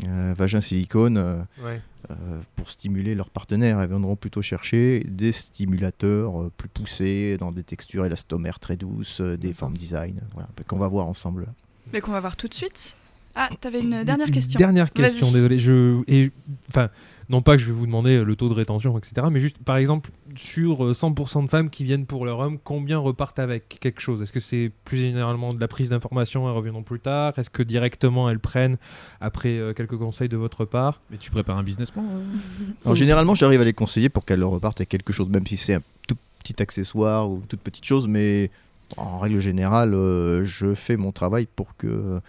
un 0.05 0.33
vagin 0.33 0.61
silicone. 0.61 1.17
euh, 1.17 1.41
Ouais. 1.63 1.81
Euh, 2.11 2.39
pour 2.55 2.69
stimuler 2.69 3.15
leurs 3.15 3.29
partenaires. 3.29 3.79
Elles 3.79 3.89
viendront 3.89 4.15
plutôt 4.15 4.41
chercher 4.41 5.05
des 5.07 5.31
stimulateurs 5.31 6.41
euh, 6.41 6.51
plus 6.55 6.69
poussés, 6.69 7.37
dans 7.37 7.51
des 7.51 7.63
textures 7.63 8.05
élastomères 8.05 8.59
très 8.59 8.75
douces, 8.75 9.21
euh, 9.21 9.37
des 9.37 9.53
formes 9.53 9.77
design, 9.77 10.21
voilà, 10.33 10.49
qu'on 10.67 10.79
va 10.79 10.87
voir 10.87 11.07
ensemble. 11.07 11.47
Mais 11.93 12.01
qu'on 12.01 12.11
va 12.11 12.19
voir 12.19 12.35
tout 12.35 12.47
de 12.47 12.53
suite. 12.53 12.97
Ah, 13.35 13.49
t'avais 13.59 13.79
une 13.79 14.03
dernière 14.03 14.31
question. 14.31 14.57
Dernière 14.57 14.91
question, 14.91 15.31
désolé. 15.31 15.57
Je, 15.59 16.01
et, 16.07 16.31
enfin, 16.69 16.89
non 17.29 17.41
pas 17.41 17.55
que 17.55 17.61
je 17.61 17.67
vais 17.67 17.73
vous 17.73 17.85
demander 17.85 18.23
le 18.23 18.35
taux 18.35 18.49
de 18.49 18.53
rétention, 18.53 18.97
etc. 18.97 19.27
Mais 19.31 19.39
juste, 19.39 19.57
par 19.57 19.77
exemple, 19.77 20.11
sur 20.35 20.85
euh, 20.85 20.93
100% 20.93 21.45
de 21.45 21.49
femmes 21.49 21.69
qui 21.69 21.83
viennent 21.83 22.05
pour 22.05 22.25
leur 22.25 22.39
homme, 22.39 22.59
combien 22.63 22.97
repartent 22.97 23.39
avec 23.39 23.79
quelque 23.79 24.01
chose? 24.01 24.21
Est-ce 24.21 24.31
que 24.31 24.39
c'est 24.39 24.71
plus 24.85 24.97
généralement 24.97 25.53
de 25.53 25.59
la 25.59 25.67
prise 25.67 25.89
d'information, 25.89 26.47
elles 26.47 26.55
reviendront 26.55 26.83
plus 26.83 26.99
tard? 26.99 27.33
Est-ce 27.37 27.49
que 27.49 27.63
directement 27.63 28.29
elles 28.29 28.39
prennent 28.39 28.77
après 29.21 29.57
euh, 29.57 29.73
quelques 29.73 29.97
conseils 29.97 30.29
de 30.29 30.37
votre 30.37 30.65
part? 30.65 31.01
Mais 31.09 31.17
tu 31.17 31.31
prépares 31.31 31.57
un 31.57 31.63
business 31.63 31.91
plan 31.91 32.03
euh 32.03 32.23
Alors, 32.85 32.95
généralement, 32.95 33.35
j'arrive 33.35 33.61
à 33.61 33.65
les 33.65 33.73
conseiller 33.73 34.09
pour 34.09 34.25
qu'elles 34.25 34.43
repartent 34.43 34.81
avec 34.81 34.89
quelque 34.89 35.13
chose, 35.13 35.29
même 35.29 35.47
si 35.47 35.57
c'est 35.57 35.75
un 35.75 35.81
tout 36.07 36.17
petit 36.43 36.61
accessoire 36.61 37.29
ou 37.29 37.41
toute 37.47 37.61
petite 37.61 37.85
chose, 37.85 38.07
mais 38.07 38.51
en 38.97 39.19
règle 39.19 39.39
générale, 39.39 39.93
euh, 39.93 40.45
je 40.45 40.73
fais 40.73 40.97
mon 40.97 41.11
travail 41.11 41.47
pour 41.55 41.75
que 41.77 41.87
euh, 41.87 42.19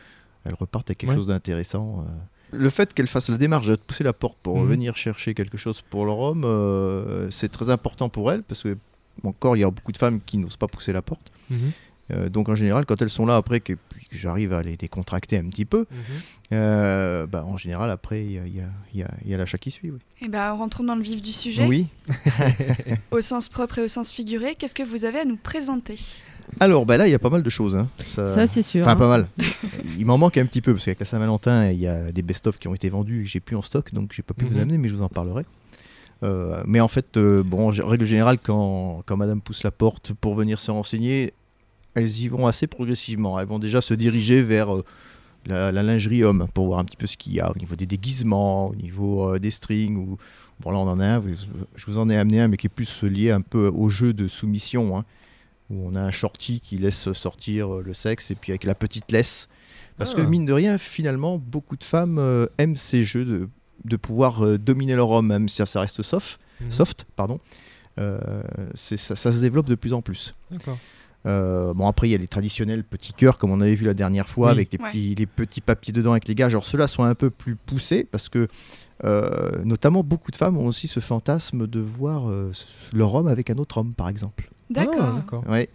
elles 0.44 0.54
repartent 0.54 0.90
avec 0.90 0.98
quelque 0.98 1.10
Ouais. 1.10 1.16
chose 1.16 1.26
d'intéressant. 1.26 2.04
euh. 2.06 2.10
Le 2.56 2.70
fait 2.70 2.94
qu'elles 2.94 3.08
fassent 3.08 3.30
la 3.30 3.38
démarche 3.38 3.66
de 3.66 3.74
pousser 3.76 4.04
la 4.04 4.12
porte 4.12 4.38
pour 4.42 4.58
Mhm. 4.58 4.68
venir 4.68 4.96
chercher 4.96 5.34
quelque 5.34 5.56
chose 5.58 5.82
pour 5.82 6.04
leur 6.06 6.18
homme, 6.20 6.44
euh, 6.44 7.28
c'est 7.30 7.50
très 7.50 7.68
important 7.70 8.08
pour 8.08 8.30
elles, 8.30 8.42
parce 8.44 8.62
que 8.62 8.76
encore, 9.24 9.56
il 9.56 9.60
y 9.60 9.64
a 9.64 9.70
beaucoup 9.70 9.92
de 9.92 9.96
femmes 9.96 10.20
qui 10.24 10.38
n'osent 10.38 10.56
pas 10.56 10.68
pousser 10.68 10.92
la 10.92 11.02
porte. 11.02 11.32
Euh, 12.12 12.28
donc 12.28 12.48
en 12.50 12.54
général, 12.54 12.84
quand 12.84 13.00
elles 13.00 13.08
sont 13.10 13.24
là 13.24 13.36
après 13.36 13.60
que, 13.60 13.72
puis 13.72 14.06
que 14.06 14.16
j'arrive 14.16 14.52
à 14.52 14.62
les 14.62 14.76
décontracter 14.76 15.38
un 15.38 15.48
petit 15.48 15.64
peu, 15.64 15.86
euh, 16.52 17.26
bah, 17.26 17.44
en 17.46 17.56
général 17.56 17.90
après 17.90 18.24
il 18.24 18.32
y 18.32 18.38
a, 18.38 18.46
il 18.46 18.56
y 18.56 18.60
a- 18.60 18.64
il 18.92 19.00
y 19.00 19.02
a- 19.02 19.10
il 19.24 19.30
y 19.30 19.34
a 19.34 19.38
l'achat 19.38 19.56
qui 19.58 19.70
suit. 19.70 19.90
Oui. 19.90 19.98
Eh 20.20 20.28
ben, 20.28 20.52
rentrons 20.52 20.84
dans 20.84 20.96
le 20.96 21.02
vif 21.02 21.22
du 21.22 21.32
sujet. 21.32 21.64
oui. 21.66 21.86
Au 23.10 23.20
sens 23.20 23.48
propre 23.48 23.78
et 23.78 23.82
au 23.82 23.88
sens 23.88 24.12
figuré, 24.12 24.54
qu'est-ce 24.54 24.74
que 24.74 24.82
vous 24.82 25.04
avez 25.06 25.20
à 25.20 25.24
nous 25.24 25.36
présenter? 25.38 25.98
Alors 26.60 26.86
bah 26.86 26.96
là 26.96 27.06
il 27.08 27.10
y 27.10 27.14
a 27.14 27.18
pas 27.18 27.30
mal 27.30 27.42
de 27.42 27.50
choses. 27.50 27.76
hein. 27.76 27.88
Ça, 28.06 28.26
Ça, 28.28 28.46
c'est 28.46 28.62
sûr. 28.62 28.82
Enfin 28.82 28.92
hein. 28.92 28.96
pas 28.96 29.08
mal. 29.08 29.28
il 29.98 30.06
m'en 30.06 30.18
manque 30.18 30.36
un 30.38 30.46
petit 30.46 30.60
peu 30.60 30.72
parce 30.72 30.84
qu'avec 30.84 31.00
la 31.00 31.06
Saint-Valentin 31.06 31.70
il 31.70 31.80
y 31.80 31.86
a 31.86 32.12
des 32.12 32.22
best-of 32.22 32.58
qui 32.58 32.68
ont 32.68 32.74
été 32.74 32.88
vendus 32.88 33.20
et 33.20 33.24
que 33.24 33.28
j'ai 33.30 33.40
plus 33.40 33.56
en 33.56 33.62
stock 33.62 33.92
donc 33.92 34.12
j'ai 34.12 34.22
pas 34.22 34.34
pu 34.34 34.44
vous 34.44 34.54
Mhm. 34.54 34.60
amener 34.60 34.78
mais 34.78 34.88
je 34.88 34.94
vous 34.94 35.02
en 35.02 35.08
parlerai. 35.08 35.44
Euh, 36.22 36.62
mais 36.66 36.80
en 36.80 36.88
fait, 36.88 37.16
euh, 37.16 37.42
bon, 37.42 37.68
en 37.68 37.86
règle 37.86 38.04
générale, 38.06 38.38
quand, 38.42 39.02
quand 39.04 39.16
madame 39.16 39.40
pousse 39.42 39.62
la 39.62 39.70
porte 39.72 40.12
pour 40.14 40.34
venir 40.34 40.58
se 40.58 40.70
renseigner, 40.70 41.34
elles 41.94 42.18
y 42.20 42.28
vont 42.28 42.46
assez 42.46 42.66
progressivement. 42.66 43.38
Elles 43.38 43.48
vont 43.48 43.58
déjà 43.58 43.80
se 43.82 43.92
diriger 43.92 44.40
vers 44.40 44.74
euh, 44.74 44.84
la, 45.44 45.70
la 45.70 45.82
lingerie 45.82 46.24
homme 46.24 46.46
pour 46.54 46.66
voir 46.66 46.78
un 46.78 46.84
petit 46.84 46.96
peu 46.96 47.06
ce 47.06 47.18
qu'il 47.18 47.34
y 47.34 47.40
a 47.40 47.50
au 47.50 47.58
niveau 47.58 47.74
des 47.76 47.84
déguisements, 47.86 48.68
au 48.68 48.74
niveau 48.74 49.38
des 49.38 49.50
strings. 49.50 49.96
Ou... 49.96 50.16
Bon, 50.60 50.70
là, 50.70 50.78
on 50.78 50.88
en 50.88 51.00
a 51.00 51.04
un, 51.16 51.22
je 51.74 51.86
vous 51.86 51.98
en 51.98 52.08
ai 52.08 52.16
amené 52.16 52.40
un, 52.40 52.48
mais 52.48 52.56
qui 52.56 52.68
est 52.68 52.70
plus 52.74 53.02
lié 53.02 53.30
un 53.30 53.42
peu 53.42 53.66
au 53.74 53.88
jeu 53.90 54.14
de 54.14 54.26
soumission, 54.28 54.96
hein, 54.96 55.04
où 55.70 55.86
on 55.86 55.94
a 55.94 56.00
un 56.00 56.10
shorty 56.10 56.60
qui 56.60 56.76
laisse 56.78 57.12
sortir 57.12 57.74
euh, 57.76 57.82
le 57.82 57.94
sexe 57.94 58.30
et 58.30 58.34
puis 58.34 58.52
avec 58.52 58.64
la 58.64 58.74
petite 58.74 59.10
laisse. 59.12 59.48
Parce 59.96 60.14
que 60.14 60.20
Ah. 60.20 60.26
mine 60.26 60.44
de 60.44 60.52
rien, 60.52 60.76
finalement, 60.78 61.38
beaucoup 61.38 61.76
de 61.76 61.84
femmes 61.84 62.18
euh, 62.18 62.46
aiment 62.58 62.74
ces 62.76 63.04
jeux 63.04 63.24
de, 63.24 63.48
de 63.84 63.96
pouvoir 63.96 64.44
euh, 64.44 64.58
dominer 64.58 64.94
leur 64.96 65.10
homme, 65.10 65.28
même 65.28 65.48
si 65.48 65.64
ça 65.64 65.80
reste 65.80 66.02
soft 66.02 66.38
Mhm. 66.60 66.70
soft, 66.70 67.06
pardon. 67.16 67.40
Euh, 67.98 68.18
c'est- 68.74 68.96
ça, 68.96 69.14
ça 69.16 69.30
se 69.32 69.38
développe 69.38 69.68
de 69.68 69.74
plus 69.76 69.92
en 69.92 70.02
plus. 70.02 70.34
Euh, 71.26 71.72
bon 71.72 71.86
après 71.88 72.06
il 72.08 72.10
y 72.12 72.14
a 72.14 72.18
les 72.18 72.28
traditionnels 72.28 72.84
petits 72.84 73.14
cœurs 73.14 73.38
comme 73.38 73.50
on 73.50 73.62
avait 73.62 73.74
vu 73.74 73.86
la 73.86 73.94
dernière 73.94 74.28
fois 74.28 74.48
Oui. 74.48 74.52
avec 74.52 74.72
les 74.72 74.78
Ouais. 74.78 74.88
petits, 74.90 75.14
les 75.14 75.24
petits 75.26 75.62
papiers 75.62 75.92
dedans 75.92 76.10
avec 76.10 76.28
les 76.28 76.34
gages. 76.34 76.52
Alors 76.52 76.66
ceux-là 76.66 76.86
sont 76.86 77.02
un 77.02 77.14
peu 77.14 77.30
plus 77.30 77.56
poussés 77.56 78.04
parce 78.04 78.28
que 78.28 78.46
euh, 79.04 79.50
notamment 79.64 80.02
beaucoup 80.04 80.30
de 80.30 80.36
femmes 80.36 80.58
ont 80.58 80.66
aussi 80.66 80.86
ce 80.86 81.00
fantasme 81.00 81.66
de 81.66 81.80
voir 81.80 82.28
euh, 82.28 82.52
leur 82.92 83.14
homme 83.14 83.26
avec 83.26 83.48
un 83.48 83.56
autre 83.56 83.78
homme 83.78 83.94
par 83.94 84.08
exemple. 84.10 84.50
D'accord. 84.70 84.94
Ah, 85.00 85.12
d'accord. 85.16 85.44
Ouais. 85.48 85.68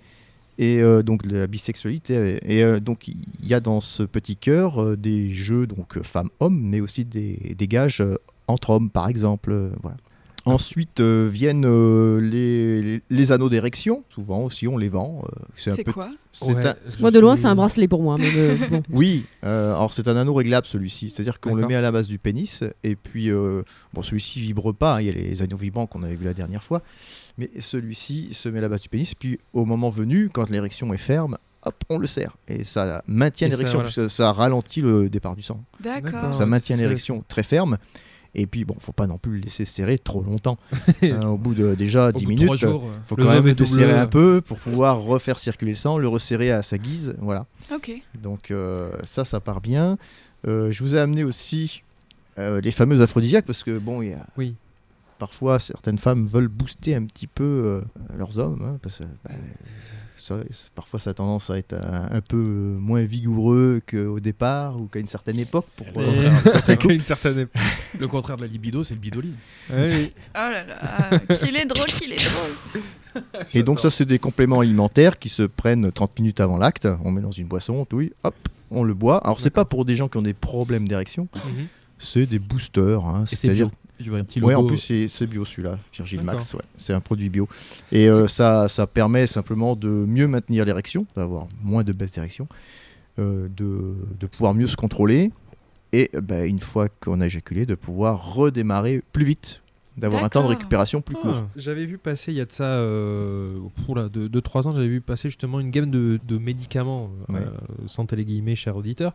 Et 0.58 0.82
euh, 0.82 1.04
donc 1.04 1.26
la 1.26 1.48
bisexualité. 1.48 2.40
Et 2.46 2.64
euh, 2.64 2.80
donc 2.80 3.08
il 3.08 3.18
y 3.48 3.54
a 3.54 3.60
dans 3.62 3.80
ce 3.80 4.04
petit 4.04 4.36
cœur 4.36 4.82
euh, 4.84 4.96
des 4.98 5.32
jeux 5.32 5.66
donc 5.68 5.98
euh, 5.98 6.04
femmes-hommes, 6.04 6.60
mais 6.62 6.82
aussi 6.82 7.06
des, 7.06 7.56
des 7.58 7.68
gages 7.68 8.02
euh, 8.02 8.16
entre 8.48 8.72
hommes 8.72 8.90
par 8.90 9.08
exemple. 9.08 9.52
euh, 9.52 9.70
voilà. 9.82 9.98
Ensuite 10.46 11.00
euh, 11.00 11.30
viennent 11.32 11.66
euh, 11.66 12.20
les, 12.22 12.82
les, 12.82 13.02
les 13.10 13.32
anneaux 13.32 13.50
d'érection. 13.50 14.04
Souvent 14.10 14.42
aussi 14.44 14.68
on 14.68 14.78
les 14.78 14.90
vend. 14.90 15.24
euh, 15.26 15.42
c'est 15.56 15.84
peu. 15.84 15.94
quoi 15.94 16.10
c'est 16.32 16.54
Ouais, 16.54 16.66
un- 16.66 16.76
je 16.90 17.00
Moi, 17.02 17.12
de 17.12 17.20
loin, 17.20 17.36
c'est 17.36 17.48
un 17.48 17.56
bracelet 17.56 17.88
pour 17.88 18.02
moi. 18.04 18.18
Mais 18.18 18.32
le- 18.32 18.56
bon. 18.70 18.82
Oui, 18.90 19.26
euh, 19.46 19.72
alors 19.76 19.94
c'est 19.94 20.08
un 20.08 20.16
anneau 20.18 20.34
réglable 20.34 20.66
celui-ci, 20.68 21.10
c'est-à-dire 21.10 21.40
qu'on 21.40 21.56
le 21.56 21.68
met 21.68 21.76
à 21.76 21.82
la 21.82 21.92
base 21.92 22.08
du 22.08 22.18
pénis 22.20 22.64
et 22.84 22.96
puis 22.96 23.30
euh, 23.32 23.64
bon 23.94 24.02
celui-ci 24.02 24.40
vibre 24.40 24.74
pas, 24.74 24.96
hein, 24.96 25.02
il 25.02 25.08
y 25.08 25.10
a 25.10 25.14
les 25.14 25.42
anneaux 25.42 25.58
vibrants 25.58 25.88
qu'on 25.88 26.04
avait 26.04 26.16
vu 26.16 26.26
la 26.26 26.34
dernière 26.34 26.64
fois, 26.64 26.82
mais 27.40 27.50
celui-ci 27.60 28.30
se 28.34 28.50
met 28.50 28.60
à 28.60 28.62
la 28.62 28.70
base 28.70 28.82
du 28.82 28.90
pénis 28.90 29.16
puis 29.16 29.40
au 29.54 29.66
moment 29.66 29.90
venu, 29.90 30.30
quand 30.32 30.50
l'érection 30.50 30.94
est 30.94 30.98
ferme, 30.98 31.38
hop, 31.64 31.76
on 31.90 31.98
le 31.98 32.08
serre. 32.08 32.36
Et 32.48 32.64
ça 32.64 33.02
maintient 33.08 33.48
l'érection, 33.48 33.82
voilà. 33.82 34.10
ça 34.10 34.32
ralentit 34.32 34.82
le 34.82 35.10
départ 35.10 35.36
du 35.36 35.42
sang. 35.42 35.64
D'accord. 35.80 36.34
Ça 36.34 36.46
maintient 36.46 36.78
l'érection 36.78 37.24
très 37.28 37.44
ferme. 37.44 37.78
Et 38.36 38.46
puis, 38.46 38.64
bon, 38.64 38.76
faut 38.80 38.92
pas 38.92 39.08
non 39.08 39.18
plus 39.18 39.34
le 39.34 39.40
laisser 39.40 39.66
serrer 39.66 39.98
trop 39.98 40.22
longtemps. 40.22 40.58
Hein, 41.02 41.28
au 41.28 41.38
bout 41.38 41.56
de 41.56 41.76
déjà 41.76 42.10
Au 42.10 42.12
10 42.12 42.14
bout 42.14 42.20
de 42.20 42.28
minutes, 42.28 42.46
trois 42.46 42.56
jours, 42.58 42.90
faut 43.06 43.16
quand 43.16 43.30
même 43.30 43.46
le 43.46 43.54
desserrer 43.54 43.98
un 43.98 44.06
peu 44.06 44.42
pour 44.42 44.60
pouvoir 44.60 45.02
refaire 45.02 45.40
circuler 45.40 45.72
le 45.72 45.78
sang, 45.78 45.98
le 45.98 46.08
resserrer 46.08 46.52
à 46.52 46.62
sa 46.62 46.78
guise. 46.78 47.16
Voilà. 47.20 47.46
Ok. 47.74 47.92
Donc 48.22 48.52
euh, 48.52 48.92
ça, 49.06 49.26
ça 49.26 49.40
part 49.40 49.62
bien. 49.62 49.98
Euh, 50.48 50.72
je 50.72 50.84
vous 50.84 50.96
ai 50.96 51.00
amené 51.00 51.24
aussi 51.24 51.84
euh, 52.38 52.62
les 52.62 52.72
fameux 52.72 53.02
aphrodisiaques 53.02 53.46
parce 53.46 53.64
que 53.64 53.78
bon, 53.80 54.02
il 54.02 54.10
y 54.10 54.14
a 54.14 54.26
Oui. 54.38 54.56
Parfois 55.20 55.60
certaines 55.60 56.00
femmes 56.00 56.26
veulent 56.26 56.48
booster 56.48 56.96
un 56.96 57.04
petit 57.06 57.28
peu 57.28 57.44
euh, 57.44 57.82
leurs 58.18 58.40
hommes 58.40 58.62
hein, 58.64 58.80
parce 58.82 58.98
que 59.00 59.04
bah, 59.24 59.32
ça- 60.18 60.38
parfois 60.76 61.00
ça 61.00 61.10
a 61.12 61.14
tendance 61.14 61.50
à 61.50 61.58
être 61.58 61.74
un, 61.74 62.08
un 62.16 62.22
peu 62.22 62.38
moins 62.38 63.04
vigoureux 63.06 63.82
qu'au 63.90 64.20
départ 64.20 64.80
ou 64.80 64.88
qu'à 64.88 65.00
une 65.00 65.08
certaine 65.08 65.40
époque. 65.40 65.66
Pour, 65.78 66.02
Le 66.02 66.08
euh, 66.08 66.30
contraire, 66.42 66.64
Avec 66.64 66.84
une 66.90 67.02
certaine 67.02 67.40
époque. 67.40 67.62
le 68.00 68.08
contraire 68.08 68.38
de 68.38 68.42
la 68.44 68.48
libido, 68.48 68.84
c'est 68.84 68.94
le 68.96 69.00
bidoline. 69.00 69.36
Ouais, 69.72 70.12
Oh 70.36 70.38
là 70.38 70.64
là, 70.66 71.20
qu'il 71.38 71.56
est 71.56 71.66
drôle, 71.66 71.86
qu'il 71.88 72.12
est 72.14 72.18
drôle. 72.32 72.84
Et 73.54 73.64
donc 73.64 73.80
ça, 73.80 73.90
c'est 73.90 74.06
des 74.06 74.20
compléments 74.20 74.60
alimentaires 74.60 75.18
qui 75.20 75.30
se 75.30 75.44
prennent 75.44 75.92
30 75.92 76.20
minutes 76.20 76.40
avant 76.40 76.58
l'acte. 76.58 76.88
On 77.04 77.12
met 77.12 77.22
dans 77.22 77.32
une 77.32 77.48
boisson, 77.48 77.74
on 77.74 77.86
touille, 77.86 78.14
hop, 78.24 78.36
on 78.72 78.84
le 78.84 78.94
boit. 78.94 79.18
Alors 79.24 79.40
c'est 79.40 79.50
pas 79.50 79.66
pour 79.66 79.84
des 79.86 79.96
gens 79.96 80.08
qui 80.08 80.18
ont 80.18 80.22
des 80.22 80.34
problèmes 80.36 80.88
d'érection, 80.88 81.28
Mhm. 81.34 81.68
c'est 81.98 82.26
des 82.28 82.38
boosters. 82.40 83.04
hein, 83.04 83.24
c'est-à-dire. 83.26 83.70
Je 84.00 84.10
vois 84.10 84.20
un 84.20 84.24
petit 84.24 84.42
Ouais, 84.42 84.56
en 84.56 84.66
plus 84.66 85.08
c'est 85.10 85.28
bio 85.28 85.44
celui-là, 85.44 85.78
Virgil. 85.94 86.22
Max, 86.22 86.54
ouais. 86.54 86.62
c'est 86.78 86.94
un 86.94 87.02
produit 87.02 87.30
bio. 87.30 87.48
Et 87.92 88.10
euh, 88.10 88.28
ça, 88.28 88.70
ça 88.70 88.88
permet 88.88 89.28
simplement 89.28 89.76
de 89.76 89.90
mieux 89.90 90.28
maintenir 90.28 90.66
l'érection, 90.66 91.06
d'avoir 91.16 91.48
moins 91.62 91.84
de 91.84 91.92
baisse 91.92 92.14
d'érection, 92.14 92.48
euh, 93.20 93.48
de, 93.56 93.96
de 94.20 94.28
pouvoir 94.28 94.54
mieux 94.54 94.68
se 94.68 94.78
contrôler, 94.78 95.32
et 95.92 96.10
euh, 96.16 96.22
bah, 96.22 96.46
une 96.46 96.60
fois 96.60 96.88
qu'on 96.88 97.20
a 97.20 97.26
éjaculé, 97.26 97.66
de 97.66 97.76
pouvoir 97.76 98.34
redémarrer 98.34 99.02
plus 99.12 99.26
vite, 99.26 99.62
d'avoir 100.00 100.24
un 100.24 100.30
temps 100.30 100.42
de 100.44 100.48
récupération 100.58 101.02
plus 101.02 101.16
court. 101.16 101.32
Ah, 101.36 101.48
j'avais 101.56 101.86
vu 101.86 101.98
passer 101.98 102.32
il 102.32 102.38
y 102.38 102.42
a 102.42 102.46
de 102.46 102.52
ça, 102.52 102.64
euh, 102.64 103.60
oula, 103.88 104.10
de 104.10 104.28
2-3 104.28 104.68
ans, 104.68 104.74
j'avais 104.74 104.88
vu 104.88 105.02
passer 105.02 105.30
justement 105.30 105.60
une 105.60 105.70
gamme 105.72 105.92
de, 105.92 106.20
de 106.28 106.38
médicaments, 106.38 107.10
euh, 107.30 107.46
sans 107.86 108.12
les 108.12 108.26
guillemets, 108.26 108.56
cher 108.56 108.76
auditeur, 108.76 109.14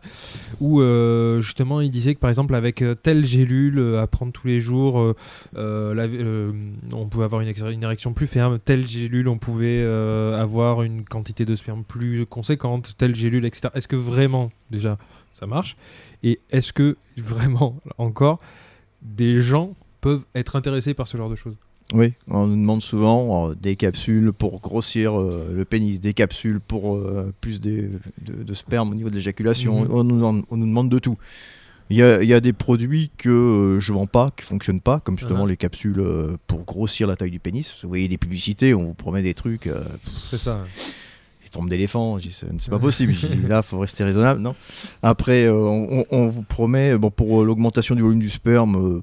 où 0.59 0.81
euh, 0.81 1.41
justement 1.41 1.81
il 1.81 1.89
disait 1.91 2.15
que 2.15 2.19
par 2.19 2.29
exemple 2.29 2.55
avec 2.55 2.81
euh, 2.81 2.95
telle 2.95 3.25
gélule 3.25 3.79
euh, 3.79 4.01
à 4.01 4.07
prendre 4.07 4.31
tous 4.31 4.47
les 4.47 4.61
jours, 4.61 4.99
euh, 4.99 5.15
euh, 5.57 5.93
la- 5.93 6.03
euh, 6.05 6.51
on 6.93 7.07
pouvait 7.07 7.25
avoir 7.25 7.41
une, 7.41 7.51
une 7.71 7.83
érection 7.83 8.13
plus 8.13 8.27
ferme, 8.27 8.59
telle 8.59 8.87
gélule 8.87 9.27
on 9.27 9.37
pouvait 9.37 9.81
euh, 9.83 10.39
avoir 10.41 10.83
une 10.83 11.03
quantité 11.03 11.45
de 11.45 11.55
sperme 11.55 11.83
plus 11.83 12.25
conséquente, 12.25 12.95
telle 12.97 13.15
gélule, 13.15 13.45
etc. 13.45 13.69
Est-ce 13.75 13.87
que 13.87 13.95
vraiment 13.95 14.51
déjà 14.71 14.97
ça 15.33 15.47
marche? 15.47 15.75
Et 16.23 16.39
est-ce 16.51 16.71
que 16.73 16.95
vraiment 17.17 17.75
encore 17.97 18.39
des 19.01 19.41
gens 19.41 19.73
peuvent 20.05 20.23
être 20.35 20.55
intéressés 20.55 20.93
par 20.93 21.07
ce 21.07 21.17
genre 21.17 21.29
de 21.29 21.35
choses 21.35 21.55
Oui, 21.93 22.13
on 22.29 22.47
nous 22.47 22.55
demande 22.55 22.81
souvent 22.81 23.49
euh, 23.49 23.55
des 23.55 23.75
capsules 23.75 24.31
pour 24.33 24.59
grossir 24.61 25.19
euh, 25.19 25.51
le 25.53 25.65
pénis, 25.65 25.99
des 25.99 26.13
capsules 26.13 26.59
pour 26.59 26.95
euh, 26.95 27.33
plus 27.41 27.59
de, 27.59 27.89
de- 28.21 28.43
de 28.43 28.53
sperme 28.53 28.91
au 28.91 28.95
niveau 28.95 29.09
de 29.09 29.15
l'éjaculation. 29.15 29.81
Mhm. 29.85 29.91
on, 29.91 30.03
nous, 30.03 30.15
demande- 30.17 30.43
on 30.51 30.57
nous 30.57 30.65
demande 30.67 30.89
de 30.89 30.99
tout. 30.99 31.17
Il 31.91 31.97
y 31.97 32.01
a, 32.01 32.23
il 32.23 32.27
y 32.29 32.33
a 32.33 32.39
des 32.39 32.53
produits 32.53 33.11
que 33.17 33.77
je 33.79 33.93
vends 33.93 34.07
pas, 34.07 34.31
qui 34.35 34.43
fonctionnent 34.43 34.81
pas, 34.81 34.99
comme 35.01 35.17
justement 35.19 35.45
Uh-huh. 35.45 35.49
les 35.49 35.57
capsules 35.57 36.03
pour 36.47 36.65
grossir 36.65 37.07
la 37.07 37.15
taille 37.15 37.29
du 37.31 37.39
pénis. 37.39 37.75
Vous 37.83 37.89
voyez 37.89 38.07
des 38.07 38.17
publicités, 38.17 38.73
on 38.73 38.83
vous 38.85 38.93
promet 38.95 39.21
des 39.21 39.35
trucs, 39.35 39.69
C'est 40.31 40.39
ça. 40.39 40.63
des 41.43 41.49
trompes 41.49 41.69
d'éléphant. 41.69 42.17
C'est 42.19 42.69
pas 42.71 42.79
possible. 42.79 43.13
Là, 43.47 43.61
faut 43.61 43.77
rester 43.79 44.03
raisonnable, 44.03 44.41
non? 44.41 44.55
Après, 45.03 45.43
euh, 45.45 45.53
on, 45.53 45.99
on- 45.99 46.05
on 46.09 46.27
vous 46.27 46.41
promet, 46.41 46.97
bon, 46.97 47.11
pour 47.11 47.41
euh, 47.41 47.45
l'augmentation 47.45 47.93
du 47.95 48.01
volume 48.01 48.19
du 48.19 48.29
sperme. 48.31 48.75
euh, 48.77 49.01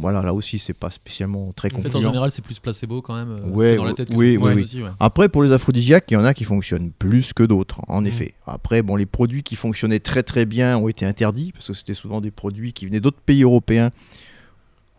voilà, 0.00 0.22
là 0.22 0.32
aussi, 0.32 0.58
c'est 0.58 0.72
pas 0.74 0.90
spécialement 0.90 1.52
très 1.52 1.74
En 1.74 1.80
fait, 1.80 1.94
en 1.94 2.00
général, 2.00 2.30
c'est 2.30 2.42
plus 2.42 2.58
placebo 2.60 3.02
quand 3.02 3.14
même. 3.14 3.30
euh, 3.30 3.50
Ouais, 3.50 3.70
c'est 3.70 3.76
dans 3.76 3.84
la 3.84 3.94
tête 3.94 4.08
que 4.08 4.14
oui, 4.14 4.36
oui, 4.36 4.52
oui. 4.54 4.62
aussi, 4.62 4.82
ouais. 4.82 4.90
Après, 5.00 5.28
pour 5.28 5.42
les 5.42 5.52
aphrodisiaques, 5.52 6.06
il 6.10 6.14
y 6.14 6.16
en 6.16 6.24
a 6.24 6.34
qui 6.34 6.44
fonctionnent 6.44 6.92
plus 6.92 7.32
que 7.32 7.42
d'autres, 7.42 7.80
en 7.88 8.00
Mhm. 8.02 8.06
effet. 8.06 8.34
Après, 8.46 8.82
bon, 8.82 8.96
les 8.96 9.06
produits 9.06 9.42
qui 9.42 9.56
fonctionnaient 9.56 10.00
très 10.00 10.22
très 10.22 10.46
bien 10.46 10.78
ont 10.78 10.88
été 10.88 11.04
interdits, 11.04 11.52
parce 11.52 11.66
que 11.66 11.72
c'était 11.74 11.94
souvent 11.94 12.20
des 12.20 12.30
produits 12.30 12.72
qui 12.72 12.86
venaient 12.86 13.00
d'autres 13.00 13.20
pays 13.20 13.42
européens 13.42 13.90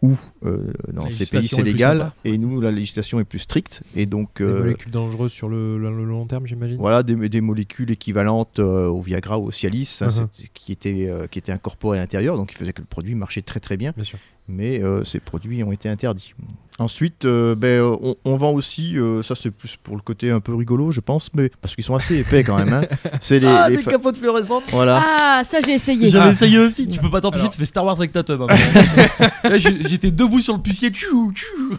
où 0.02 0.16
euh, 0.46 0.72
dans 0.94 1.10
ces 1.12 1.26
pays 1.26 1.50
c'est 1.50 1.62
légal, 1.62 2.12
et 2.24 2.38
nous, 2.38 2.62
la 2.62 2.72
législation 2.72 3.20
est 3.20 3.26
plus 3.26 3.40
stricte. 3.40 3.84
Et 3.98 4.06
donc, 4.06 4.38
Des 4.38 4.46
euh, 4.46 4.60
molécules 4.60 4.92
dangereuses 4.94 5.34
sur 5.34 5.50
le, 5.50 5.78
le- 5.78 5.94
le 5.94 6.06
long 6.06 6.26
terme, 6.26 6.48
j'imagine. 6.48 6.78
voilà, 6.78 7.04
des, 7.04 7.28
des 7.28 7.42
molécules 7.42 7.92
équivalentes 7.92 8.60
euh, 8.60 8.88
au 8.88 9.02
Viagra 9.02 9.38
ou 9.40 9.48
au 9.48 9.52
Cialis, 9.52 9.98
hein, 10.00 10.08
c'est- 10.10 10.48
qui, 10.54 10.72
étaient, 10.72 11.10
euh, 11.10 11.28
qui 11.28 11.38
étaient 11.40 11.52
incorporées 11.52 11.98
à 11.98 12.02
l'intérieur, 12.02 12.38
donc 12.38 12.48
qui 12.48 12.56
faisait 12.56 12.72
que 12.72 12.80
le 12.82 12.88
produit 12.88 13.14
marchait 13.14 13.42
très 13.42 13.60
très 13.60 13.76
bien. 13.76 13.92
Bien 13.94 14.06
sûr. 14.06 14.20
Mais 14.50 14.84
euh, 14.84 15.04
ces 15.04 15.20
produits 15.20 15.64
ont 15.64 15.72
été 15.72 15.88
interdits. 15.88 16.34
Ensuite, 16.80 17.26
euh, 17.26 17.56
ben, 17.56 17.82
euh, 17.82 17.96
on, 18.02 18.16
on 18.24 18.38
vend 18.38 18.52
aussi, 18.52 18.98
euh, 18.98 19.22
ça 19.22 19.36
c'est 19.36 19.52
plus 19.52 19.76
pour 19.84 19.96
le 19.98 20.02
côté 20.02 20.32
un 20.32 20.40
peu 20.40 20.56
rigolo, 20.56 20.92
je 20.92 21.02
pense, 21.02 21.30
mais 21.34 21.52
parce 21.62 21.76
qu'ils 21.76 21.84
sont 21.84 21.96
assez 21.96 22.18
épais 22.20 22.44
quand 22.44 22.58
même. 22.58 22.72
hein. 22.74 22.82
C'est 23.20 23.40
les, 23.40 23.48
Ah, 23.48 23.70
les 23.70 23.78
des 23.78 23.84
fa- 23.84 23.92
capotes 23.92 24.16
fluorescentes 24.18 24.64
Voilà. 24.72 25.04
Ah, 25.06 25.42
ça 25.44 25.60
j'ai 25.60 25.74
essayé. 25.74 26.08
J'avais 26.08 26.28
Ah. 26.28 26.32
essayé 26.32 26.58
aussi, 26.58 26.88
tu 26.88 26.98
peux 27.00 27.10
pas 27.12 27.20
t'empêcher, 27.20 27.42
Alors. 27.42 27.52
tu 27.54 27.60
fais 27.60 27.66
Star 27.66 27.84
Wars 27.84 27.98
avec 27.98 28.14
ta 28.14 28.24
tub. 28.24 28.42
hein, 28.44 28.48
Là, 29.44 29.58
J'étais 29.58 30.10
debout 30.12 30.40
sur 30.40 30.56
le 30.56 30.62
pucier, 30.62 30.90
tchou, 30.90 31.34
tchou. 31.34 31.76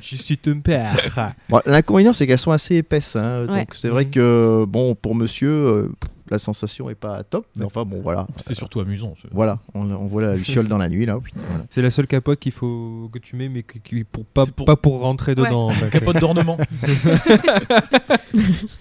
Je 0.00 0.16
suis 0.16 0.36
ton 0.36 0.60
père. 0.60 0.94
Bon, 1.48 1.60
L'inconvénient, 1.64 2.12
c'est 2.12 2.26
qu'elles 2.26 2.38
sont 2.38 2.50
assez 2.50 2.74
épaisses. 2.76 3.14
hein. 3.16 3.46
Ouais. 3.48 3.60
Donc 3.60 3.74
c'est 3.74 3.88
vrai 3.88 4.04
Mhm. 4.04 4.10
que, 4.10 4.64
bon, 4.66 4.94
pour 4.96 5.14
monsieur, 5.14 5.48
euh, 5.48 5.92
la 6.34 6.38
sensation 6.38 6.90
est 6.90 6.94
pas 6.94 7.22
top, 7.24 7.46
mais 7.56 7.64
enfin 7.64 7.84
bon, 7.84 8.00
voilà. 8.02 8.26
C'est 8.38 8.54
surtout 8.54 8.80
amusant. 8.80 9.14
Voilà, 9.32 9.58
on, 9.74 9.90
on 9.90 10.06
voit 10.06 10.22
la 10.22 10.34
luciole 10.34 10.68
dans 10.68 10.78
la 10.78 10.88
nuit, 10.88 11.06
là. 11.06 11.18
Voilà. 11.48 11.64
C'est 11.70 11.82
la 11.82 11.90
seule 11.90 12.06
capote 12.06 12.38
qu'il 12.38 12.52
faut 12.52 13.08
que 13.12 13.18
tu 13.18 13.36
mets, 13.36 13.48
mais 13.48 13.62
qui, 13.62 13.80
qui- 13.80 14.04
pour 14.04 14.24
pas, 14.24 14.44
C'est 14.46 14.54
pour- 14.54 14.66
pas 14.66 14.76
pour 14.76 15.00
rentrer 15.00 15.32
Ouais. 15.32 15.44
dedans. 15.46 15.68
Capote 15.90 16.18
d'ornement. 16.20 16.58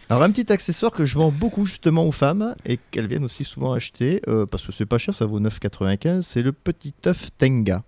Alors 0.10 0.24
un 0.24 0.32
petit 0.32 0.52
accessoire 0.52 0.92
que 0.92 1.06
je 1.06 1.18
vends 1.18 1.32
beaucoup 1.32 1.66
justement 1.66 2.06
aux 2.06 2.12
femmes 2.12 2.56
et 2.66 2.80
qu'elles 2.92 3.08
viennent 3.08 3.24
aussi 3.26 3.44
souvent 3.44 3.74
acheter 3.74 4.22
euh, 4.28 4.46
parce 4.46 4.66
que 4.66 4.72
c'est 4.72 4.86
pas 4.86 4.98
cher, 4.98 5.14
ça 5.14 5.26
vaut 5.26 5.40
9,95. 5.40 6.22
C'est 6.22 6.42
le 6.42 6.52
petit 6.52 6.94
œuf 7.06 7.30
Tenga, 7.38 7.84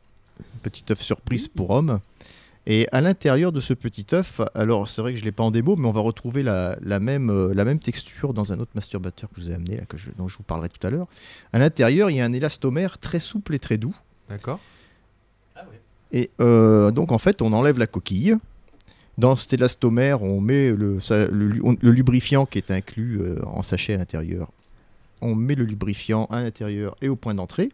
petit 0.63 0.83
œuf 0.91 1.01
surprise 1.01 1.47
pour 1.47 1.71
homme. 1.71 1.99
Et 2.67 2.87
à 2.91 2.99
l'intérieur 3.01 3.51
de 3.51 3.59
ce 3.59 3.73
petit 3.75 4.07
œuf, 4.13 4.41
alors 4.55 4.87
c'est 4.87 5.01
vrai 5.01 5.13
que 5.13 5.19
je 5.19 5.23
l'ai 5.23 5.31
pas 5.31 5.43
en 5.43 5.51
démo, 5.51 5.75
mais 5.75 5.87
on 5.87 5.91
va 5.91 6.01
retrouver 6.01 6.41
la, 6.41 6.77
la 6.81 6.99
même, 6.99 7.29
euh, 7.29 7.53
la 7.53 7.63
même 7.63 7.77
texture 7.79 8.33
dans 8.33 8.53
un 8.53 8.59
autre 8.59 8.71
masturbateur 8.73 9.29
que 9.29 9.35
je 9.39 9.45
vous 9.45 9.51
ai 9.51 9.53
amené, 9.53 9.77
là, 9.77 9.83
que 9.85 9.97
je- 9.97 10.09
dont 10.17 10.27
je 10.27 10.35
vous 10.37 10.43
parlerai 10.43 10.69
tout 10.69 10.85
à 10.85 10.89
l'heure. 10.89 11.07
À 11.53 11.59
l'intérieur, 11.59 12.09
il 12.09 12.17
y 12.17 12.21
a 12.21 12.25
un 12.25 12.33
élastomère 12.33 12.97
très 12.97 13.19
souple 13.19 13.53
et 13.53 13.59
très 13.59 13.77
doux. 13.77 13.95
D'accord. 14.29 14.59
Et 16.11 16.31
euh, 16.39 16.91
donc 16.91 17.11
en 17.11 17.17
fait, 17.17 17.41
on 17.41 17.51
enlève 17.53 17.77
la 17.77 17.87
coquille. 17.87 18.35
Dans 19.17 19.35
cet 19.35 19.53
élastomère, 19.53 20.23
on 20.23 20.41
met 20.41 20.71
le, 20.71 20.99
ça- 20.99 21.27
le 21.27 21.47
lu- 21.47 21.61
on- 21.63 21.77
le 21.79 21.91
lubrifiant 21.91 22.45
qui 22.45 22.57
est 22.57 22.71
inclus 22.71 23.19
euh, 23.21 23.39
en 23.45 23.61
sachet 23.63 23.93
à 23.93 23.97
l'intérieur. 23.97 24.49
On 25.25 25.35
met 25.35 25.55
le 25.55 25.65
lubrifiant 25.65 26.25
à 26.25 26.41
l'intérieur 26.41 26.95
et 27.01 27.09
au 27.09 27.15
point 27.15 27.33
d'entrée. 27.33 27.69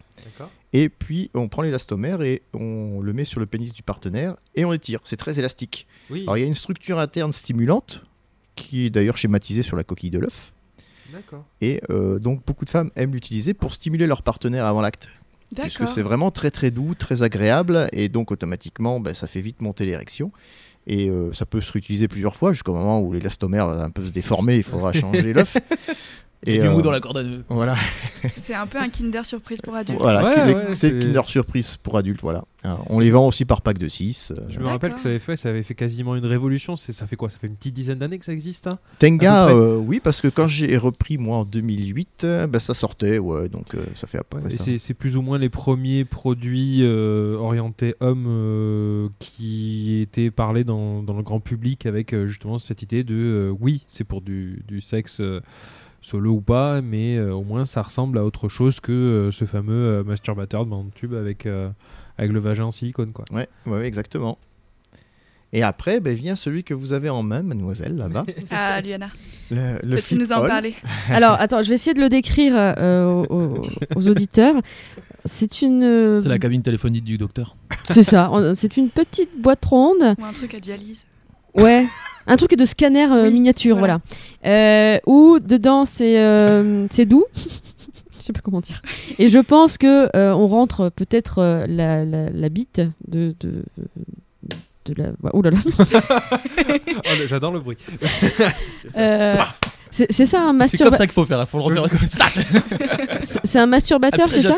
Et 0.73 0.87
puis 0.87 1.29
on 1.33 1.49
prend 1.49 1.63
l'élastomère 1.63 2.21
et 2.21 2.43
on 2.53 3.01
le 3.01 3.13
met 3.13 3.25
sur 3.25 3.39
le 3.39 3.45
pénis 3.45 3.73
du 3.73 3.83
partenaire 3.83 4.37
et 4.55 4.63
on 4.63 4.71
l'étire. 4.71 5.01
C'est 5.03 5.17
très 5.17 5.37
élastique. 5.37 5.85
Oui. 6.09 6.21
Alors 6.23 6.37
il 6.37 6.41
y 6.41 6.43
a 6.43 6.47
une 6.47 6.53
structure 6.53 6.99
interne 6.99 7.33
stimulante 7.33 8.01
qui 8.55 8.85
est 8.85 8.89
d'ailleurs 8.89 9.17
schématisée 9.17 9.63
sur 9.63 9.75
la 9.75 9.83
coquille 9.83 10.11
de 10.11 10.19
l'œuf. 10.19 10.53
Et 11.59 11.81
euh, 11.89 12.19
donc 12.19 12.45
beaucoup 12.45 12.63
de 12.63 12.69
femmes 12.69 12.89
aiment 12.95 13.13
l'utiliser 13.13 13.53
pour 13.53 13.73
stimuler 13.73 14.07
leur 14.07 14.23
partenaire 14.23 14.65
avant 14.65 14.79
l'acte 14.79 15.09
puisque 15.59 15.87
c'est 15.87 16.01
vraiment 16.01 16.31
très 16.31 16.51
très 16.51 16.71
doux, 16.71 16.95
très 16.95 17.23
agréable, 17.23 17.87
et 17.91 18.09
donc 18.09 18.31
automatiquement, 18.31 18.99
ben, 18.99 19.13
ça 19.13 19.27
fait 19.27 19.41
vite 19.41 19.61
monter 19.61 19.85
l'érection. 19.85 20.31
Et 20.87 21.09
euh, 21.09 21.31
ça 21.31 21.45
peut 21.45 21.61
se 21.61 21.71
réutiliser 21.71 22.07
plusieurs 22.07 22.35
fois 22.35 22.53
jusqu'au 22.53 22.73
moment 22.73 23.01
où 23.01 23.13
l'élastomère 23.13 23.67
va 23.67 23.83
un 23.83 23.91
peu 23.91 24.03
se 24.03 24.09
déformer, 24.09 24.57
il 24.57 24.63
faudra 24.63 24.93
changer 24.93 25.33
l'œuf. 25.33 25.57
Et 26.45 26.57
du 26.57 26.67
euh, 26.67 26.71
mou 26.71 26.81
dans 26.81 26.89
la 26.91 26.99
corde 26.99 27.17
à 27.17 27.23
nœud. 27.23 27.43
Voilà, 27.49 27.75
C'est 28.29 28.55
un 28.55 28.65
peu 28.65 28.79
un 28.79 28.89
Kinder 28.89 29.23
surprise 29.25 29.61
pour 29.61 29.75
adultes. 29.75 29.99
voilà 29.99 30.23
Ouais, 30.23 30.73
c'est 30.75 30.89
Kinder 30.91 31.21
Surprise 31.25 31.77
pour 31.77 31.97
adultes. 31.97 32.21
Voilà. 32.21 32.43
Alors, 32.63 32.85
on 32.89 32.99
les 32.99 33.11
vend 33.11 33.27
aussi 33.27 33.45
par 33.45 33.61
pack 33.61 33.77
de 33.77 33.87
6. 33.87 34.33
Je 34.49 34.59
me 34.59 34.67
rappelle 34.67 34.93
que 34.93 34.99
ça 35.01 35.09
avait 35.09 35.19
fait, 35.19 35.35
ça 35.35 35.49
avait 35.49 35.63
fait 35.63 35.73
quasiment 35.75 36.15
une 36.15 36.25
révolution. 36.25 36.75
C'est, 36.75 36.93
ça 36.93 37.07
fait 37.07 37.15
quoi? 37.15 37.29
Ça 37.29 37.37
fait 37.39 37.47
une 37.47 37.55
petite 37.55 37.73
dizaine 37.73 37.99
d'années 37.99 38.19
que 38.19 38.25
ça 38.25 38.33
existe, 38.33 38.67
hein? 38.67 38.77
Tenga, 38.99 39.49
euh, 39.49 39.77
oui, 39.77 39.99
parce 39.99 40.21
que 40.21 40.27
quand 40.27 40.47
j'ai 40.47 40.77
repris 40.77 41.17
moi 41.17 41.37
en 41.37 41.45
2008, 41.45 42.23
euh, 42.23 42.47
ben, 42.47 42.59
ça 42.59 42.73
sortait, 42.73 43.17
ouais, 43.19 43.47
donc 43.49 43.73
euh, 43.75 43.83
ça 43.95 44.07
fait 44.07 44.19
Ouais, 44.33 44.41
c'est, 44.49 44.77
c'est 44.77 44.93
plus 44.93 45.17
ou 45.17 45.21
moins 45.21 45.37
les 45.39 45.49
premiers 45.49 46.05
produits 46.05 46.79
euh, 46.81 47.35
orientés 47.37 47.95
hommes 47.99 48.25
euh, 48.27 49.07
qui 49.19 49.99
étaient 50.01 50.31
parlés 50.31 50.63
dans, 50.63 51.01
dans 51.01 51.15
le 51.17 51.23
grand 51.23 51.39
public 51.39 51.85
avec 51.85 52.13
euh, 52.13 52.27
justement 52.27 52.59
cette 52.59 52.81
idée 52.83 53.03
de 53.03 53.15
euh, 53.15 53.55
oui, 53.59 53.83
c'est 53.87 54.03
pour 54.03 54.21
du, 54.21 54.63
du 54.67 54.79
sexe 54.81 55.17
euh, 55.19 55.41
solo 56.01 56.31
ou 56.31 56.41
pas, 56.41 56.81
mais 56.81 57.17
euh, 57.17 57.31
au 57.33 57.43
moins 57.43 57.65
ça 57.65 57.81
ressemble 57.81 58.17
à 58.17 58.25
autre 58.25 58.49
chose 58.49 58.79
que 58.79 58.91
euh, 58.91 59.31
ce 59.31 59.45
fameux 59.45 59.73
euh, 59.73 60.03
masturbateur 60.03 60.65
de 60.65 60.71
bande 60.71 60.89
tube 60.95 61.13
avec, 61.13 61.45
euh, 61.45 61.69
avec 62.17 62.31
le 62.31 62.39
vagin 62.39 62.65
en 62.65 62.71
silicone. 62.71 63.11
Quoi. 63.11 63.25
Ouais, 63.31 63.47
ouais, 63.67 63.85
exactement. 63.85 64.37
Et 65.53 65.63
après, 65.63 65.99
ben, 65.99 66.15
vient 66.15 66.37
celui 66.37 66.63
que 66.63 66.73
vous 66.73 66.93
avez 66.93 67.09
en 67.09 67.23
main, 67.23 67.43
mademoiselle, 67.43 67.97
là-bas. 67.97 68.25
Ah, 68.51 68.79
Luana, 68.81 69.09
le, 69.49 69.79
le 69.83 69.95
peux-tu 69.97 70.15
nous 70.15 70.31
en 70.31 70.47
parler? 70.47 70.73
Alors, 71.09 71.33
attends, 71.33 71.61
je 71.61 71.67
vais 71.69 71.75
essayer 71.75 71.93
de 71.93 71.99
le 71.99 72.07
décrire 72.07 72.53
euh, 72.55 73.25
aux, 73.29 73.67
aux- 73.95 74.07
auditeurs. 74.07 74.55
C'est 75.25 75.61
une. 75.61 76.17
C'est 76.21 76.29
la 76.29 76.39
cabine 76.39 76.61
téléphonique 76.63 77.03
du 77.03 77.17
docteur. 77.17 77.57
C'est 77.85 78.01
ça. 78.03 78.31
C'est 78.55 78.77
une 78.77 78.89
petite 78.89 79.29
boîte 79.39 79.63
ronde. 79.65 80.15
Ou 80.19 80.23
un 80.25 80.31
truc 80.33 80.53
à 80.55 80.59
dialyse 80.61 81.05
Ouais. 81.55 81.87
Un 82.27 82.37
truc 82.37 82.55
de 82.55 82.65
scanner 82.65 83.05
euh, 83.11 83.23
Oui, 83.27 83.33
miniature, 83.33 83.77
voilà. 83.77 83.99
voilà. 84.43 84.55
Euh, 84.57 84.99
où 85.07 85.39
dedans 85.39 85.85
c'est 85.85 86.19
euh, 86.19 86.85
c'est 86.91 87.05
doux. 87.05 87.25
Je 87.35 88.25
sais 88.27 88.33
pas 88.33 88.39
comment 88.43 88.61
dire. 88.61 88.81
Et 89.17 89.27
je 89.27 89.39
pense 89.39 89.79
que 89.79 90.15
euh, 90.15 90.31
on 90.33 90.45
rentre 90.47 90.89
peut-être 90.89 91.39
euh, 91.39 91.65
la, 91.67 92.05
la, 92.05 92.29
la 92.29 92.49
bite 92.49 92.81
de 93.07 93.35
de, 93.39 93.63
de 94.85 94.93
la. 94.95 95.09
Ouh 95.33 95.41
là 95.41 95.49
là. 95.49 95.57
Oh, 95.67 97.09
le- 97.19 97.25
J'adore 97.27 97.51
le 97.51 97.59
bruit. 97.59 97.77
Euh, 98.97 99.35
c'est 99.89 100.11
c'est 100.11 100.25
ça 100.25 100.39
un 100.39 100.41
C'est 100.41 100.47
comme 100.47 100.57
masturbateur. 100.57 100.97
ça 100.97 101.05
qu'il 101.07 101.13
faut 101.13 101.25
faire, 101.25 101.39
il 101.41 101.45
faut 101.47 101.57
le 101.57 101.63
refaire 101.63 101.85
C'est 103.43 103.59
un 103.59 103.65
masturbateur, 103.67 104.29
c'est 104.29 104.41
ça. 104.41 104.55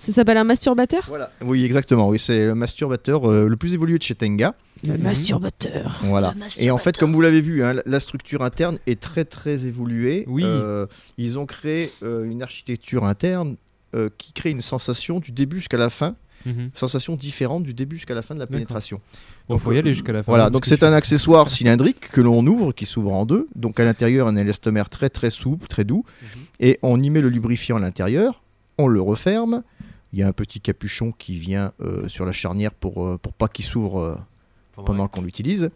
Ça 0.00 0.12
s'appelle 0.12 0.38
un 0.38 0.44
masturbateur 0.44 1.04
Voilà. 1.08 1.30
Oui, 1.42 1.62
exactement. 1.62 2.08
Oui, 2.08 2.18
c'est 2.18 2.46
le 2.46 2.54
masturbateur 2.54 3.30
euh, 3.30 3.46
le 3.48 3.56
plus 3.56 3.74
évolué 3.74 3.98
de 3.98 4.02
chez 4.02 4.14
Tenga. 4.14 4.54
Le 4.82 4.96
masturbateur. 4.96 6.00
Voilà. 6.04 6.32
Le 6.34 6.64
Et 6.64 6.70
en 6.70 6.78
fait, 6.78 6.96
comme 6.96 7.12
vous 7.12 7.20
l'avez 7.20 7.42
vu, 7.42 7.62
hein, 7.62 7.74
la- 7.84 8.00
structure 8.00 8.42
interne 8.42 8.78
est 8.86 8.98
très 8.98 9.26
très 9.26 9.66
évoluée. 9.66 10.24
Oui. 10.26 10.42
Euh, 10.44 10.86
ils 11.18 11.38
ont 11.38 11.44
créé 11.44 11.92
euh, 12.02 12.24
une 12.24 12.42
architecture 12.42 13.04
interne 13.04 13.56
euh, 13.94 14.08
qui 14.16 14.32
crée 14.32 14.50
une 14.50 14.62
sensation 14.62 15.18
du 15.20 15.32
début 15.32 15.58
jusqu'à 15.58 15.76
la 15.76 15.90
fin, 15.90 16.14
Mhm. 16.46 16.70
sensation 16.72 17.16
différente 17.16 17.64
du 17.64 17.74
début 17.74 17.96
jusqu'à 17.96 18.14
la 18.14 18.22
fin 18.22 18.34
de 18.34 18.40
la 18.40 18.46
pénétration. 18.46 19.02
Bon, 19.50 19.58
faut 19.58 19.72
y 19.72 19.78
aller 19.78 19.92
jusqu'à 19.92 20.14
la 20.14 20.22
fin. 20.22 20.32
Voilà, 20.32 20.48
donc 20.48 20.64
c'est 20.64 20.82
un 20.82 20.94
accessoire 20.94 21.50
cylindrique 21.50 22.08
que 22.10 22.22
l'on 22.22 22.46
ouvre, 22.46 22.72
qui 22.72 22.86
s'ouvre 22.86 23.12
en 23.12 23.26
deux. 23.26 23.48
Donc 23.54 23.78
à 23.78 23.84
l'intérieur, 23.84 24.26
un 24.28 24.36
élastomère 24.36 24.88
très 24.88 25.10
très 25.10 25.28
souple, 25.28 25.66
très 25.66 25.84
doux. 25.84 26.06
Mhm. 26.22 26.28
Et 26.60 26.78
on 26.80 27.02
y 27.02 27.10
met 27.10 27.20
le 27.20 27.28
lubrifiant 27.28 27.76
à 27.76 27.80
l'intérieur, 27.80 28.42
on 28.78 28.86
le 28.86 29.02
referme. 29.02 29.62
Il 30.12 30.18
y 30.18 30.22
a 30.22 30.28
un 30.28 30.32
petit 30.32 30.60
capuchon 30.60 31.12
qui 31.12 31.38
vient 31.38 31.72
euh, 31.80 32.08
sur 32.08 32.24
la 32.26 32.32
charnière 32.32 32.72
pour, 32.72 33.06
euh, 33.06 33.18
pour 33.18 33.32
pas 33.32 33.48
qu'il 33.48 33.64
s'ouvre 33.64 34.00
euh, 34.00 34.16
pendant 34.84 35.06
qu'on 35.08 35.22
l'utilise. 35.22 35.70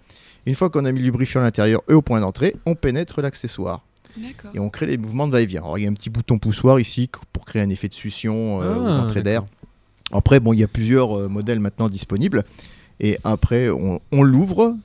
Une 0.47 0.55
fois 0.55 0.71
qu'on 0.71 0.85
a 0.85 0.93
mis 0.93 0.99
le 0.99 1.07
lubrifiant 1.07 1.41
à 1.41 1.45
l'intérieur 1.45 1.83
et 1.89 1.95
au 1.95 2.03
point 2.03 2.21
d'entrée, 2.21 2.57
on 2.67 2.75
pénètre 2.75 3.21
l'accessoire. 3.23 3.83
Et 4.55 4.59
on 4.61 4.71
crée 4.71 4.87
les 4.87 4.97
mouvements 4.99 5.27
de 5.27 5.33
va-et-vient. 5.33 5.63
Alors 5.63 5.79
il 5.79 5.85
y 5.85 5.87
a 5.87 5.91
un 5.91 5.95
petit 5.95 6.11
bouton 6.11 6.39
poussoir 6.39 6.79
ici 6.79 7.11
pour 7.33 7.45
créer 7.45 7.63
un 7.63 7.71
effet 7.71 7.89
de 7.89 7.95
succion 7.95 8.63
euh, 8.63 8.79
ou 8.79 8.87
Ah, 8.87 8.99
d'entrée 8.99 9.23
d'air. 9.23 9.45
Après, 10.13 10.39
bon, 10.39 10.53
il 10.53 10.61
y 10.61 10.65
a 10.65 10.69
plusieurs 10.69 11.19
euh, 11.19 11.29
modèles 11.29 11.59
maintenant 11.61 11.89
disponibles. 11.89 12.45
Et 13.01 13.19
après, 13.25 13.71
on, 13.71 14.01
on 14.13 14.23
l'ouvre, 14.23 14.77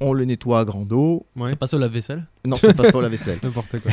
on 0.00 0.12
le 0.12 0.24
nettoie 0.24 0.60
à 0.60 0.64
grande 0.64 0.92
eau. 0.92 1.26
Ouais. 1.36 1.50
Ça 1.50 1.56
passe 1.56 1.74
au 1.74 1.78
lave-vaisselle 1.78 2.24
Non, 2.44 2.56
ça 2.56 2.72
passe 2.74 2.90
pas 2.90 3.00
la 3.02 3.08
vaisselle. 3.08 3.38
N'importe 3.42 3.78
quoi. 3.80 3.92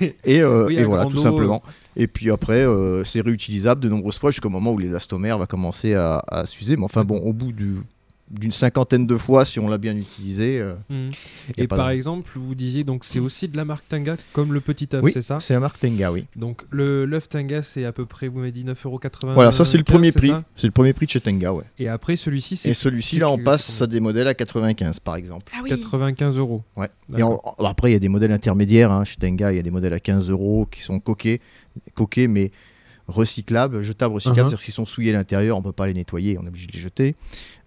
Et, 0.24 0.40
euh, 0.40 0.66
Oui, 0.66 0.74
et 0.76 0.80
à 0.80 0.84
voilà, 0.84 1.06
tout 1.06 1.16
eau, 1.16 1.22
simplement. 1.22 1.62
Et 1.96 2.06
puis 2.06 2.30
après, 2.30 2.64
euh, 2.66 3.04
c'est 3.04 3.20
réutilisable 3.20 3.80
de 3.80 3.88
nombreuses 3.88 4.18
fois 4.18 4.30
jusqu'au 4.30 4.50
moment 4.50 4.72
où 4.72 4.78
l'élastomère 4.78 5.38
va 5.38 5.46
commencer 5.46 5.94
à, 5.94 6.22
à 6.28 6.44
s'user. 6.46 6.76
Mais 6.76 6.84
enfin, 6.84 7.04
bon, 7.04 7.18
au 7.18 7.32
bout 7.32 7.52
du- 7.52 7.82
d'une 8.30 8.52
cinquantaine 8.52 9.06
de 9.06 9.16
fois, 9.18 9.44
si 9.44 9.60
on 9.60 9.68
l'a 9.68 9.76
bien 9.78 9.94
utilisé. 9.96 10.58
euh, 10.60 10.74
a 10.90 11.04
Et 11.58 11.68
par 11.68 11.88
de- 11.88 11.92
exemple, 11.92 12.30
vous 12.36 12.54
disiez 12.54 12.82
donc 12.82 13.04
c'est 13.04 13.18
aussi 13.18 13.48
de 13.48 13.56
la 13.56 13.64
marque 13.66 13.86
Tanga 13.88 14.16
comme 14.32 14.52
le 14.54 14.60
petit 14.60 14.88
œuf, 14.94 15.02
oui, 15.04 15.10
c'est 15.12 15.20
ça 15.22 15.40
c'est 15.40 15.54
un 15.54 15.60
marque 15.60 15.78
Tenga, 15.78 16.10
oui. 16.10 16.24
Donc 16.34 16.62
le 16.70 17.04
l'œuf 17.04 17.28
Tanga 17.28 17.62
c'est 17.62 17.84
à 17.84 17.92
peu 17.92 18.06
près 18.06 18.28
vous 18.28 18.38
m'avez 18.38 18.50
dit 18.52 18.64
9,95€. 18.64 19.34
Voilà, 19.34 19.52
ça 19.52 19.64
c'est 19.66 19.76
le 19.76 19.84
premier 19.84 20.10
prix. 20.10 20.32
C'est 20.56 20.66
le 20.66 20.72
premier 20.72 20.92
prix 20.94 21.06
de 21.06 21.10
chez 21.10 21.20
Tenga, 21.20 21.52
ouais. 21.52 21.64
Et 21.78 21.88
après 21.88 22.16
celui-ci 22.16 22.56
c'est 22.56 22.70
Et 22.70 22.74
celui-ci, 22.74 23.18
là, 23.18 23.30
on 23.30 23.38
passe 23.38 23.82
à 23.82 23.86
des 23.86 24.00
modèles 24.00 24.26
à 24.28 24.34
95, 24.34 25.00
par 25.00 25.16
exemple. 25.16 25.52
Ah 25.54 25.60
oui. 25.62 25.68
95 25.70 26.38
euros. 26.38 26.62
Ouais. 26.76 26.88
Et 27.16 27.22
après, 27.64 27.90
il 27.90 27.92
y 27.92 27.96
a 27.96 28.00
des 28.00 28.08
modèles 28.08 28.32
intermédiaires. 28.32 28.90
hein. 28.90 29.04
Chez 29.04 29.16
Tenga, 29.16 29.52
il 29.52 29.56
y 29.56 29.58
a 29.58 29.62
des 29.62 29.70
modèles 29.70 29.92
à 29.92 30.00
15 30.00 30.30
euros 30.30 30.66
qui 30.70 30.82
sont 30.82 30.98
coqués, 30.98 31.40
coqués 31.94 32.26
mais 32.26 32.52
recyclables, 33.08 33.82
jetables, 33.82 34.14
recyclables. 34.14 34.38
Uh-huh. 34.40 34.42
C'est-à-dire 34.50 34.64
qu'ils 34.64 34.74
sont 34.74 34.86
souillés 34.86 35.10
à 35.10 35.14
l'intérieur, 35.18 35.58
on 35.58 35.62
peut 35.62 35.72
pas 35.72 35.86
les 35.86 35.94
nettoyer, 35.94 36.38
on 36.38 36.44
est 36.44 36.48
obligé 36.48 36.66
de 36.68 36.72
les 36.72 36.78
jeter. 36.78 37.14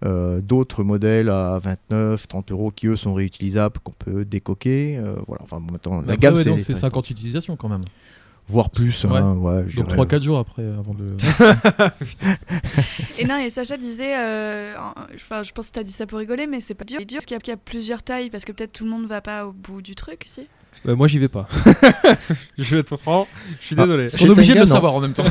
Euh, 0.05 0.41
D'autres 0.41 0.83
modèles 0.83 1.29
à 1.29 1.59
29, 1.59 2.27
30 2.27 2.51
euros 2.51 2.71
qui, 2.71 2.87
eux, 2.87 2.95
sont 2.95 3.13
réutilisables, 3.13 3.77
qu'on 3.83 3.91
peut 3.91 4.25
décoquer. 4.25 4.97
Euh, 4.97 5.15
voilà. 5.27 5.43
Enfin, 5.43 5.59
bon, 5.59 5.73
maintenant, 5.73 5.97
la 5.97 6.13
Après, 6.13 6.17
gamme, 6.17 6.33
ouais, 6.35 6.43
c'est 6.43 6.57
c'est 6.59 6.65
tarifs. 6.73 6.81
50 6.81 7.09
utilisations 7.11 7.55
quand 7.55 7.69
même. 7.69 7.83
Voire 8.49 8.69
plus. 8.69 9.03
hein, 9.03 9.35
ouais, 9.35 9.63
Donc 9.75 9.87
dirais. 9.89 9.97
3-4 10.05 10.21
jours 10.23 10.37
après 10.37 10.63
avant 10.63 10.93
de. 10.93 11.17
Et 13.19 13.25
non, 13.25 13.37
et 13.37 13.49
Sacha 13.49 13.75
disait, 13.77 14.15
euh, 14.17 14.73
en- 14.77 14.93
enfin, 15.15 15.43
je 15.43 15.51
pense 15.51 15.67
que 15.67 15.73
t'as 15.73 15.83
dit 15.83 15.91
ça 15.91 16.05
pour 16.05 16.19
rigoler, 16.19 16.47
mais 16.47 16.61
c'est 16.61 16.73
pas 16.73 16.85
dur. 16.85 16.97
C'est 16.99 17.05
dur 17.05 17.17
parce 17.17 17.25
qu'il 17.25 17.35
y, 17.35 17.37
a- 17.37 17.41
qu'il 17.41 17.51
y 17.51 17.53
a 17.53 17.57
plusieurs 17.57 18.03
tailles, 18.03 18.29
parce 18.29 18.45
que 18.45 18.51
peut-être 18.53 18.71
tout 18.73 18.83
le 18.85 18.89
monde 18.89 19.05
va 19.07 19.19
pas 19.21 19.45
au 19.47 19.51
bout 19.51 19.81
du 19.81 19.95
truc, 19.95 20.23
si. 20.25 20.47
Euh, 20.87 20.95
moi 20.95 21.07
j'y 21.07 21.17
vais 21.19 21.27
pas. 21.27 21.47
je 22.57 22.75
vais 22.75 22.81
être 22.81 22.97
franc, 22.97 23.27
je 23.59 23.65
suis 23.65 23.75
Ah, 23.77 23.83
désolé. 23.83 24.07
Qu'on 24.17 24.25
est 24.27 24.29
obligé 24.29 24.53
de 24.53 24.59
le 24.59 24.65
non. 24.65 24.71
savoir 24.71 24.93
en 24.95 25.01
même 25.01 25.13
temps. 25.13 25.23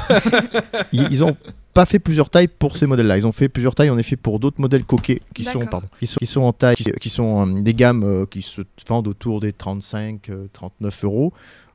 Ils, 0.93 1.07
ils 1.11 1.25
ont 1.25 1.37
pas 1.73 1.87
fait 1.87 1.99
plusieurs 1.99 2.31
tailles 2.31 2.49
pour 2.49 2.77
ces 2.77 2.87
modèles-là. 2.87 3.17
Ils 3.17 3.27
ont 3.27 3.33
fait 3.33 3.49
plusieurs 3.49 3.75
tailles 3.75 3.91
en 3.91 3.99
effet 3.99 4.17
pour 4.17 4.39
d'autres 4.41 4.61
modèles 4.61 4.85
coquets 4.85 5.23
qui 5.35 5.45
sont, 5.45 5.65
pardon, 5.67 5.87
qui 5.99 6.07
sont, 6.07 6.19
qui 6.19 6.27
sont 6.27 6.41
en 6.43 6.53
taille, 6.53 6.75
qui, 6.77 6.85
qui 6.85 7.09
sont 7.11 7.47
euh, 7.57 7.61
des 7.61 7.75
gammes 7.75 8.03
euh, 8.05 8.27
qui 8.27 8.43
se 8.43 8.63
vendent 8.89 9.09
autour 9.09 9.41
des 9.41 9.53
35, 9.53 10.29
euh, 10.31 10.47
39 10.53 11.05
euros. 11.05 11.33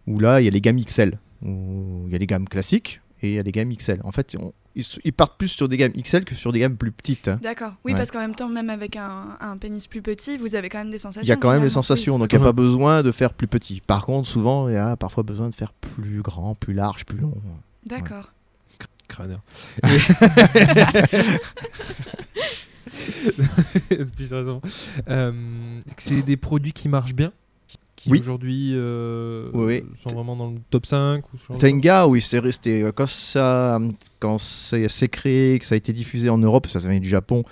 Où 0.07 0.19
là, 0.19 0.41
il 0.41 0.45
y 0.45 0.47
a 0.47 0.51
les 0.51 0.61
gammes 0.61 0.79
XL. 0.83 1.17
Où 1.43 2.03
il 2.07 2.11
y 2.11 2.15
a 2.15 2.19
les 2.19 2.27
gammes 2.27 2.47
classiques 2.47 3.01
et 3.21 3.29
il 3.29 3.33
y 3.35 3.39
a 3.39 3.43
les 3.43 3.51
gammes 3.51 3.73
XL. 3.75 3.99
En 4.03 4.11
fait, 4.11 4.35
on- 4.39 4.53
ils, 4.75 5.13
partent 5.13 5.37
plus 5.37 5.49
sur 5.49 5.67
des 5.67 5.77
gammes 5.77 5.91
XL 5.91 6.23
que 6.25 6.33
sur 6.35 6.51
des 6.51 6.59
gammes 6.59 6.77
plus 6.77 6.91
petites. 6.91 7.27
hein. 7.27 7.39
D'accord. 7.41 7.73
Oui, 7.83 7.91
Ouais. 7.91 7.97
parce 7.97 8.11
qu'en 8.11 8.19
même 8.19 8.35
temps, 8.35 8.47
même 8.49 8.69
avec 8.69 8.95
un, 8.95 9.37
un 9.39 9.57
pénis 9.57 9.85
plus 9.87 10.01
petit, 10.01 10.37
vous 10.37 10.55
avez 10.55 10.69
quand 10.69 10.77
même 10.79 10.91
des 10.91 10.97
sensations. 10.97 11.23
Il 11.23 11.27
y 11.27 11.31
a 11.31 11.35
quand 11.35 11.49
même 11.49 11.61
les 11.63 11.69
finalement. 11.69 11.81
sensations, 11.83 12.13
Oui. 12.15 12.19
donc 12.21 12.31
il 12.33 12.37
n'y 12.37 12.41
a 12.41 12.45
pas 12.45 12.53
besoin 12.53 13.03
de 13.03 13.11
faire 13.11 13.33
plus 13.33 13.47
petit. 13.47 13.81
Par 13.85 14.05
contre, 14.05 14.27
souvent, 14.27 14.67
il 14.69 14.73
y 14.75 14.77
a 14.77 14.95
parfois 14.95 15.23
besoin 15.23 15.49
de 15.49 15.55
faire 15.55 15.73
plus 15.73 16.21
grand, 16.21 16.55
plus 16.55 16.73
large, 16.73 17.05
plus 17.05 17.17
long. 17.17 17.33
D'accord. 17.85 18.31
Crâneur. 19.07 19.41
Depuis 23.89 24.27
raison. 24.27 24.61
Euh, 25.09 25.79
c'est 25.97 26.21
des 26.21 26.37
produits 26.37 26.71
qui 26.73 26.87
marchent 26.89 27.13
bien? 27.13 27.31
Qui 28.01 28.09
Oui. 28.09 28.19
aujourd'hui 28.19 28.71
euh, 28.73 29.49
Oui, 29.53 29.65
oui. 29.65 29.83
sont 30.03 30.09
vraiment 30.09 30.35
dans 30.35 30.49
le 30.51 30.57
top 30.69 30.85
5 30.85 31.23
ou 31.33 31.37
ce 31.37 31.45
genre 31.47 31.57
de 31.57 31.61
Tenga, 31.61 32.07
oui, 32.07 32.21
c'est 32.21 32.39
resté. 32.39 32.81
euh, 32.83 32.91
Quand 32.93 33.07
ça, 33.07 33.79
quand 34.19 34.37
c'est 34.37 34.87
c'est 34.89 35.07
créé, 35.09 35.59
que 35.59 35.65
ça 35.65 35.75
a 35.75 35.77
été 35.77 35.93
diffusé 35.93 36.29
en 36.29 36.37
Europe, 36.37 36.67
ça, 36.67 36.79
ça 36.79 36.89
vient 36.89 36.99
du 36.99 37.07
Japon, 37.09 37.43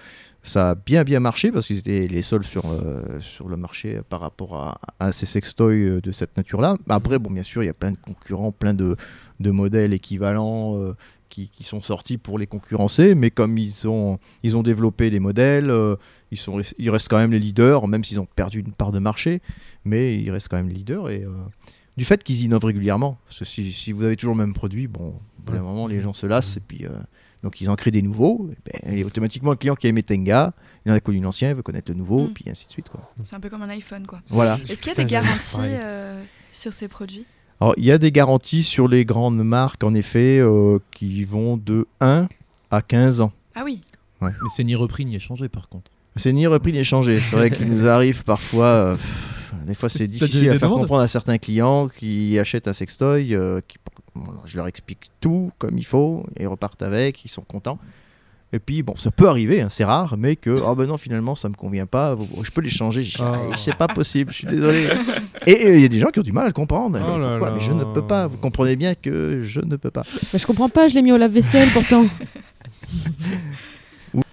ça 0.42 0.72
a 0.72 0.76
bien 0.76 1.04
bien 1.04 1.20
marché 1.20 1.52
parce 1.52 1.68
qu'ils 1.68 1.78
étaient 1.80 2.08
les 2.08 2.22
seuls 2.22 2.44
sur, 2.44 2.64
euh, 2.66 3.20
sur 3.20 3.48
le 3.50 3.58
marché 3.58 4.00
par 4.10 4.22
rapport 4.22 4.56
à, 4.56 4.80
à 5.00 5.12
ces 5.12 5.26
sextoys 5.26 6.02
de 6.02 6.12
cette 6.12 6.36
nature-là. 6.38 6.76
Après, 6.88 7.20
bon, 7.20 7.30
bien 7.30 7.44
sûr, 7.44 7.62
il 7.62 7.68
y 7.68 7.70
a 7.70 7.74
plein 7.74 7.92
de 7.92 7.98
concurrents, 7.98 8.52
plein 8.52 8.74
de, 8.74 8.96
de 9.40 9.52
modèles 9.52 9.94
équivalents. 9.94 10.78
euh, 10.78 10.94
qui, 11.32 11.48
qui 11.48 11.64
sont 11.64 11.80
sortis 11.80 12.18
pour 12.18 12.40
les 12.40 12.48
concurrencer, 12.48 13.14
mais 13.14 13.30
comme 13.30 13.60
ils 13.60 13.88
ont, 13.88 14.18
ils 14.42 14.58
ont 14.58 14.64
développé 14.64 15.12
les 15.12 15.20
modèles, 15.20 15.70
ils, 16.32 16.38
sont, 16.38 16.60
ils 16.78 16.89
restent 16.89 17.08
quand 17.10 17.18
même 17.18 17.32
les 17.32 17.39
leaders, 17.39 17.88
même 17.88 18.04
s'ils 18.04 18.20
ont 18.20 18.26
perdu 18.26 18.60
une 18.60 18.72
part 18.72 18.92
de 18.92 19.00
marché, 19.00 19.42
mais 19.86 20.15
ils 20.20 20.30
restent 20.32 20.50
quand 20.50 20.58
même 20.58 20.70
les 20.70 20.76
leaders. 20.76 21.10
Et, 21.10 21.24
euh, 21.24 21.30
du 21.98 22.06
fait 22.06 22.24
qu'ils 22.24 22.44
innovent 22.44 22.63
régulièrement. 22.65 23.18
Parce 23.26 23.39
que 23.39 23.46
si, 23.46 23.72
si 23.74 23.92
vous 23.92 24.04
avez 24.04 24.15
toujours 24.15 24.34
le 24.36 24.39
même 24.39 24.54
produit, 24.54 24.88
bon, 24.88 25.15
d'un 25.46 25.54
Ouais. 25.54 25.60
moment, 25.60 25.88
les 25.88 26.00
gens 26.02 26.13
se 26.13 26.26
lassent 26.26 26.56
et 26.58 26.62
puis 26.62 26.86
euh, 26.86 26.92
donc 27.44 27.60
ils 27.60 27.70
en 27.70 27.76
créent 27.76 27.92
des 27.92 28.02
nouveaux. 28.02 28.50
Et, 28.52 28.58
ben, 28.84 28.98
et 28.98 29.04
automatiquement, 29.04 29.52
le 29.52 29.58
client 29.58 29.76
qui 29.76 29.88
a 29.88 29.89
aimé 29.89 30.02
Tenga, 30.04 30.54
il 30.86 30.92
en 30.92 30.96
a 30.96 31.00
connu 31.02 31.20
l'ancien, 31.20 31.50
il 31.50 31.56
veut 31.56 31.62
connaître 31.63 31.92
le 31.92 31.98
nouveau, 31.98 32.28
Mm. 32.28 32.34
puis 32.34 32.46
ainsi 32.50 32.68
de 32.68 32.72
suite. 32.72 32.88
C'est 33.26 33.36
un 33.36 33.39
peu 33.42 33.50
comme 33.50 33.63
un 33.63 33.70
iPhone, 33.70 34.06
quoi. 34.08 34.22
Voilà. 34.28 34.60
Est-ce 34.70 34.82
qu'il 34.82 34.89
y 34.89 34.92
a 34.92 35.04
des 35.04 35.06
garanties 35.06 35.58
euh, 35.62 36.24
sur 36.54 36.72
ces 36.74 36.88
produits? 36.88 37.26
Alors, 37.60 37.74
il 37.76 37.84
y 37.84 37.92
a 37.92 37.98
des 37.98 38.13
garanties 38.13 38.63
sur 38.63 38.88
les 38.88 39.04
grandes 39.04 39.44
marques, 39.44 39.84
en 39.84 39.94
effet, 39.94 40.39
euh, 40.39 40.80
qui 40.92 41.26
vont 41.26 41.58
de 41.58 41.86
1 42.00 42.30
à 42.72 42.82
15 42.82 43.20
ans. 43.20 43.34
Ah 43.56 43.63
oui. 43.65 43.82
Mais 44.22 44.30
c'est 44.56 44.63
ni 44.63 44.76
repris 44.76 45.06
ni 45.06 45.15
échangé 45.15 45.50
par 45.50 45.68
contre. 45.68 45.92
C'est 46.15 46.34
ni 46.34 46.48
repris 46.48 46.72
ni 46.74 46.80
échangé. 46.80 47.22
C'est 47.30 47.36
vrai 47.36 47.52
qu'il 47.52 47.67
nous 47.69 47.88
arrive 47.88 48.24
parfois. 48.24 48.65
euh, 48.67 48.95
pff, 48.95 49.54
des 49.65 49.76
fois, 49.76 49.89
c'est 49.89 50.08
difficile 50.08 50.50
à 50.50 50.58
faire 50.58 50.67
demandes 50.69 50.82
comprendre 50.82 51.02
à 51.02 51.08
certains 51.08 51.38
clients 51.38 51.88
qui 51.88 52.38
achètent 52.39 52.67
un 52.67 52.74
sextoy. 52.74 53.36
euh, 53.36 53.62
qui, 53.67 53.78
bon, 54.15 54.24
alors, 54.24 54.41
je 54.45 54.58
leur 54.58 54.67
explique 54.67 55.10
tout 55.22 55.52
comme 55.60 55.78
il 55.78 55.86
faut. 55.86 56.26
Et 56.38 56.43
ils 56.43 56.48
repartent 56.48 56.82
avec, 56.82 57.24
ils 57.26 57.30
sont 57.30 57.43
contents. 57.43 57.80
Et 58.52 58.58
puis, 58.58 58.82
bon, 58.82 58.95
ça 58.95 59.12
peut 59.12 59.28
arriver, 59.30 59.62
hein, 59.62 59.67
c'est 59.69 59.84
rare, 59.84 60.15
mais 60.17 60.36
que, 60.36 60.50
oh 60.50 60.74
ben 60.74 60.88
non, 60.88 60.98
finalement, 60.98 61.36
ça 61.36 61.50
me 61.50 61.54
convient 61.54 61.86
pas, 61.86 62.17
je 62.41 62.50
peux 62.50 62.62
les 62.62 62.69
changer. 62.72 63.04
Je 63.04 63.15
dis, 63.17 63.24
Oh. 63.24 63.52
Ah, 63.54 63.56
c'est 63.56 63.76
pas 63.76 63.88
possible, 63.88 64.32
je 64.32 64.38
suis 64.38 64.48
désolé. 64.48 64.88
Et 65.45 65.67
euh, 65.67 65.76
il 65.76 65.82
y 65.84 65.86
a 65.86 65.88
des 65.88 66.00
gens 66.00 66.08
qui 66.08 66.17
ont 66.17 66.24
du 66.24 66.32
mal 66.32 66.45
à 66.45 66.48
le 66.48 66.54
comprendre. 66.54 66.98
Oh 67.00 67.19
là 67.19 67.30
Pourquoi? 67.38 67.50
Là. 67.50 67.56
Mais 67.56 67.62
je 67.62 67.72
ne 67.72 67.84
peux 67.84 68.02
pas, 68.02 68.26
vous 68.26 68.38
comprenez 68.38 68.76
bien 68.76 68.95
que 68.95 69.41
je 69.43 69.62
ne 69.62 69.76
peux 69.76 69.91
pas. 69.91 70.02
Mais 70.34 70.39
je 70.39 70.48
comprends 70.48 70.67
pas, 70.67 70.88
je 70.88 70.95
l'ai 70.95 71.04
mis 71.04 71.12
au 71.12 71.17
lave-vaisselle 71.17 71.69
pourtant. 71.74 72.06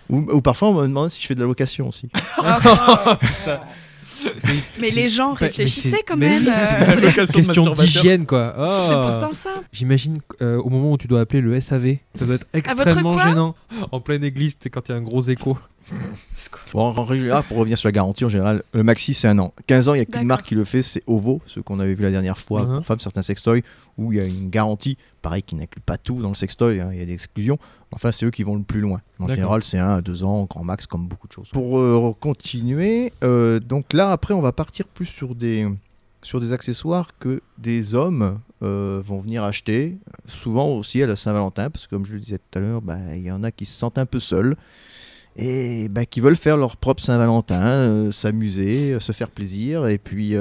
Ou, 0.08 0.40
parfois, 0.40 0.68
on 0.68 0.74
me 0.74 0.86
demande 0.86 1.10
si 1.10 1.20
je 1.20 1.26
fais 1.26 1.34
de 1.34 1.40
la 1.40 1.46
location 1.46 1.88
aussi. 1.88 2.08
mais 4.80 4.90
les 4.90 5.08
gens 5.08 5.32
Mais- 5.34 5.36
mais 5.42 5.46
réfléchissaient 5.48 6.02
quand 6.06 6.16
mais 6.16 6.28
même. 6.40 6.44
oui, 6.46 6.52
euh, 6.52 7.00
La 7.00 7.12
Question 7.12 7.72
d'hygiène 7.72 8.26
quoi. 8.26 8.54
Oh. 8.58 8.86
C'est 8.88 8.94
pourtant 8.94 9.32
ça. 9.32 9.50
J'imagine 9.72 10.18
euh, 10.42 10.58
au 10.58 10.70
moment 10.70 10.92
où 10.92 10.98
tu 10.98 11.06
dois 11.06 11.20
appeler 11.20 11.40
le 11.42 11.60
SAV, 11.60 11.96
ça 12.14 12.24
doit 12.26 12.36
être 12.36 12.46
extrêmement 12.52 13.18
gênant. 13.18 13.54
En 13.92 14.00
pleine 14.00 14.24
église, 14.24 14.56
c'est 14.58 14.70
quand 14.70 14.88
il 14.88 14.92
y 14.92 14.94
a 14.94 14.98
un 14.98 15.02
gros 15.02 15.22
écho. 15.22 15.58
Bon, 16.72 16.80
en 16.80 17.04
règle 17.04 17.20
générale, 17.22 17.44
pour 17.44 17.58
revenir 17.58 17.78
sur 17.78 17.86
la 17.86 17.92
garantie, 17.92 18.24
en 18.24 18.28
général, 18.28 18.64
le 18.72 18.82
maxi 18.82 19.14
c'est 19.14 19.28
un 19.28 19.38
an. 19.38 19.52
15 19.68 19.88
ans, 19.88 19.94
il 19.94 19.98
n'y 19.98 20.02
a 20.02 20.06
qu'une 20.06 20.24
marque 20.26 20.46
qui 20.46 20.56
le 20.56 20.64
fait, 20.64 20.82
c'est 20.82 21.02
Ovo, 21.06 21.40
ce 21.46 21.60
qu'on 21.60 21.78
avait 21.78 21.94
vu 21.94 22.02
la 22.02 22.10
dernière 22.10 22.38
fois 22.38 22.62
Mhm. 22.64 22.76
pour 22.78 22.86
femmes, 22.86 23.00
certains 23.00 23.22
sextoys, 23.22 23.62
où 23.96 24.12
il 24.12 24.18
y 24.18 24.20
a 24.20 24.24
une 24.24 24.50
garantie, 24.50 24.98
pareil, 25.22 25.44
qui 25.44 25.54
n'inclut 25.54 25.80
pas 25.80 25.96
tout 25.96 26.20
dans 26.20 26.28
le 26.30 26.34
sextoy, 26.34 26.80
hein, 26.80 26.88
il 26.92 26.98
y 26.98 27.02
a 27.02 27.04
des 27.04 27.12
exclusions. 27.12 27.58
Enfin, 27.92 28.12
c'est 28.12 28.26
eux 28.26 28.30
qui 28.30 28.42
vont 28.42 28.56
le 28.56 28.62
plus 28.62 28.80
loin. 28.80 29.00
En 29.18 29.28
général, 29.28 29.62
c'est 29.62 29.78
un 29.78 29.96
à 29.96 30.02
deux 30.02 30.24
ans, 30.24 30.44
grand 30.44 30.64
max, 30.64 30.86
comme 30.86 31.06
beaucoup 31.06 31.28
de 31.28 31.32
choses. 31.32 31.48
Pour 31.52 31.78
euh, 31.78 32.14
continuer, 32.18 33.12
euh, 33.22 33.60
donc 33.60 33.92
là, 33.92 34.10
après, 34.10 34.34
on 34.34 34.40
va 34.40 34.52
partir 34.52 34.86
plus 34.86 35.06
sur 35.06 35.34
des, 35.34 35.68
sur 36.22 36.40
des 36.40 36.52
accessoires 36.52 37.10
que 37.18 37.40
des 37.58 37.94
hommes 37.94 38.40
euh, 38.62 39.02
vont 39.06 39.20
venir 39.20 39.44
acheter, 39.44 39.96
souvent 40.26 40.68
aussi 40.68 41.02
à 41.02 41.06
la 41.06 41.16
Saint-Valentin, 41.16 41.70
parce 41.70 41.86
que 41.86 41.94
comme 41.94 42.04
je 42.04 42.14
le 42.14 42.20
disais 42.20 42.38
tout 42.38 42.58
à 42.58 42.60
l'heure, 42.60 42.82
bah, 42.82 42.98
il 43.14 43.22
y 43.22 43.30
en 43.30 43.44
a 43.44 43.50
qui 43.50 43.64
se 43.64 43.78
sentent 43.78 43.98
un 43.98 44.06
peu 44.06 44.20
seuls 44.20 44.56
et 45.36 45.88
bah, 45.88 46.06
qui 46.06 46.20
veulent 46.20 46.36
faire 46.36 46.56
leur 46.56 46.76
propre 46.76 47.02
Saint-Valentin, 47.02 48.10
s'amuser, 48.10 48.98
se 49.00 49.12
faire 49.12 49.30
plaisir, 49.30 49.86
et 49.86 49.98
puis 49.98 50.34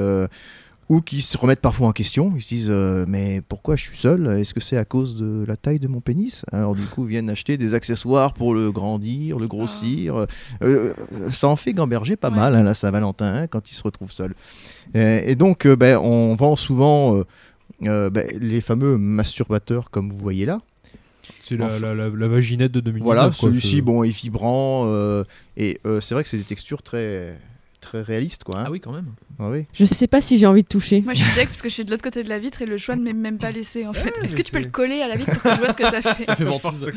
ou 0.88 1.02
qui 1.02 1.22
se 1.24 1.36
remettent 1.38 1.62
parfois 1.62 1.88
en 1.88 1.92
question, 1.92 2.34
ils 2.36 2.42
se 2.44 2.48
disent 2.48 2.70
euh, 2.70 3.06
mais 3.08 3.42
pourquoi 3.48 3.76
je 3.76 3.82
suis 3.84 3.98
seul? 3.98 4.28
Est-ce 4.40 4.54
que 4.54 4.60
c'est 4.60 4.78
à 4.78 4.86
cause 4.86 5.16
de 5.16 5.44
la 5.48 5.56
taille 5.58 5.80
de 5.80 5.88
mon 5.88 6.00
pénis? 6.00 6.46
Alors 6.52 6.76
du 6.76 6.84
coup 6.86 7.06
ils 7.06 7.10
viennent 7.10 7.30
acheter 7.30 7.58
des 7.58 7.74
accessoires 7.74 8.34
pour 8.34 8.54
le 8.54 8.72
grandir, 8.72 9.40
le 9.40 9.48
grossir. 9.48 10.16
Euh, 10.16 10.26
euh, 10.62 10.94
ça 11.32 11.48
en 11.48 11.56
fait 11.56 11.74
gamberger 11.74 12.16
pas 12.16 12.30
Ouais. 12.30 12.36
mal 12.36 12.56
hein, 12.56 12.62
la 12.64 12.74
Saint-Valentin 12.76 13.34
hein, 13.34 13.48
quand 13.48 13.72
ils 13.72 13.74
se 13.76 13.82
retrouvent 13.84 14.12
seuls. 14.12 14.36
Et 14.94 15.36
donc 15.36 15.66
euh, 15.66 15.76
ben, 15.76 15.98
on 15.98 16.36
vend 16.36 16.56
souvent 16.56 17.16
euh, 17.18 17.24
euh, 17.84 18.10
ben, 18.12 18.28
les 18.40 18.62
fameux 18.62 18.98
masturbateurs 18.98 19.90
comme 19.90 20.10
vous 20.12 20.18
voyez 20.18 20.46
là. 20.46 20.62
C'est 21.42 21.58
la, 21.58 21.66
Enfin. 21.66 21.80
la, 21.80 21.96
la, 21.96 22.10
la 22.10 22.28
vaginette 22.28 22.72
de 22.72 22.80
2019. 22.80 23.04
Voilà, 23.04 23.32
celui-ci 23.32 23.82
bon 23.82 24.04
est 24.04 24.10
vibrant 24.10 24.84
euh, 24.86 25.24
et 25.58 25.80
euh, 25.88 26.00
c'est 26.00 26.14
vrai 26.14 26.22
que 26.24 26.30
c'est 26.30 26.38
des 26.38 26.44
textures 26.44 26.84
très 26.84 27.36
très 27.86 28.02
réalistes 28.02 28.44
quoi. 28.44 28.60
hein. 28.60 28.64
Ah 28.68 28.72
oui, 28.72 28.80
quand 28.80 28.92
même. 28.92 29.08
Ah 29.40 29.50
oui. 29.50 29.66
Je 29.74 29.86
sais 29.86 30.08
pas 30.08 30.20
si 30.22 30.38
j'ai 30.38 30.46
envie 30.48 30.64
de 30.64 30.68
toucher. 30.68 31.02
Moi, 31.02 31.14
je 31.14 31.24
suis 31.24 31.36
deck 31.36 31.48
parce 31.48 31.62
que 31.62 31.70
je 31.70 31.74
suis 31.74 31.86
de 31.86 31.92
l'autre 31.92 32.04
côté 32.04 32.24
de 32.24 32.30
la 32.30 32.40
vitre 32.40 32.62
et 32.62 32.66
le 32.66 32.78
choix 32.78 32.96
ne 32.96 33.02
m'est 33.04 33.14
même 33.14 33.38
pas 33.38 33.52
laissé 33.52 33.86
en 33.88 33.94
fait. 33.94 34.14
Est-ce 34.24 34.36
que 34.36 34.42
tu 34.42 34.52
peux 34.52 34.60
le 34.60 34.70
coller 34.70 35.02
à 35.02 35.08
la 35.08 35.16
vitre 35.16 35.32
pour 35.34 35.42
que 35.44 35.50
je 35.52 35.60
vois 35.60 35.70
ce 35.72 35.78
que 35.78 35.84
ça 35.84 36.02
fait 36.14 36.26
Ça 36.26 36.36
fait 36.36 36.44
ventouse. 36.44 36.86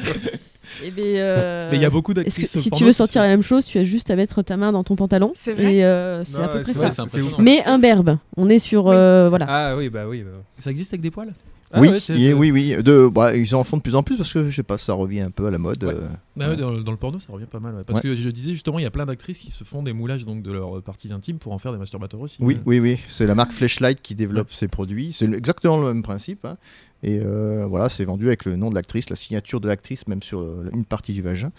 Eh 0.85 0.90
ben, 0.90 1.03
euh, 1.03 1.70
Mais 1.70 1.79
il 1.79 1.81
y 1.81 1.87
a 1.87 1.90
beaucoup 1.90 2.12
d'actrices. 2.12 2.59
si 2.61 2.70
tu 2.70 2.85
veux 2.85 2.92
sortir 2.92 3.22
la 3.22 3.29
même 3.29 3.42
chose, 3.42 3.64
tu 3.64 3.79
as 3.79 3.85
juste 3.85 4.11
à 4.11 4.16
mettre 4.16 4.42
ta 4.42 4.59
main 4.59 4.70
dans 4.70 4.85
ton 4.85 4.96
pantalon. 4.96 5.33
C'est 5.35 5.55
vrai 5.55 5.77
Et 5.77 5.85
euh, 5.85 6.22
c'est 6.24 6.42
à 6.42 6.48
peu 6.48 6.61
près 6.61 6.74
ça. 6.74 7.07
Mais 7.38 7.64
un 7.64 7.79
berbe. 7.79 8.18
On 8.37 8.51
est 8.51 8.59
sur 8.59 8.85
Oui. 8.85 8.94
euh, 8.94 9.29
voilà. 9.31 9.46
Ah 9.48 9.77
oui, 9.79 9.88
bah 9.88 10.07
oui. 10.07 10.22
bah. 10.24 10.31
Ça 10.59 10.70
existe 10.70 10.92
avec 10.92 11.01
des 11.01 11.11
poils? 11.11 11.33
Ah 11.70 11.81
oui, 11.83 11.88
ouais, 11.90 11.98
et 12.18 12.33
oui, 12.33 12.50
oui. 12.50 12.83
De, 12.83 13.09
bah, 13.09 13.37
ils 13.37 13.54
en 13.54 13.62
font 13.62 13.76
de 13.76 13.83
plus 13.83 13.94
en 13.94 14.02
plus 14.02 14.16
parce 14.16 14.33
que 14.33 14.48
je 14.48 14.57
sais 14.57 14.62
pas, 14.62 14.78
ça 14.78 14.94
revient 14.94 15.20
un 15.20 15.31
peu 15.31 15.46
à 15.46 15.50
la 15.50 15.59
mode. 15.59 15.85
Ouais. 15.85 15.92
euh, 15.94 16.09
Ah 16.40 16.48
ouais, 16.50 16.57
dans, 16.57 16.70
le- 16.70 16.83
dans 16.83 16.92
le 16.92 16.96
porno, 16.96 17.18
ça 17.20 17.31
revient 17.33 17.44
pas 17.46 17.61
mal. 17.61 17.85
Parce 17.87 18.00
que 18.00 18.16
je 18.16 18.28
disais 18.31 18.52
justement, 18.54 18.78
il 18.78 18.83
y 18.83 18.87
a 18.87 18.90
plein 18.90 19.04
d'actrices 19.04 19.40
qui 19.40 19.50
se 19.50 19.64
font 19.64 19.83
des 19.83 19.92
moulages 19.92 20.24
donc, 20.24 20.42
de 20.42 20.50
leurs 20.50 20.81
parties 20.83 21.12
intimes 21.12 21.38
pour 21.38 21.52
en 21.52 21.59
faire 21.59 21.72
des 21.72 21.78
masturbateurs 21.78 22.20
aussi. 22.20 22.38
Oui, 22.40 22.54
Euh, 22.54 22.62
oui, 22.64 22.81
oui. 22.81 22.98
C'est 23.09 23.26
la 23.26 23.35
marque 23.35 23.52
Fleshlight 23.52 24.00
qui 24.00 24.14
développe 24.14 24.50
ces 24.52 24.68
produits. 24.68 25.12
C'est 25.12 25.31
exactement 25.31 25.78
le 25.78 25.92
même 25.92 26.02
principe. 26.02 26.44
hein. 26.46 26.57
Et 27.02 27.20
euh, 27.22 27.66
voilà, 27.68 27.88
c'est 27.90 28.04
vendu 28.07 28.26
avec 28.28 28.44
le 28.46 28.57
nom 28.57 28.70
de 28.70 28.74
l'actrice, 28.74 29.11
la 29.11 29.16
signature 29.16 29.61
de 29.61 29.68
l'actrice, 29.68 30.07
même 30.09 30.22
sur 30.22 30.40
une 30.72 30.85
partie 30.87 31.12
du 31.12 31.20
vagin. 31.22 31.52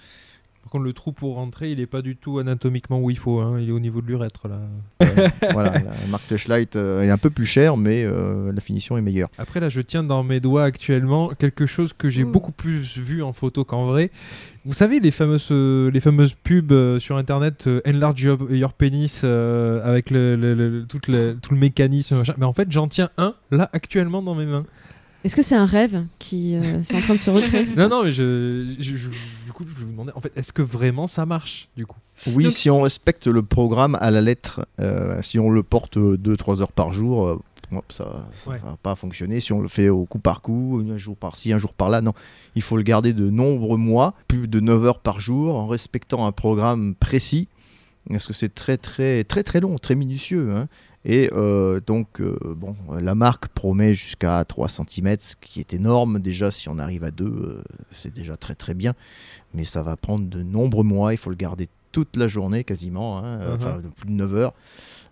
Par 0.69 0.73
contre, 0.73 0.85
le 0.85 0.93
trou 0.93 1.11
pour 1.13 1.33
rentrer, 1.33 1.71
il 1.71 1.79
est 1.79 1.87
pas 1.87 2.03
du 2.03 2.15
tout 2.15 2.37
anatomiquement 2.37 2.99
où 2.99 3.09
il 3.09 3.17
faut. 3.17 3.39
hein. 3.39 3.57
Il 3.59 3.69
est 3.69 3.71
au 3.71 3.79
niveau 3.79 4.01
de 4.03 4.05
l'urètre 4.05 4.47
là. 4.47 4.59
voilà, 5.51 5.73
la 5.73 6.07
marque 6.11 6.25
Fleshlight 6.25 6.75
euh, 6.75 7.01
est 7.01 7.09
un 7.09 7.17
peu 7.17 7.31
plus 7.31 7.47
chère, 7.47 7.75
mais 7.75 8.03
euh, 8.05 8.51
la 8.53 8.61
finition 8.61 8.95
est 8.95 9.01
meilleure. 9.01 9.29
Après, 9.39 9.59
là, 9.59 9.69
je 9.69 9.81
tiens 9.81 10.03
dans 10.03 10.21
mes 10.21 10.39
doigts 10.39 10.65
actuellement 10.65 11.29
quelque 11.29 11.65
chose 11.65 11.93
que 11.93 12.07
j'ai 12.07 12.23
beaucoup 12.23 12.51
plus 12.51 12.99
vu 12.99 13.23
en 13.23 13.33
photo 13.33 13.63
qu'en 13.63 13.87
vrai. 13.87 14.11
Vous 14.63 14.75
savez, 14.75 14.99
les 14.99 15.09
fameuses, 15.09 15.47
euh, 15.49 15.89
les 15.89 16.01
fameuses 16.01 16.35
pubs 16.35 16.71
euh, 16.71 16.99
sur 16.99 17.17
internet, 17.17 17.65
euh, 17.65 17.81
Enlarge 17.87 18.21
your, 18.21 18.51
your 18.51 18.73
penis, 18.73 19.21
euh, 19.23 19.81
avec 19.83 20.11
le, 20.11 20.35
le- 20.35 20.53
le- 20.53 20.85
tout, 20.85 20.99
le, 21.07 21.35
tout 21.41 21.55
le 21.55 21.59
mécanisme. 21.59 22.17
machin. 22.19 22.35
Mais 22.37 22.45
en 22.45 22.53
fait, 22.53 22.71
j'en 22.71 22.87
tiens 22.87 23.09
un 23.17 23.33
là 23.49 23.71
actuellement 23.73 24.21
dans 24.21 24.35
mes 24.35 24.45
mains. 24.45 24.65
Est-ce 25.23 25.35
que 25.35 25.41
c'est 25.41 25.55
un 25.55 25.65
rêve 25.65 26.05
qui 26.17 26.55
euh, 26.55 26.81
c'est 26.83 26.95
en 26.95 27.01
train 27.01 27.15
de 27.15 27.19
se 27.19 27.29
recréer 27.29 27.65
ça 27.65 27.81
Non, 27.87 27.97
non, 27.97 28.03
mais 28.05 28.11
je, 28.11 28.73
je- 28.79 28.95
je- 28.95 29.09
du 29.45 29.51
coup, 29.53 29.65
je 29.67 29.83
vous 29.85 29.91
demandais, 29.91 30.13
en 30.15 30.21
fait, 30.21 30.31
est-ce 30.35 30.53
que 30.53 30.61
vraiment 30.61 31.07
ça 31.07 31.25
marche 31.25 31.67
du 31.75 31.85
coup? 31.85 31.97
Oui, 32.27 32.45
Donc- 32.45 32.53
si 32.53 32.69
on 32.69 32.81
respecte 32.81 33.27
le 33.27 33.41
programme 33.43 33.97
à 33.99 34.11
la 34.11 34.21
lettre, 34.21 34.65
euh, 34.79 35.21
si 35.21 35.37
on 35.39 35.49
le 35.49 35.61
porte 35.63 35.97
2-3 35.97 36.61
heures 36.61 36.71
par 36.71 36.93
jour, 36.93 37.27
euh, 37.27 37.35
hop, 37.73 37.85
ça 37.91 38.25
ne 38.47 38.51
Ouais. 38.51 38.57
va 38.63 38.77
pas 38.81 38.95
fonctionner. 38.95 39.39
Si 39.41 39.51
on 39.53 39.61
le 39.61 39.67
fait 39.67 39.89
au 39.89 40.05
coup 40.05 40.19
par 40.19 40.41
coup, 40.41 40.81
un 40.89 40.97
jour 40.97 41.15
par-ci, 41.17 41.51
un 41.53 41.57
jour 41.57 41.73
par-là, 41.73 41.99
non. 42.01 42.13
Il 42.55 42.61
faut 42.61 42.77
le 42.77 42.83
garder 42.83 43.11
de 43.13 43.29
nombreux 43.29 43.77
mois, 43.77 44.13
plus 44.29 44.47
de 44.47 44.59
9 44.61 44.85
heures 44.85 44.99
par 44.99 45.19
jour, 45.19 45.55
en 45.55 45.67
respectant 45.67 46.25
un 46.25 46.31
programme 46.31 46.95
précis. 46.95 47.47
Parce 48.09 48.25
que 48.25 48.33
c'est 48.33 48.53
très, 48.55 48.77
très, 48.77 49.23
très, 49.25 49.43
très 49.43 49.59
long, 49.59 49.77
très 49.77 49.93
minutieux. 49.95 50.51
hein. 50.55 50.67
Et 51.11 51.27
euh, 51.33 51.79
donc, 51.85 52.21
euh, 52.21 52.37
bon, 52.55 52.75
la 53.01 53.15
marque 53.15 53.47
promet 53.47 53.95
jusqu'à 53.95 54.45
3 54.45 54.67
cm, 54.69 55.15
ce 55.19 55.35
qui 55.41 55.59
est 55.59 55.73
énorme. 55.73 56.19
Déjà, 56.19 56.51
si 56.51 56.69
on 56.69 56.77
arrive 56.77 57.03
à 57.03 57.09
2, 57.09 57.63
c'est 57.89 58.13
déjà 58.13 58.37
très, 58.37 58.53
très 58.53 58.75
bien. 58.75 58.93
Mais 59.55 59.65
ça 59.65 59.81
va 59.81 59.95
prendre 59.95 60.27
de 60.27 60.43
nombreux 60.43 60.83
mois. 60.83 61.11
Il 61.13 61.17
faut 61.17 61.31
le 61.31 61.35
garder 61.35 61.67
toute 61.91 62.15
la 62.15 62.27
journée 62.27 62.63
quasiment, 62.63 63.17
hein, 63.17 63.39
euh, 63.41 63.53
Uh-huh. 63.53 63.55
enfin 63.55 63.81
plus 63.95 64.05
de 64.07 64.11
9 64.13 64.35
heures. 64.35 64.53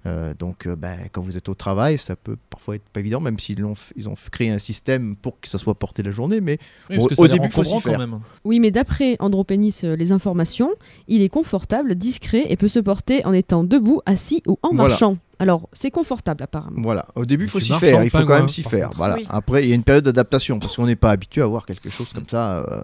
Euh, 0.05 0.36
donc, 0.38 0.67
euh, 0.67 0.75
ben, 0.75 0.99
quand 1.12 1.21
vous 1.23 1.36
êtes 1.36 1.49
au 1.49 1.55
travail, 1.55 1.97
ça 1.97 2.15
peut 2.15 2.38
parfois 2.51 2.75
être 2.75 2.88
pas 2.93 2.99
évident, 2.99 3.19
même 3.19 3.39
s'ils 3.39 3.65
ils 3.95 4.07
ont 4.07 4.13
créé 4.31 4.51
un 4.51 4.60
système 4.60 5.15
pour 5.15 5.41
que 5.41 5.49
ça 5.49 5.57
soit 5.57 5.73
porté 5.73 6.03
la 6.03 6.12
journée. 6.12 6.39
Mais 6.41 6.60
Oui, 6.91 6.99
Au- 7.17 7.27
début, 7.27 7.49
faut 7.49 7.63
s'y 7.63 7.79
faire. 7.81 7.97
même. 7.97 8.19
Oui, 8.45 8.60
mais 8.60 8.69
d'après 8.69 9.15
Andropénis, 9.19 9.79
euh, 9.83 9.95
les 9.95 10.12
informations, 10.12 10.69
il 11.07 11.23
est 11.23 11.29
confortable, 11.29 11.95
discret 11.95 12.43
et 12.47 12.55
peut 12.55 12.67
se 12.67 12.79
porter 12.79 13.25
en 13.25 13.33
étant 13.33 13.63
debout, 13.63 14.01
assis 14.05 14.43
ou 14.47 14.60
en 14.62 14.69
Voilà. 14.69 14.89
marchant. 14.89 15.17
Alors, 15.39 15.69
c'est 15.73 15.91
confortable 15.91 16.43
apparemment. 16.43 16.82
voilà, 16.82 17.06
au 17.15 17.26
début, 17.26 17.45
il 17.45 17.50
faut 17.50 17.60
s'y 17.60 17.71
faire. 17.73 18.04
Il 18.04 18.10
faut 18.10 18.26
quand 18.26 18.38
même 18.38 18.50
s'y 18.50 18.63
par 18.63 18.71
faire. 18.71 18.89
Voilà. 18.95 19.15
Oui. 19.15 19.26
Après, 19.30 19.63
il 19.63 19.69
y 19.69 19.71
a 19.71 19.76
une 19.76 19.84
période 19.84 20.04
d'adaptation 20.06 20.58
parce 20.60 20.76
qu'on 20.76 20.86
n'est 20.88 20.95
pas 20.95 21.12
habitué 21.12 21.41
à 21.41 21.45
voir 21.45 21.65
quelque 21.65 21.89
chose 21.89 22.12
comme 22.13 22.28
ça 22.28 22.60
euh, 22.60 22.82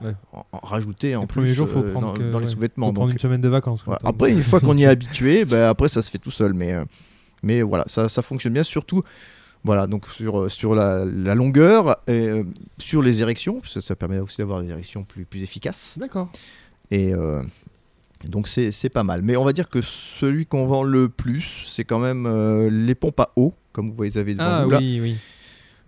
Ouais. 0.00 0.14
en, 0.32 0.44
en 0.52 0.58
rajouter 0.58 1.16
en 1.16 1.22
Les 1.22 1.26
plus 1.26 1.40
premiers 1.40 1.54
jours, 1.54 1.68
faut 1.68 1.80
euh, 1.80 1.90
prendre 1.90 2.08
dans, 2.08 2.12
que- 2.14 2.30
dans 2.30 2.38
les 2.38 2.46
sous-vêtements. 2.46 2.92
Prendre 2.92 3.10
une 3.10 3.18
semaine 3.18 3.40
de 3.40 3.48
vacances. 3.48 3.82
Voilà. 3.84 4.00
Après, 4.04 4.30
une 4.30 4.42
fois 4.44 4.60
qu'on 4.60 4.76
y 4.76 4.84
est 4.84 4.86
habitué, 4.86 5.44
ben, 5.44 5.64
après, 5.68 5.88
ça 5.88 6.02
se 6.02 6.10
fait 6.10 6.18
tout 6.18 6.30
seul. 6.30 6.54
Mais, 6.54 6.72
euh, 6.72 6.84
mais 7.42 7.62
voilà, 7.62 7.84
ça, 7.88 8.08
ça 8.08 8.22
fonctionne 8.22 8.52
bien. 8.52 8.62
Surtout, 8.62 9.02
voilà, 9.64 9.86
donc 9.88 10.06
sur, 10.08 10.42
euh, 10.42 10.48
sur 10.48 10.74
la, 10.76 11.04
la 11.04 11.34
longueur 11.34 11.96
et 12.06 12.44
sur 12.78 13.02
les 13.02 13.22
érections, 13.22 13.60
parce 13.60 13.74
que 13.74 13.80
ça 13.80 13.96
permet 13.96 14.18
aussi 14.20 14.38
d'avoir 14.38 14.62
des 14.62 14.70
érections 14.70 15.02
plus, 15.02 15.24
plus 15.24 15.42
efficaces. 15.42 15.96
D'accord. 15.98 16.28
Et 16.92 17.12
euh, 17.12 17.42
donc, 18.26 18.48
c'est 18.48 18.88
pas 18.92 19.04
mal. 19.04 19.22
Mais 19.22 19.36
on 19.36 19.44
va 19.44 19.52
dire 19.52 19.68
que 19.68 19.80
celui 19.82 20.46
qu'on 20.46 20.66
vend 20.66 20.82
le 20.82 21.08
plus, 21.08 21.64
c'est 21.68 21.84
quand 21.84 21.98
même 22.00 22.26
euh, 22.26 22.68
les 22.70 22.94
pompes 22.94 23.20
à 23.20 23.30
eau, 23.36 23.54
comme 23.72 23.90
vous 23.90 23.94
voyez, 23.96 24.10
vous 24.10 24.18
avez 24.18 24.32
devant 24.32 24.44
Ah 24.44 24.64
vous 24.64 24.70
là, 24.70 24.78
oui, 24.78 24.98
oui. 25.00 25.16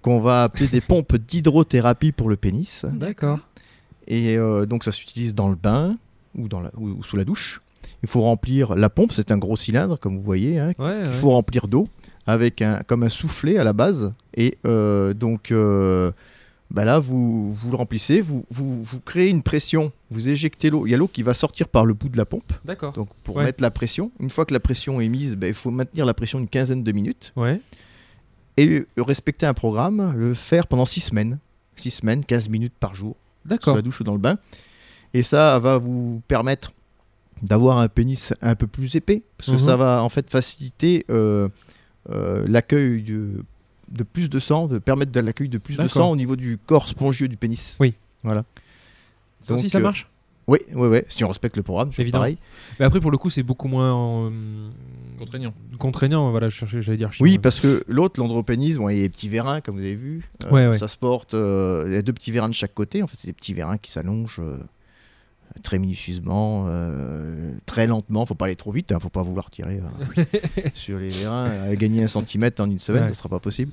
qu'on 0.03 0.21
va 0.21 0.45
appeler 0.45 0.69
des 0.69 0.81
pompes 0.81 1.17
d'hydrothérapie 1.17 2.13
pour 2.13 2.29
le 2.29 2.37
pénis. 2.37 2.85
D'accord. 2.93 3.39
Et 4.07 4.37
euh, 4.37 4.67
donc 4.67 4.85
ça 4.85 4.93
s'utilise 4.93 5.35
dans 5.35 5.49
le 5.49 5.57
bain 5.57 5.97
ou, 6.37 6.49
dans 6.49 6.61
la, 6.61 6.71
ou, 6.77 6.89
ou 6.89 7.03
sous 7.03 7.17
la 7.17 7.25
douche. 7.25 7.61
Il 8.03 8.09
faut 8.09 8.21
remplir 8.23 8.75
la 8.77 8.89
pompe, 8.91 9.13
c'est 9.13 9.31
un 9.31 9.37
gros 9.39 9.57
cylindre 9.57 9.99
comme 9.99 10.17
vous 10.17 10.23
voyez, 10.23 10.59
hein, 10.59 10.69
Ouais, 10.69 10.75
qu'il 10.75 10.85
ouais. 10.85 11.13
faut 11.13 11.31
remplir 11.31 11.69
d'eau 11.69 11.87
avec 12.27 12.63
un, 12.63 12.81
comme 12.87 13.03
un 13.03 13.09
soufflet 13.09 13.57
à 13.59 13.65
la 13.65 13.73
base. 13.73 14.15
Et 14.37 14.57
euh, 14.67 15.13
donc 15.15 15.53
bah 16.71 16.85
là, 16.85 16.99
vous, 17.01 17.53
vous 17.55 17.71
le 17.71 17.77
remplissez, 17.77 18.21
vous, 18.21 18.45
vous, 18.51 18.85
vous 18.85 19.01
créez 19.01 19.29
une 19.29 19.43
pression, 19.43 19.91
vous 20.11 20.29
éjectez 20.29 20.71
l'eau. 20.71 20.87
Il 20.87 20.91
y 20.91 20.95
a 20.95 20.97
l'eau 20.97 21.09
qui 21.09 21.23
va 21.25 21.35
sortir 21.35 21.67
par 21.69 21.85
le 21.85 21.95
bout 21.95 22.09
de 22.09 22.17
la 22.17 22.25
pompe 22.27 22.53
D'accord. 22.65 22.93
donc 22.93 23.09
pour 23.25 23.37
Ouais. 23.37 23.45
mettre 23.45 23.63
la 23.63 23.71
pression. 23.73 24.13
Une 24.21 24.31
fois 24.31 24.45
que 24.45 24.53
la 24.55 24.61
pression 24.61 25.01
est 25.01 25.09
mise, 25.09 25.35
bah, 25.37 25.49
il 25.49 25.55
faut 25.55 25.71
maintenir 25.71 26.07
la 26.07 26.15
pression 26.15 26.39
une 26.39 26.49
quinzaine 26.49 26.85
de 26.85 26.93
minutes 26.93 27.33
Ouais. 27.37 27.61
et 28.57 28.69
euh, 28.81 28.87
respecter 28.99 29.47
un 29.47 29.55
programme, 29.55 30.15
le 30.17 30.35
faire 30.35 30.67
pendant 30.69 30.85
6 30.85 31.01
semaines. 31.01 31.39
6 31.77 31.91
semaines, 31.91 32.25
15 32.25 32.49
minutes 32.49 32.75
par 32.79 32.95
jour 32.95 33.17
sous 33.43 33.49
D'accord. 33.49 33.75
la 33.77 33.83
douche 33.83 34.01
ou 34.01 34.05
dans 34.05 34.13
le 34.13 34.19
bain. 34.21 34.39
Et 35.15 35.23
ça 35.23 35.59
va 35.59 35.77
vous 35.79 36.23
permettre 36.29 36.73
d'avoir 37.43 37.79
un 37.79 37.89
pénis 37.89 38.33
un 38.43 38.55
peu 38.55 38.67
plus 38.67 38.95
épais, 38.97 39.23
parce 39.39 39.49
que 39.51 39.57
Mhm. 39.57 39.59
ça 39.67 39.77
va 39.77 40.03
en 40.05 40.09
fait 40.11 40.29
faciliter 40.31 41.07
euh, 41.11 41.49
euh, 42.11 42.47
l'accueil 42.47 43.03
de, 43.91 44.03
plus 44.05 44.29
de 44.31 44.39
sang, 44.39 44.67
de 44.67 44.79
permettre 44.79 45.13
de 45.13 45.21
l'accueil 45.21 45.49
de 45.49 45.59
plus 45.59 45.77
de 45.77 45.87
sang 45.89 46.11
au 46.11 46.17
niveau 46.17 46.37
du 46.37 46.59
corps 46.67 46.89
spongieux 46.89 47.29
du 47.29 47.37
pénis. 47.37 47.77
Oui. 47.81 47.95
Voilà. 48.23 48.45
Ça 49.43 49.55
aussi, 49.55 49.65
Donc, 49.65 49.71
ça 49.73 49.79
euh, 49.79 49.83
marche? 49.83 50.09
Oui, 50.47 50.59
oui, 50.75 50.89
oui. 50.89 50.99
Si 51.09 51.23
on 51.23 51.29
respecte 51.29 51.57
le 51.57 51.63
programme, 51.63 51.93
c'est 51.93 52.03
Évidemment. 52.03 52.23
pareil. 52.23 52.39
Mais 52.79 52.87
après, 52.87 53.01
pour 53.01 53.11
le 53.13 53.19
coup, 53.19 53.31
c'est 53.31 53.43
beaucoup 53.45 53.69
moins 53.69 54.27
euh, 54.27 54.69
Contraignant. 55.19 55.55
contraignant. 55.79 56.31
Voilà, 56.31 56.49
je 56.49 56.57
cherchais, 56.57 56.83
j'allais 56.83 56.99
dire. 56.99 57.11
Oui, 57.21 57.39
parce 57.39 57.61
que 57.61 57.85
l'autre, 57.87 58.19
l'andropénis, 58.19 58.75
bon, 58.75 58.89
il 58.89 58.97
y 58.97 59.01
a 59.01 59.03
des 59.03 59.09
petits 59.11 59.29
vérins, 59.29 59.61
comme 59.61 59.77
vous 59.77 59.83
avez 59.83 59.95
vu. 59.95 60.25
Euh, 60.45 60.51
Ouais, 60.51 60.67
ouais. 60.69 60.79
Ça 60.79 60.89
se 60.89 60.97
porte. 60.97 61.35
euh, 61.35 61.85
il 61.87 61.93
y 61.93 61.97
a 61.97 62.03
deux 62.03 62.13
petits 62.13 62.33
vérins 62.33 62.49
de 62.49 62.55
chaque 62.55 62.75
côté. 62.75 63.03
En 63.03 63.07
fait, 63.07 63.17
c'est 63.17 63.29
des 63.29 63.33
petits 63.33 63.55
vérins 63.55 63.79
qui 63.79 63.93
s'allongent 63.93 64.41
euh, 64.41 64.59
très 65.63 65.79
minutieusement, 65.79 66.65
euh, 66.69 67.53
très 67.67 67.87
lentement. 67.87 68.27
Faut 68.27 68.35
pas 68.35 68.47
aller 68.47 68.57
trop 68.57 68.73
vite. 68.73 68.93
Hein, 68.93 68.99
faut 69.01 69.09
pas 69.11 69.23
vouloir 69.23 69.51
tirer 69.51 69.81
euh, 70.19 70.25
sur 70.75 70.99
les 70.99 71.11
vérins. 71.11 71.51
À 71.51 71.75
gagner 71.77 72.03
un 72.05 72.09
centimètre 72.09 72.63
en 72.63 72.71
une 72.71 72.79
semaine, 72.79 73.03
Ouais. 73.05 73.09
ça 73.09 73.15
sera 73.15 73.29
pas 73.29 73.41
possible. 73.41 73.73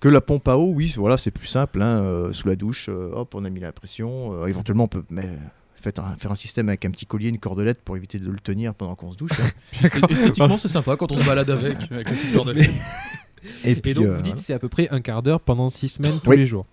Que 0.00 0.08
la 0.08 0.20
pompe 0.20 0.48
à 0.48 0.56
eau, 0.58 0.72
oui, 0.74 0.92
voilà, 0.96 1.16
c'est 1.16 1.30
plus 1.30 1.46
simple. 1.46 1.80
hein, 1.80 2.02
euh, 2.02 2.32
sous 2.32 2.48
la 2.48 2.56
douche, 2.56 2.88
euh, 2.88 3.12
hop, 3.14 3.34
on 3.34 3.44
a 3.44 3.50
mis 3.50 3.60
la 3.60 3.72
pression. 3.72 4.32
euh, 4.42 4.46
éventuellement, 4.46 4.84
on 4.84 4.88
peut 4.88 5.04
mais, 5.10 5.28
faites 5.76 5.98
un- 6.00 6.16
faire 6.18 6.32
un 6.32 6.36
système 6.36 6.68
avec 6.68 6.84
un 6.84 6.90
petit 6.90 7.06
collier, 7.06 7.28
une 7.28 7.38
cordelette 7.38 7.80
pour 7.82 7.96
éviter 7.96 8.18
de 8.18 8.28
le 8.28 8.38
tenir 8.40 8.74
pendant 8.74 8.94
qu'on 8.96 9.12
se 9.12 9.16
douche. 9.16 9.30
hein. 9.40 9.88
Esthétiquement, 10.10 10.56
c'est 10.56 10.68
sympa 10.68 10.96
quand 10.96 11.12
on 11.12 11.16
se 11.16 11.22
balade 11.24 11.50
avec, 11.50 11.76
avec 11.92 12.10
la 12.10 12.16
petite 12.16 12.34
cordelette. 12.34 12.70
Et, 13.64 13.74
puis, 13.74 13.90
Et 13.90 13.94
donc, 13.94 14.04
euh, 14.06 14.14
vous 14.16 14.22
dites 14.22 14.38
c'est 14.38 14.52
à 14.54 14.58
peu 14.60 14.68
près 14.68 14.88
un 14.90 15.00
quart 15.00 15.20
d'heure 15.22 15.40
pendant 15.40 15.68
six 15.68 15.88
semaines 15.88 16.18
tous 16.22 16.30
Oui. 16.30 16.36
les 16.36 16.46
jours. 16.46 16.66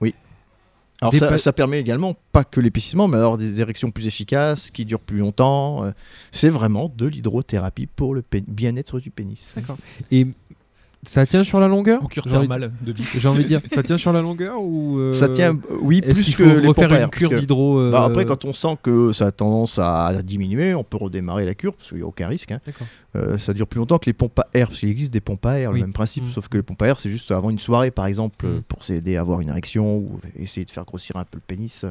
Alors 1.01 1.13
ça, 1.39 1.53
permet 1.53 1.79
également 1.79 2.15
pas 2.31 2.43
que 2.43 2.59
l'épaississement, 2.59 3.07
mais 3.07 3.17
alors 3.17 3.37
des 3.37 3.61
érections 3.61 3.89
plus 3.89 4.07
efficaces, 4.07 4.69
qui 4.69 4.85
durent 4.85 4.99
plus 4.99 5.19
longtemps. 5.19 5.85
euh, 5.85 5.91
C'est 6.31 6.49
vraiment 6.49 6.91
de 6.93 7.05
l'hydrothérapie 7.05 7.87
pour 7.87 8.13
le 8.13 8.23
bien-être 8.47 8.99
du 8.99 9.09
pénis. 9.09 9.53
D'accord. 9.55 9.77
Et 10.11 10.27
ça 11.03 11.25
tient 11.25 11.43
sur 11.45 11.59
la 11.61 11.67
longueur 11.69 12.07
cure 12.09 12.23
J'ai 12.27 12.35
envie 12.35 12.47
de- 12.47 12.51
thermale 12.53 12.71
de 12.81 12.91
bite. 12.91 13.07
J'ai 13.17 13.27
envie 13.27 13.43
de 13.43 13.47
dire, 13.47 13.61
ça 13.73 13.83
tient 13.83 13.97
sur 13.97 14.11
la 14.11 14.21
longueur 14.21 14.61
ou 14.61 14.97
euh, 14.99 15.13
Ça 15.13 15.29
tient, 15.29 15.53
euh, 15.55 15.77
oui, 15.81 16.01
plus 16.01 16.35
que 16.35 16.43
faut 16.43 16.59
les 16.59 16.67
refaire 16.67 16.73
pompes 16.89 16.91
à 16.91 16.95
une 16.97 17.01
air, 17.03 17.09
cure 17.09 17.29
d'hydro 17.29 17.79
euh, 17.79 17.91
Bah, 17.91 18.03
après, 18.03 18.25
quand 18.25 18.43
on 18.45 18.53
sent 18.53 18.77
que 18.83 19.11
ça 19.13 19.27
a 19.27 19.31
tendance 19.31 19.79
à 19.79 20.21
diminuer, 20.23 20.73
on 20.75 20.83
peut 20.83 20.97
redémarrer 20.97 21.45
la 21.45 21.55
cure, 21.55 21.73
parce 21.73 21.89
qu'il 21.89 21.99
n'y 21.99 22.03
a 22.03 22.07
aucun 22.07 22.27
risque. 22.27 22.51
hein. 22.51 22.59
Euh, 23.15 23.37
ça 23.37 23.53
dure 23.53 23.65
plus 23.67 23.79
longtemps 23.79 23.97
que 23.97 24.07
les 24.07 24.13
pompes 24.13 24.37
à 24.39 24.47
air, 24.53 24.67
parce 24.67 24.79
qu'il 24.79 24.89
existe 24.89 25.13
des 25.13 25.21
pompes 25.21 25.45
à 25.45 25.57
air, 25.59 25.71
Oui. 25.71 25.79
le 25.79 25.85
même 25.85 25.93
principe, 25.93 26.25
Mm. 26.25 26.31
sauf 26.31 26.47
que 26.49 26.57
les 26.57 26.63
pompes 26.63 26.81
à 26.81 26.87
air, 26.87 26.99
c'est 26.99 27.09
juste 27.09 27.31
avant 27.31 27.49
une 27.49 27.59
soirée, 27.59 27.91
par 27.91 28.05
exemple, 28.05 28.45
Mm. 28.45 28.49
euh, 28.49 28.61
pour 28.67 28.83
s'aider 28.83 29.15
à 29.15 29.21
avoir 29.21 29.39
une 29.41 29.49
érection 29.49 29.95
ou 29.97 30.19
essayer 30.37 30.65
de 30.65 30.71
faire 30.71 30.85
grossir 30.85 31.15
un 31.15 31.23
peu 31.23 31.37
le 31.37 31.43
pénis. 31.47 31.85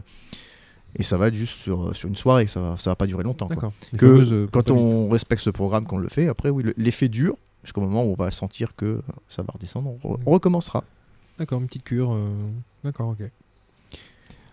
Et 0.99 1.03
ça 1.03 1.17
va 1.17 1.29
être 1.29 1.35
juste 1.35 1.55
sur, 1.61 1.95
sur 1.95 2.09
une 2.09 2.17
soirée, 2.17 2.47
ça 2.47 2.61
va, 2.61 2.75
ça 2.79 2.91
va 2.91 2.97
pas 2.97 3.07
durer 3.07 3.23
longtemps. 3.23 3.49
quoi. 3.49 3.73
Que 3.97 4.07
euh, 4.07 4.47
quand 4.51 4.71
on 4.71 5.09
respecte 5.09 5.43
ce 5.43 5.51
programme, 5.51 5.85
qu'on 5.87 5.99
le 5.99 6.09
fait, 6.09 6.29
après, 6.29 6.51
oui, 6.51 6.63
le- 6.63 6.75
l'effet 6.77 7.09
dure, 7.09 7.37
jusqu'au 7.69 7.81
moment 7.83 8.03
où 8.05 8.13
on 8.19 8.23
va 8.23 8.31
sentir 8.31 8.75
que 8.75 9.03
ça 9.29 9.43
va 9.43 9.53
redescendre, 9.53 9.91
on, 10.03 10.15
re- 10.15 10.19
on 10.27 10.31
recommencera. 10.33 10.83
D'accord, 11.39 11.61
une 11.61 11.67
petite 11.67 11.85
cure. 11.85 12.13
euh, 12.13 12.31
D'accord, 12.83 13.11
ok. 13.11 13.29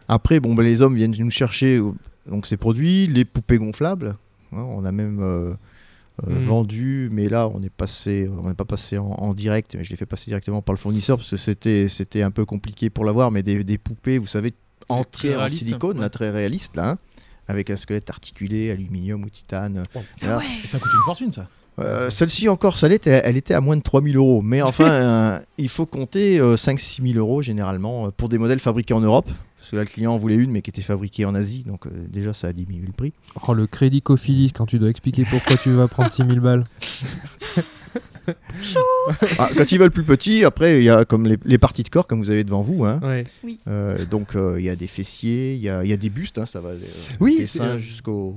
Après, 0.08 0.40
bon, 0.40 0.54
bah, 0.54 0.64
les 0.64 0.82
hommes 0.82 0.96
viennent 0.96 1.16
nous 1.18 1.30
chercher 1.32 1.78
euh, 1.78 1.92
donc 2.28 2.46
ces 2.46 2.58
produits, 2.58 3.08
les 3.08 3.26
poupées 3.26 3.58
gonflables. 3.58 4.16
hein, 4.52 4.62
on 4.70 4.86
a 4.86 4.92
même 4.92 5.20
euh, 5.22 5.54
euh, 6.28 6.30
Mhm. 6.40 6.44
vendu, 6.44 7.10
mais 7.12 7.28
là, 7.28 7.48
on 7.48 7.62
est 7.64 7.70
passé, 7.70 8.30
on 8.42 8.48
n'est 8.50 8.54
pas 8.56 8.66
passé 8.66 8.98
en, 8.98 9.06
en 9.08 9.34
direct. 9.34 9.76
mais 9.76 9.84
Je 9.84 9.90
l'ai 9.90 9.96
fait 9.96 10.06
passer 10.06 10.26
directement 10.32 10.62
par 10.62 10.74
le 10.74 10.78
fournisseur 10.78 11.18
parce 11.18 11.30
que 11.32 11.38
c'était, 11.38 11.88
c'était 11.88 12.22
un 12.22 12.32
peu 12.32 12.46
compliqué 12.46 12.90
pour 12.90 13.04
l'avoir. 13.06 13.32
Mais 13.32 13.42
des, 13.44 13.64
des 13.64 13.78
poupées, 13.78 14.18
vous 14.20 14.28
savez, 14.28 14.54
entrées 14.90 15.36
en 15.36 15.40
réalistes, 15.40 15.64
silicone, 15.64 15.98
ouais. 15.98 16.02
là, 16.04 16.10
très 16.10 16.30
réaliste, 16.30 16.76
là, 16.76 16.92
hein, 16.92 16.98
avec 17.48 17.70
un 17.72 17.76
squelette 17.76 18.10
articulé, 18.10 18.70
aluminium 18.72 19.24
ou 19.24 19.30
titane. 19.30 19.84
Voilà. 20.22 20.42
Et 20.64 20.68
ça 20.68 20.78
coûte 20.80 20.92
une 20.94 21.04
fortune, 21.06 21.32
ça. 21.32 21.48
Euh, 21.80 22.10
Celle-ci 22.10 22.48
encore, 22.50 22.78
ça 22.78 22.88
l'était, 22.88 23.22
elle 23.24 23.38
était 23.38 23.54
à 23.54 23.62
moins 23.62 23.76
de 23.78 23.82
3000 23.82 24.16
euros. 24.18 24.42
Mais 24.42 24.62
enfin, 24.64 24.90
euh, 24.92 25.40
il 25.58 25.70
faut 25.70 25.86
compter 25.86 26.40
5-6 26.40 27.06
000 27.14 27.20
euros 27.20 27.42
généralement 27.42 28.08
euh, 28.08 28.10
pour 28.16 28.30
des 28.30 28.38
modèles 28.38 28.60
fabriqués 28.60 28.94
en 28.94 29.02
Europe. 29.02 29.30
Parce 29.58 29.72
que 29.72 29.76
là, 29.78 29.82
le 29.84 29.88
client 29.90 30.14
en 30.14 30.18
voulait 30.20 30.36
une, 30.36 30.52
mais 30.52 30.62
qui 30.62 30.70
était 30.70 30.82
fabriquée 30.84 31.26
en 31.26 31.34
Asie. 31.34 31.64
Donc 31.66 31.88
euh, 31.88 31.90
déjà, 32.08 32.34
ça 32.34 32.48
a 32.50 32.54
diminué 32.54 32.86
le 32.86 32.94
prix. 32.94 33.14
Oh, 33.48 33.54
le 33.54 33.66
crédit 33.68 34.02
Cofidis, 34.02 34.52
quand 34.54 34.68
tu 34.68 34.78
dois 34.80 34.90
expliquer 34.90 35.26
pourquoi 35.30 35.58
tu 35.58 35.72
vas 35.72 35.88
prendre 35.88 36.14
6000 36.14 36.40
balles. 36.40 36.66
Ah, 39.38 39.50
quand 39.56 39.72
ils 39.72 39.78
veulent 39.78 39.92
plus 39.92 40.04
petit, 40.04 40.44
après, 40.46 40.80
il 40.80 40.84
y 40.84 40.90
a 40.90 41.06
comme 41.06 41.28
les, 41.28 41.38
les 41.46 41.58
parties 41.60 41.84
de 41.84 41.90
corps, 41.90 42.08
comme 42.08 42.20
vous 42.20 42.32
avez 42.32 42.44
devant 42.44 42.64
vous. 42.64 42.84
hein. 42.84 43.00
Ouais. 43.04 43.24
Euh, 43.68 44.04
donc 44.06 44.36
euh, 44.36 44.56
il 44.58 44.66
y 44.66 44.70
a 44.70 44.76
des 44.76 44.88
fessiers, 44.88 45.54
il 45.54 45.62
y 45.62 45.70
a, 45.70 45.84
il 45.84 45.90
y 45.90 45.94
a 45.94 45.98
des 45.98 46.10
bustes, 46.10 46.40
hein, 46.40 46.48
ça 46.48 46.60
va 46.60 46.70
euh, 46.70 46.80
Oui, 47.20 47.38
des 47.38 47.46
c'est- 47.46 47.60
seins 47.60 47.78
jusqu'au 47.78 48.36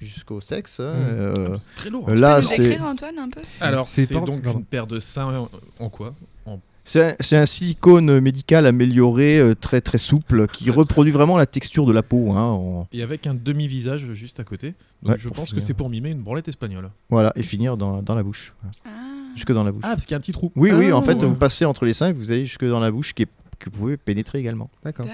jusqu'au 0.00 0.40
sexe. 0.40 0.80
hein, 0.80 0.92
Mm. 0.94 1.06
euh, 1.08 1.56
C'est 1.60 1.74
très 1.74 1.90
lourd. 1.90 2.06
Tu 2.06 2.14
là, 2.14 2.36
peux 2.36 2.42
nous 2.42 2.48
c'est 2.48 2.58
décrire, 2.58 2.84
Antoine, 2.84 3.18
un 3.18 3.28
peu 3.28 3.40
Alors, 3.60 3.88
C'est 3.88 4.10
donc 4.12 4.42
pardon. 4.42 4.58
une 4.58 4.64
paire 4.64 4.86
de 4.86 5.00
seins 5.00 5.26
en, 5.38 5.48
en 5.84 5.88
quoi 5.90 6.14
En- 6.46 6.60
C'est 6.84 7.04
un, 7.04 7.14
c'est 7.20 7.36
un 7.36 7.44
silicone 7.46 8.18
médical 8.20 8.64
amélioré, 8.66 9.38
euh, 9.38 9.54
très 9.54 9.80
très 9.80 9.98
souple, 9.98 10.46
qui 10.46 10.70
reproduit 10.70 11.12
vraiment 11.12 11.36
la 11.36 11.46
texture 11.46 11.84
de 11.84 11.92
la 11.92 12.02
peau. 12.02 12.32
hein, 12.32 12.42
en- 12.42 12.88
Et 12.92 13.02
avec 13.02 13.26
un 13.26 13.34
demi-visage 13.34 14.06
juste 14.14 14.40
à 14.40 14.44
côté. 14.44 14.74
Donc 15.02 15.12
Ouais, 15.12 15.18
je 15.18 15.28
pense 15.28 15.52
que 15.52 15.60
c'est 15.60 15.74
pour 15.74 15.90
mimer 15.90 16.10
une 16.10 16.20
branlette 16.22 16.48
espagnole. 16.48 16.90
Voilà, 17.10 17.32
et 17.36 17.42
finir 17.42 17.76
dans, 17.76 18.00
dans 18.02 18.14
la 18.14 18.22
bouche. 18.22 18.54
Ah. 18.86 18.88
Jusque 19.34 19.52
dans 19.52 19.62
la 19.64 19.70
bouche. 19.72 19.82
Ah, 19.84 19.90
parce 19.90 20.04
qu'il 20.04 20.12
y 20.12 20.14
a 20.14 20.16
un 20.16 20.20
petit 20.20 20.32
trou. 20.32 20.50
oui, 20.56 20.70
oui, 20.72 20.90
en 20.92 21.02
fait, 21.02 21.14
ouais. 21.14 21.26
vous 21.26 21.34
passez 21.36 21.64
entre 21.64 21.84
les 21.84 21.92
seins 21.92 22.08
et 22.08 22.12
vous 22.12 22.30
allez 22.32 22.44
jusque 22.46 22.64
dans 22.64 22.80
la 22.80 22.90
bouche 22.90 23.12
qui 23.14 23.22
est- 23.24 23.28
que 23.60 23.68
vous 23.70 23.78
pouvez 23.78 23.96
pénétrer 23.96 24.38
également. 24.38 24.70
D'accord. 24.84 25.04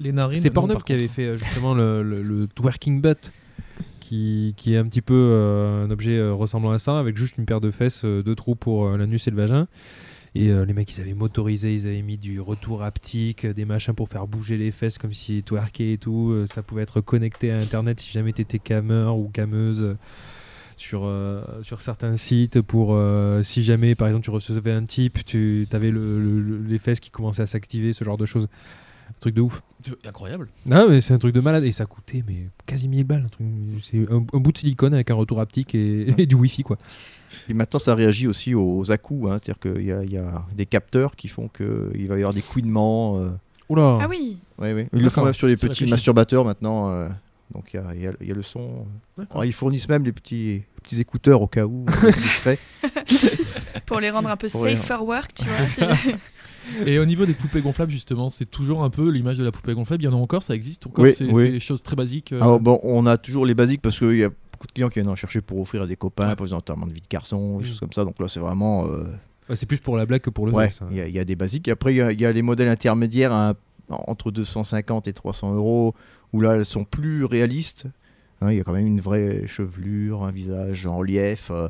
Les 0.00 0.12
narines. 0.12 0.38
C'est 0.40 0.50
Pornhub 0.50 0.82
qui 0.82 0.92
avait 0.92 1.08
fait 1.08 1.24
euh, 1.26 1.38
justement 1.38 1.74
le, 1.74 2.02
le, 2.02 2.22
le 2.22 2.46
twerking 2.46 3.00
butt, 3.00 3.30
qui, 4.08 4.54
est 4.74 4.76
un 4.76 4.84
petit 4.86 5.02
peu 5.02 5.14
euh, 5.14 5.84
un 5.86 5.90
objet 5.90 6.16
euh, 6.18 6.32
ressemblant 6.32 6.70
à 6.70 6.78
ça, 6.78 6.98
avec 6.98 7.16
juste 7.16 7.36
une 7.38 7.44
paire 7.46 7.60
de 7.60 7.70
fesses, 7.70 8.04
euh, 8.04 8.22
deux 8.22 8.34
trous 8.34 8.54
pour 8.54 8.90
l'anus 8.96 9.26
et 9.26 9.30
le 9.30 9.36
vagin. 9.36 9.66
Et 10.34 10.52
les 10.52 10.74
mecs, 10.74 10.94
ils 10.94 11.00
avaient 11.00 11.14
motorisé, 11.14 11.74
ils 11.74 11.86
avaient 11.86 12.02
mis 12.02 12.18
du 12.18 12.40
retour 12.42 12.82
haptique, 12.82 13.46
des 13.46 13.64
machins 13.64 13.94
pour 13.94 14.10
faire 14.10 14.26
bouger 14.26 14.58
les 14.58 14.70
fesses 14.70 14.98
comme 14.98 15.14
si 15.14 15.42
twerker 15.42 15.94
et 15.94 15.96
tout. 15.96 16.44
Ça 16.44 16.62
pouvait 16.62 16.82
être 16.82 17.00
connecté 17.00 17.50
à 17.52 17.56
Internet 17.58 18.00
si 18.00 18.12
jamais 18.12 18.34
t'étais 18.34 18.58
cameur 18.58 19.16
ou 19.16 19.30
cameuse 19.30 19.96
sur, 20.76 21.10
sur 21.62 21.80
certains 21.80 22.18
sites 22.18 22.60
pour 22.60 22.94
si 23.44 23.64
jamais 23.64 23.94
par 23.94 24.08
exemple 24.08 24.24
tu 24.24 24.30
recevais 24.30 24.72
un 24.72 24.84
type, 24.84 25.24
tu 25.24 25.66
avais 25.72 25.90
le, 25.90 26.20
le- 26.20 26.40
le- 26.42 26.62
les 26.68 26.78
fesses 26.78 27.00
qui 27.00 27.10
commençaient 27.10 27.40
à 27.40 27.46
s'activer, 27.46 27.94
ce 27.94 28.04
genre 28.04 28.18
de 28.18 28.26
choses. 28.26 28.48
Un 29.16 29.20
truc 29.20 29.34
de 29.34 29.40
ouf. 29.40 29.62
Incroyable. 30.04 30.48
Non, 30.66 30.88
mais 30.88 31.00
c'est 31.00 31.14
un 31.14 31.18
truc 31.18 31.34
de 31.34 31.40
malade 31.40 31.64
et 31.64 31.72
ça 31.72 31.86
coûtait 31.86 32.22
mais 32.26 32.48
quasi 32.66 32.88
1000 32.88 33.04
balles. 33.04 33.24
un 33.24 33.28
truc- 33.28 33.46
C'est 33.82 33.98
un, 34.10 34.16
un 34.32 34.38
bout 34.40 34.52
de 34.52 34.58
silicone 34.58 34.94
avec 34.94 35.10
un 35.10 35.14
retour 35.14 35.40
haptique 35.40 35.74
et, 35.74 36.14
et 36.20 36.26
du 36.26 36.34
wifi 36.34 36.62
quoi. 36.62 36.76
Et 37.48 37.54
maintenant, 37.54 37.78
ça 37.78 37.94
réagit 37.94 38.26
aussi 38.28 38.54
aux 38.54 38.90
à-coups, 38.92 39.28
hein, 39.30 39.38
c'est-à-dire 39.38 39.58
qu'il 39.60 39.84
y, 39.86 39.92
a- 39.92 40.02
il 40.04 40.12
y 40.12 40.16
a 40.18 40.44
des 40.54 40.66
capteurs 40.66 41.16
qui 41.16 41.28
font 41.28 41.48
qu'il 41.48 42.06
va 42.08 42.14
y 42.14 42.18
avoir 42.18 42.34
des 42.34 42.42
couinements. 42.42 43.18
euh, 43.18 43.30
Oula. 43.68 43.98
Ah 44.00 44.06
oui 44.08 44.38
Ouais, 44.58 44.72
ouais. 44.72 44.88
Ils 44.92 45.02
le 45.02 45.10
font 45.10 45.24
même 45.24 45.34
sur 45.34 45.46
les 45.48 45.56
petits 45.56 45.86
masturbateurs 45.86 46.44
maintenant. 46.44 46.90
euh, 46.90 47.08
donc 47.54 47.72
il 47.74 47.76
y 47.76 48.06
a, 48.06 48.14
y 48.22 48.26
y 48.28 48.32
le 48.32 48.42
son. 48.42 48.86
Alors, 49.30 49.44
ils 49.44 49.52
fournissent 49.52 49.88
même 49.88 50.04
les 50.04 50.12
petits, 50.12 50.62
petits 50.82 51.00
écouteurs 51.00 51.42
au 51.42 51.46
cas 51.46 51.64
où, 51.64 51.84
euh, 52.04 52.12
discrets. 52.12 52.58
Pour 53.86 54.00
les 54.00 54.10
rendre 54.10 54.28
un 54.28 54.36
peu 54.36 54.48
Pour 54.48 54.62
safe 54.62 54.70
les- 54.70 54.76
for 54.76 55.06
work, 55.06 55.32
tu 55.34 55.44
vois. 55.44 55.96
Et 56.86 56.98
au 56.98 57.04
niveau 57.04 57.26
des 57.26 57.34
poupées 57.34 57.60
gonflables, 57.60 57.92
justement, 57.92 58.30
c'est 58.30 58.46
toujours 58.46 58.82
un 58.84 58.90
peu 58.90 59.08
l'image 59.10 59.38
de 59.38 59.44
la 59.44 59.52
poupée 59.52 59.74
gonflable. 59.74 60.02
Il 60.02 60.06
y 60.06 60.08
en 60.08 60.12
a 60.12 60.20
encore, 60.20 60.42
ça 60.42 60.54
existe 60.54 60.86
encore. 60.86 61.04
Oui, 61.04 61.12
c'est 61.16 61.24
oui. 61.26 61.44
c'est 61.46 61.52
des 61.52 61.60
choses 61.60 61.82
très 61.82 61.96
basiques. 61.96 62.32
euh, 62.32 62.40
Alors 62.40 62.60
bon, 62.60 62.78
on 62.82 63.06
a 63.06 63.16
toujours 63.18 63.46
les 63.46 63.54
basiques 63.54 63.82
parce 63.82 63.98
qu'il 63.98 64.16
y 64.16 64.24
a 64.24 64.28
beaucoup 64.30 64.66
de 64.66 64.72
clients 64.72 64.88
qui 64.88 64.94
viennent 65.00 65.08
en 65.10 65.14
chercher 65.16 65.40
pour 65.40 65.60
offrir 65.60 65.82
à 65.82 65.86
des 65.86 65.96
copains, 65.96 66.28
Ouais. 66.30 66.36
pour 66.36 66.46
des 66.46 66.52
enterrements 66.54 66.86
de 66.86 66.92
vie 66.92 67.00
de 67.00 67.08
garçon, 67.08 67.58
des 67.58 67.64
Mm. 67.64 67.68
choses 67.68 67.80
comme 67.80 67.92
ça. 67.92 68.04
Donc 68.04 68.18
là, 68.20 68.28
c'est 68.28 68.40
vraiment. 68.40 68.86
euh, 68.86 69.04
Ouais, 69.48 69.54
c'est 69.56 69.66
plus 69.66 69.78
pour 69.78 69.96
la 69.96 70.06
blague 70.06 70.22
que 70.22 70.30
pour 70.30 70.46
le 70.46 70.52
ouais, 70.52 70.64
vrai, 70.66 70.72
ça. 70.72 70.86
il 70.90 70.96
y, 70.96 71.00
a- 71.00 71.06
il 71.08 71.14
y 71.14 71.18
a 71.20 71.24
des 71.24 71.36
basiques. 71.36 71.68
Et 71.68 71.70
après, 71.70 71.94
il 71.94 71.98
y 71.98 72.00
a, 72.00 72.10
il 72.12 72.20
y 72.20 72.26
a 72.26 72.32
les 72.32 72.42
modèles 72.42 72.68
intermédiaires 72.68 73.32
à- 73.32 73.54
entre 73.88 74.32
250 74.32 75.06
et 75.06 75.12
300 75.12 75.54
euros 75.54 75.94
où 76.32 76.40
là, 76.40 76.56
elles 76.56 76.64
sont 76.64 76.84
plus 76.84 77.24
réalistes. 77.24 77.84
Hein, 78.42 78.50
Il 78.50 78.58
y 78.58 78.60
a 78.60 78.64
quand 78.64 78.72
même 78.72 78.86
une 78.86 79.00
vraie 79.00 79.46
chevelure, 79.46 80.24
un 80.24 80.32
visage 80.32 80.84
en 80.86 80.96
relief, 80.98 81.50
euh, 81.50 81.68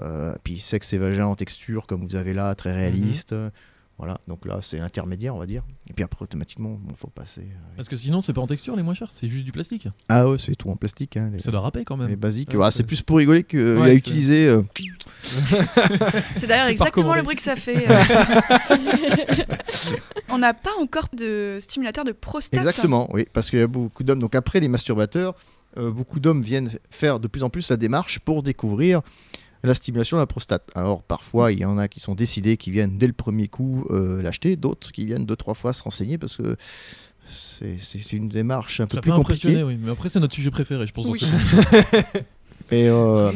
euh, 0.00 0.34
puis 0.42 0.58
sexe 0.58 0.92
et 0.94 0.98
vagin 0.98 1.26
en 1.26 1.34
texture 1.36 1.86
comme 1.86 2.04
vous 2.06 2.16
avez 2.16 2.32
là, 2.32 2.54
très 2.54 2.72
réaliste. 2.72 3.34
Voilà, 3.96 4.18
donc 4.26 4.44
là 4.44 4.58
c'est 4.60 4.80
intermédiaire 4.80 5.36
on 5.36 5.38
va 5.38 5.46
dire. 5.46 5.62
Et 5.88 5.92
puis 5.92 6.02
après 6.02 6.24
automatiquement, 6.24 6.80
il 6.88 6.96
faut 6.96 7.06
passer. 7.06 7.42
euh, 7.42 7.76
Parce 7.76 7.88
que 7.88 7.94
sinon, 7.94 8.20
c'est 8.20 8.32
pas 8.32 8.40
en 8.40 8.48
texture 8.48 8.74
les 8.74 8.82
moins 8.82 8.94
chers, 8.94 9.10
c'est 9.12 9.28
juste 9.28 9.44
du 9.44 9.52
plastique. 9.52 9.86
Ah 10.08 10.28
ouais, 10.28 10.36
c'est 10.38 10.56
tout 10.56 10.68
en 10.68 10.74
plastique. 10.74 11.16
Hein, 11.16 11.30
les, 11.32 11.38
Ça 11.38 11.52
doit 11.52 11.60
râper 11.60 11.84
quand 11.84 11.96
les 11.98 12.06
même. 12.08 12.16
basiques. 12.16 12.48
Ouais, 12.50 12.56
Voilà, 12.56 12.72
c'est- 12.72 12.82
plus 12.82 13.02
pour 13.02 13.18
rigoler 13.18 13.44
que 13.44 13.76
Ouais, 13.78 13.82
à 13.82 13.86
c'est- 13.90 13.94
utiliser. 13.96 14.46
euh, 14.48 14.62
C'est 15.22 15.56
d'ailleurs 15.58 16.34
C'est 16.34 16.46
pas 16.48 16.70
exactement 16.70 17.14
le 17.14 17.22
bruit 17.22 17.36
que 17.36 17.42
ça 17.42 17.54
fait. 17.56 17.86
euh. 17.88 17.94
On 20.28 20.38
n'a 20.38 20.54
pas 20.54 20.70
encore 20.80 21.08
de 21.16 21.58
stimulateur 21.60 22.04
de 22.04 22.12
prostate. 22.12 22.58
Exactement, 22.58 23.08
oui, 23.12 23.26
parce 23.32 23.50
qu'il 23.50 23.58
y 23.58 23.62
a 23.62 23.66
beaucoup 23.66 24.02
d'hommes. 24.02 24.20
Donc 24.20 24.34
après 24.34 24.60
les 24.60 24.68
masturbateurs, 24.68 25.34
euh, 25.76 25.90
beaucoup 25.90 26.20
d'hommes 26.20 26.42
viennent 26.42 26.70
faire 26.90 27.20
de 27.20 27.28
plus 27.28 27.42
en 27.42 27.50
plus 27.50 27.68
la 27.70 27.76
démarche 27.76 28.18
pour 28.18 28.42
découvrir 28.42 29.02
la 29.64 29.74
stimulation 29.74 30.16
de 30.16 30.22
la 30.22 30.26
prostate. 30.26 30.70
Alors 30.74 31.02
parfois, 31.02 31.50
il 31.52 31.58
y 31.58 31.64
en 31.64 31.78
a 31.78 31.88
qui 31.88 31.98
sont 32.00 32.14
décidés, 32.14 32.56
qui 32.56 32.70
viennent 32.70 32.98
dès 32.98 33.06
le 33.06 33.12
premier 33.12 33.48
coup 33.48 33.86
euh, 33.90 34.22
l'acheter, 34.22 34.56
d'autres 34.56 34.92
qui 34.92 35.06
viennent 35.06 35.24
deux 35.24 35.36
trois 35.36 35.54
fois 35.54 35.72
se 35.72 35.82
renseigner 35.82 36.18
parce 36.18 36.36
que 36.36 36.56
c'est- 37.26 38.12
une 38.12 38.28
démarche 38.28 38.80
un 38.80 38.86
peu 38.86 39.00
plus 39.00 39.10
compliquée. 39.12 39.62
oui. 39.62 39.78
Mais 39.80 39.90
après, 39.90 40.08
c'est 40.10 40.20
notre 40.20 40.34
sujet 40.34 40.50
préféré, 40.50 40.86
je 40.86 40.92
pense. 40.92 41.06
Oui. 41.06 41.20
Et 42.70 42.88
euh, 42.88 43.30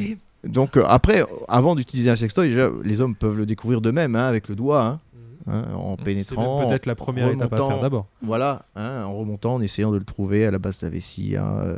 donc 0.44 0.76
euh, 0.76 0.84
après, 0.86 1.24
avant 1.48 1.74
d'utiliser 1.74 2.10
un 2.10 2.16
sextoy, 2.16 2.48
déjà, 2.50 2.70
les 2.84 3.00
hommes 3.00 3.14
peuvent 3.14 3.36
le 3.36 3.46
découvrir 3.46 3.80
d'eux-mêmes 3.80 4.14
hein, 4.16 4.26
avec 4.26 4.48
le 4.48 4.54
doigt, 4.56 4.84
hein, 4.84 5.00
hein, 5.46 5.64
en 5.74 5.96
pénétrant. 5.96 6.68
peut-être 6.68 6.86
la 6.86 6.94
première 6.94 7.30
étape 7.30 7.52
à 7.52 7.56
faire 7.56 7.80
d'abord. 7.80 8.06
Voilà, 8.22 8.66
hein, 8.76 9.04
en 9.04 9.16
remontant, 9.18 9.54
en 9.54 9.60
essayant 9.62 9.90
de 9.90 9.98
le 9.98 10.04
trouver 10.04 10.46
à 10.46 10.50
la 10.50 10.58
base 10.58 10.80
de 10.80 10.86
la 10.86 10.90
vessie. 10.90 11.36
hein, 11.36 11.76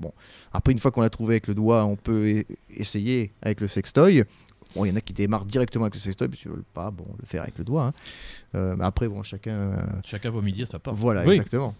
bon. 0.00 0.12
Après, 0.52 0.72
une 0.72 0.78
fois 0.78 0.90
qu'on 0.90 1.00
l'a 1.02 1.10
trouvé 1.10 1.34
avec 1.34 1.46
le 1.48 1.54
doigt, 1.54 1.84
on 1.84 1.96
peut 1.96 2.40
e- 2.40 2.44
essayer 2.76 3.32
avec 3.42 3.60
le 3.60 3.68
sextoy. 3.68 4.24
Bon, 4.76 4.84
il 4.84 4.90
y 4.90 4.92
en 4.92 4.96
a 4.96 5.00
qui 5.00 5.14
démarrent 5.14 5.46
directement 5.46 5.84
avec 5.86 5.94
le 5.94 6.00
sextoy, 6.00 6.28
puis 6.28 6.40
ils 6.44 6.50
veulent 6.50 6.62
pas 6.74 6.90
bon, 6.90 7.06
le 7.18 7.26
faire 7.26 7.42
avec 7.42 7.56
le 7.56 7.64
doigt. 7.64 7.84
hein. 7.86 7.92
Euh, 8.54 8.74
mais 8.76 8.84
après, 8.84 9.08
bon, 9.08 9.22
chacun. 9.22 9.50
euh, 9.52 9.76
Chacun 10.04 10.30
va 10.30 10.40
midi 10.42 10.62
à 10.62 10.66
sa 10.66 10.78
part. 10.78 10.94
voilà, 10.94 11.24
Oui. 11.24 11.32
exactement. 11.36 11.74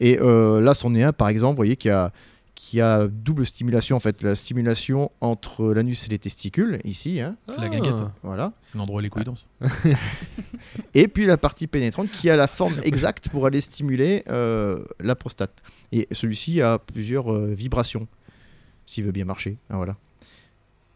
Et 0.00 0.18
euh, 0.20 0.60
là, 0.60 0.74
c'en 0.74 0.92
est 0.94 1.04
un, 1.04 1.12
par 1.12 1.28
exemple, 1.28 1.52
vous 1.52 1.56
voyez, 1.56 1.76
qui 1.76 1.88
a, 1.88 2.12
qui 2.54 2.80
a 2.80 3.08
double 3.08 3.44
stimulation 3.46 3.96
en 3.96 4.00
fait, 4.00 4.22
la 4.22 4.34
stimulation 4.34 5.10
entre 5.20 5.72
l'anus 5.72 6.06
et 6.06 6.10
les 6.10 6.18
testicules 6.18 6.80
ici, 6.84 7.20
hein, 7.20 7.36
La 7.58 7.68
guinguette. 7.68 7.94
voilà. 8.22 8.52
C'est 8.60 8.76
l'endroit 8.78 8.98
où 8.98 9.02
les 9.02 9.08
couilles 9.10 9.24
dansent. 9.24 9.46
Et 10.94 11.08
puis 11.08 11.26
la 11.26 11.36
partie 11.36 11.66
pénétrante 11.66 12.10
qui 12.10 12.30
a 12.30 12.36
la 12.36 12.46
forme 12.46 12.74
exacte 12.84 13.28
pour 13.30 13.46
aller 13.46 13.60
stimuler 13.60 14.22
euh, 14.28 14.84
la 15.00 15.14
prostate. 15.14 15.52
Et 15.90 16.06
celui-ci 16.12 16.60
a 16.62 16.78
plusieurs 16.78 17.32
euh, 17.32 17.52
vibrations, 17.52 18.06
s'il 18.86 19.04
veut 19.04 19.12
bien 19.12 19.24
marcher. 19.24 19.56
Ah, 19.70 19.76
voilà. 19.76 19.96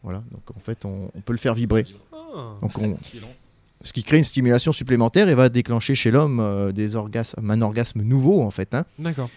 Voilà, 0.03 0.23
donc 0.31 0.43
en 0.57 0.61
fait 0.61 0.85
on, 0.85 1.11
on 1.15 1.21
peut 1.21 1.33
le 1.33 1.39
faire 1.39 1.55
vibrer. 1.55 1.85
Ah. 2.13 2.55
Donc 2.63 2.79
on- 2.79 2.97
ce 3.83 3.93
qui 3.93 4.03
crée 4.03 4.19
une 4.19 4.25
stimulation 4.25 4.73
supplémentaire 4.73 5.29
et 5.29 5.35
va 5.35 5.49
déclencher 5.49 5.95
chez 5.95 6.11
l'homme 6.11 6.39
euh, 6.41 6.71
des 6.73 6.95
orgasmes, 6.97 7.51
un 7.51 7.61
orgasme 7.61 8.03
nouveau 8.03 8.43
en 8.43 8.51
fait. 8.51 8.73
hein. 8.75 8.85
D'accord. 8.99 9.29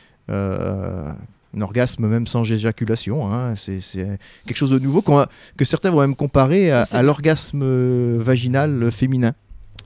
Euh, 1.54 1.58
un 1.58 1.62
orgasme 1.62 2.08
même 2.08 2.28
sans 2.28 2.44
éjaculation. 2.44 3.34
hein. 3.34 3.56
C'est 3.56 3.80
quelque 4.46 4.58
chose 4.58 4.72
de 4.72 4.80
nouveau 4.80 5.02
que 5.02 5.66
certains 5.66 5.90
vont 5.92 6.02
même 6.02 6.16
comparer 6.16 6.72
à, 6.72 7.02
l'orgasme 7.02 7.62
euh, 7.64 8.18
vaginal 8.20 8.92
féminin. 8.92 9.34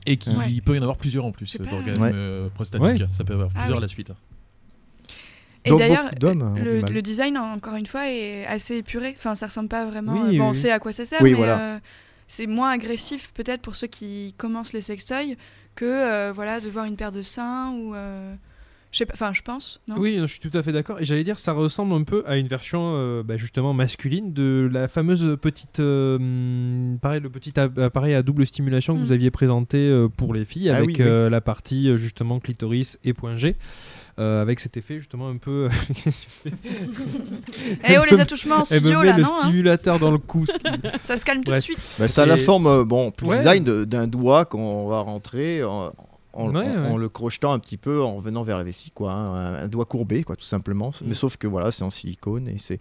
Et 0.06 0.18
qu'il 0.18 0.36
Ouais. 0.36 0.60
peut 0.62 0.74
y 0.74 0.78
en 0.78 0.82
avoir 0.82 0.98
plusieurs 0.98 1.24
en 1.24 1.32
plus 1.32 1.56
euh, 1.58 1.64
d'orgasmes 1.64 2.02
Ouais. 2.02 2.10
euh, 2.12 2.48
prostatiques. 2.50 3.04
Ça 3.08 3.24
peut 3.24 3.32
avoir 3.32 3.48
Ah 3.54 3.60
plusieurs 3.60 3.78
à 3.78 3.80
la 3.80 3.88
suite. 3.88 4.12
Et 5.64 5.74
d'ailleurs, 5.74 6.10
du 6.10 6.26
le, 6.92 7.00
design, 7.00 7.38
encore 7.38 7.76
une 7.76 7.86
fois, 7.86 8.10
est 8.10 8.44
assez 8.44 8.76
épuré. 8.76 9.14
Enfin, 9.16 9.34
ça 9.34 9.46
ressemble 9.46 9.68
pas 9.70 9.86
vraiment. 9.86 10.12
Oui, 10.12 10.18
euh, 10.20 10.24
bon, 10.24 10.30
oui, 10.30 10.40
on 10.40 10.52
sait 10.52 10.70
à 10.70 10.78
quoi 10.78 10.92
ça 10.92 11.06
sert, 11.06 11.22
Oui, 11.22 11.30
mais 11.30 11.38
voilà. 11.38 11.58
euh, 11.58 11.78
c'est 12.26 12.46
moins 12.46 12.70
agressif 12.70 13.30
peut-être 13.32 13.62
pour 13.62 13.74
ceux 13.74 13.86
qui 13.86 14.34
commencent 14.36 14.74
les 14.74 14.82
sextoys 14.82 15.36
que 15.74 15.84
euh, 15.86 16.32
voilà 16.34 16.60
de 16.60 16.68
voir 16.68 16.84
une 16.84 16.96
paire 16.96 17.12
de 17.12 17.22
seins 17.22 17.70
ou. 17.72 17.94
Je 18.94 18.98
sais 18.98 19.06
pas. 19.06 19.12
Enfin, 19.14 19.32
je 19.34 19.42
pense. 19.42 19.80
Non 19.88 19.96
Oui, 19.98 20.16
non, 20.16 20.26
je 20.28 20.38
suis 20.38 20.40
tout 20.48 20.56
à 20.56 20.62
fait 20.62 20.70
d'accord. 20.72 21.00
Et 21.00 21.04
j'allais 21.04 21.24
dire, 21.24 21.38
ça 21.38 21.52
ressemble 21.52 21.92
un 21.94 22.04
peu 22.04 22.22
à 22.26 22.36
une 22.36 22.46
version 22.46 22.92
euh, 22.94 23.22
bah, 23.24 23.36
justement 23.36 23.74
masculine 23.74 24.32
de 24.32 24.70
la 24.72 24.86
fameuse 24.88 25.36
petite, 25.42 25.80
euh, 25.80 26.96
pareil, 27.02 27.20
le 27.20 27.28
petit 27.28 27.58
appareil 27.58 28.14
à 28.14 28.22
double 28.22 28.46
stimulation 28.46 28.94
que 28.94 29.00
Mm. 29.00 29.02
vous 29.02 29.12
aviez 29.12 29.30
présenté 29.30 29.78
euh, 29.78 30.08
pour 30.08 30.32
les 30.32 30.44
filles, 30.44 30.70
Ah 30.70 30.76
avec 30.76 30.86
oui, 30.88 30.94
oui. 30.98 31.04
euh, 31.06 31.28
la 31.28 31.40
partie 31.40 31.98
justement 31.98 32.38
clitoris 32.40 32.98
et 33.04 33.12
point 33.12 33.36
G. 33.36 33.56
euh, 34.20 34.40
avec 34.42 34.60
cet 34.60 34.76
effet 34.76 34.98
justement 35.00 35.26
un 35.28 35.38
peu. 35.38 35.68
Eh 37.88 37.98
oh, 37.98 38.02
les 38.10 38.20
attouchements 38.20 38.56
en 38.56 38.62
Elle 38.70 38.80
me 38.82 38.86
studio 38.86 39.00
met 39.00 39.06
là, 39.06 39.16
le 39.16 39.22
non 39.22 39.28
hein 39.34 39.38
stimulateur 39.40 39.98
dans 39.98 40.10
le 40.10 40.18
cou. 40.18 40.46
ce 40.46 40.52
qui- 40.52 40.88
Ça 41.04 41.16
se 41.16 41.24
calme 41.24 41.42
tout 41.44 41.52
de 41.52 41.60
suite. 41.60 41.78
Bah, 41.98 42.08
ça 42.08 42.22
a 42.22 42.26
la 42.26 42.36
forme, 42.36 42.84
bon, 42.84 43.10
plus 43.10 43.26
Ouais. 43.26 43.38
design 43.38 43.64
de- 43.64 43.84
d'un 43.84 44.06
doigt 44.06 44.44
qu'on 44.44 44.86
va 44.88 45.00
rentrer 45.00 45.62
en, 45.64 45.92
en- 46.34 46.50
Ouais, 46.54 46.58
en- 46.58 46.82
ouais. 46.82 46.88
en 46.90 46.96
le 46.96 47.08
crochetant 47.08 47.52
un 47.52 47.58
petit 47.58 47.76
peu, 47.76 48.02
en 48.02 48.16
revenant 48.16 48.42
vers 48.42 48.58
la 48.58 48.64
vessie, 48.64 48.90
quoi. 48.90 49.12
hein, 49.12 49.34
un, 49.34 49.54
un 49.64 49.68
doigt 49.68 49.84
courbé, 49.84 50.22
quoi, 50.24 50.36
tout 50.36 50.44
simplement. 50.44 50.90
Mm. 50.90 51.04
Mais 51.06 51.14
sauf 51.14 51.36
que 51.36 51.46
voilà, 51.46 51.72
c'est 51.72 51.84
en 51.84 51.90
silicone 51.90 52.48
et 52.48 52.56
c'est 52.58 52.78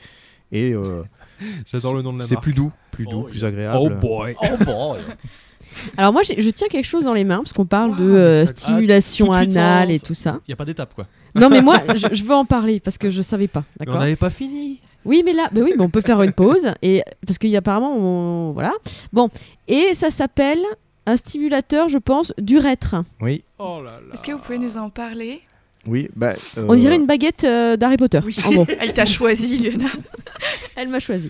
et 0.52 0.74
euh, 0.74 1.04
J'adore 1.72 1.96
le 1.96 2.02
nom 2.02 2.14
de 2.14 2.20
la 2.20 2.26
c'est 2.26 2.36
marque. 2.36 2.44
plus 2.44 2.54
doux, 2.54 2.72
plus 2.92 3.06
doux, 3.06 3.24
Oh, 3.26 3.30
plus 3.30 3.40
yeah. 3.40 3.48
agréable. 3.48 3.78
Oh 3.82 3.90
boy. 3.90 4.36
Oh 4.42 4.64
bon 4.66 4.96
Alors 5.98 6.14
moi, 6.14 6.22
je 6.24 6.50
tiens 6.50 6.68
quelque 6.68 6.86
chose 6.86 7.06
dans 7.06 7.14
les 7.14 7.24
mains 7.24 7.38
parce 7.38 7.54
qu'on 7.54 7.66
parle 7.66 7.92
Wow, 7.92 7.98
de 7.98 8.04
euh, 8.12 8.46
ça- 8.46 8.54
stimulation 8.56 9.32
Ah, 9.32 9.40
anale 9.40 9.92
et 9.92 10.00
tout 10.00 10.14
ça. 10.14 10.40
Il 10.48 10.50
n'y 10.52 10.54
a 10.54 10.58
pas 10.58 10.66
d'étape 10.66 10.94
quoi. 10.94 11.08
Non, 11.36 11.50
mais 11.50 11.62
moi, 11.62 11.78
je, 11.96 12.14
je 12.14 12.24
veux 12.24 12.36
en 12.36 12.46
parler 12.46 12.80
parce 12.80 12.98
que 12.98 13.10
je 13.10 13.22
savais 13.22 13.48
pas. 13.48 13.64
D'accord. 13.80 13.96
on 13.96 14.00
n'avait 14.00 14.16
pas 14.18 14.30
fini. 14.30 14.82
Oui, 15.06 15.22
mais 15.26 15.34
là, 15.34 15.50
bah 15.52 15.62
oui, 15.64 15.74
mais 15.76 15.84
on 15.84 15.90
peut 15.90 16.02
faire 16.02 16.22
une 16.22 16.32
pause 16.34 16.68
et 16.82 17.02
parce 17.26 17.38
qu'il 17.38 17.50
y 17.50 17.56
a 17.56 17.60
apparemment, 17.60 17.96
on- 17.98 18.52
voilà. 18.52 18.72
Bon, 19.12 19.30
et 19.68 19.94
ça 19.96 20.12
s'appelle 20.12 20.62
un 21.06 21.16
stimulateur, 21.18 21.90
je 21.90 21.98
pense, 21.98 22.34
d'urètre. 22.38 22.96
Oui, 23.22 23.44
Oh 23.60 23.82
là 23.84 24.00
là. 24.08 24.14
Est-ce 24.14 24.24
que 24.24 24.32
vous 24.32 24.40
pouvez 24.40 24.58
nous 24.58 24.78
en 24.78 24.90
parler? 24.90 25.42
Oui. 25.86 26.10
Bah, 26.16 26.34
euh, 26.58 26.66
On 26.70 26.76
dirait 26.76 26.96
une 26.96 27.06
baguette 27.06 27.44
euh, 27.44 27.76
d'Harry 27.76 27.98
Potter. 27.98 28.20
Oui. 28.26 28.36
En 28.46 28.52
gros, 28.52 28.68
Elle 28.80 28.94
t'a 28.94 29.06
choisi, 29.06 29.58
Luna. 29.58 29.88
elle 30.76 30.88
m'a 30.90 31.00
choisi. 31.00 31.30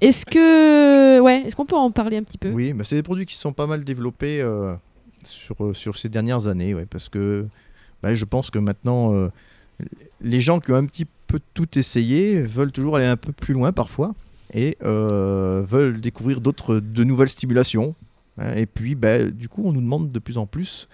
Est-ce 0.00 0.24
que, 0.26 1.20
ouais, 1.20 1.42
est-ce 1.46 1.56
qu'on 1.56 1.66
peut 1.66 1.76
en 1.76 1.90
parler 1.90 2.16
un 2.16 2.22
petit 2.22 2.38
peu? 2.38 2.50
Oui, 2.50 2.72
bah, 2.72 2.84
c'est 2.84 2.96
des 2.96 3.02
produits 3.02 3.26
qui 3.26 3.36
sont 3.36 3.52
pas 3.52 3.66
mal 3.66 3.84
développés 3.84 4.40
euh, 4.40 4.74
sur, 5.24 5.74
sur 5.74 5.96
ces 5.98 6.08
dernières 6.08 6.46
années, 6.46 6.74
ouais, 6.74 6.86
parce 6.86 7.08
que 7.08 7.46
bah, 8.02 8.14
je 8.14 8.24
pense 8.24 8.50
que 8.50 8.58
maintenant, 8.58 9.14
euh, 9.14 9.28
les 10.20 10.40
gens 10.40 10.60
qui 10.60 10.72
ont 10.72 10.76
un 10.76 10.86
petit 10.86 11.06
peu 11.26 11.40
tout 11.54 11.78
essayé 11.78 12.40
veulent 12.40 12.72
toujours 12.72 12.96
aller 12.96 13.06
un 13.06 13.16
peu 13.16 13.32
plus 13.32 13.54
loin 13.54 13.72
parfois 13.72 14.14
et 14.52 14.76
euh, 14.82 15.62
veulent 15.68 16.00
découvrir 16.00 16.40
d'autres, 16.40 16.76
de 16.76 17.04
nouvelles 17.04 17.28
stimulations. 17.28 17.94
Hein. 18.38 18.54
et 18.54 18.66
puis, 18.66 18.94
bah, 18.94 19.24
du 19.24 19.48
coup, 19.48 19.62
on 19.64 19.72
nous 19.72 19.80
demande 19.80 20.12
de 20.12 20.18
plus 20.18 20.38
en 20.38 20.46
plus 20.46 20.88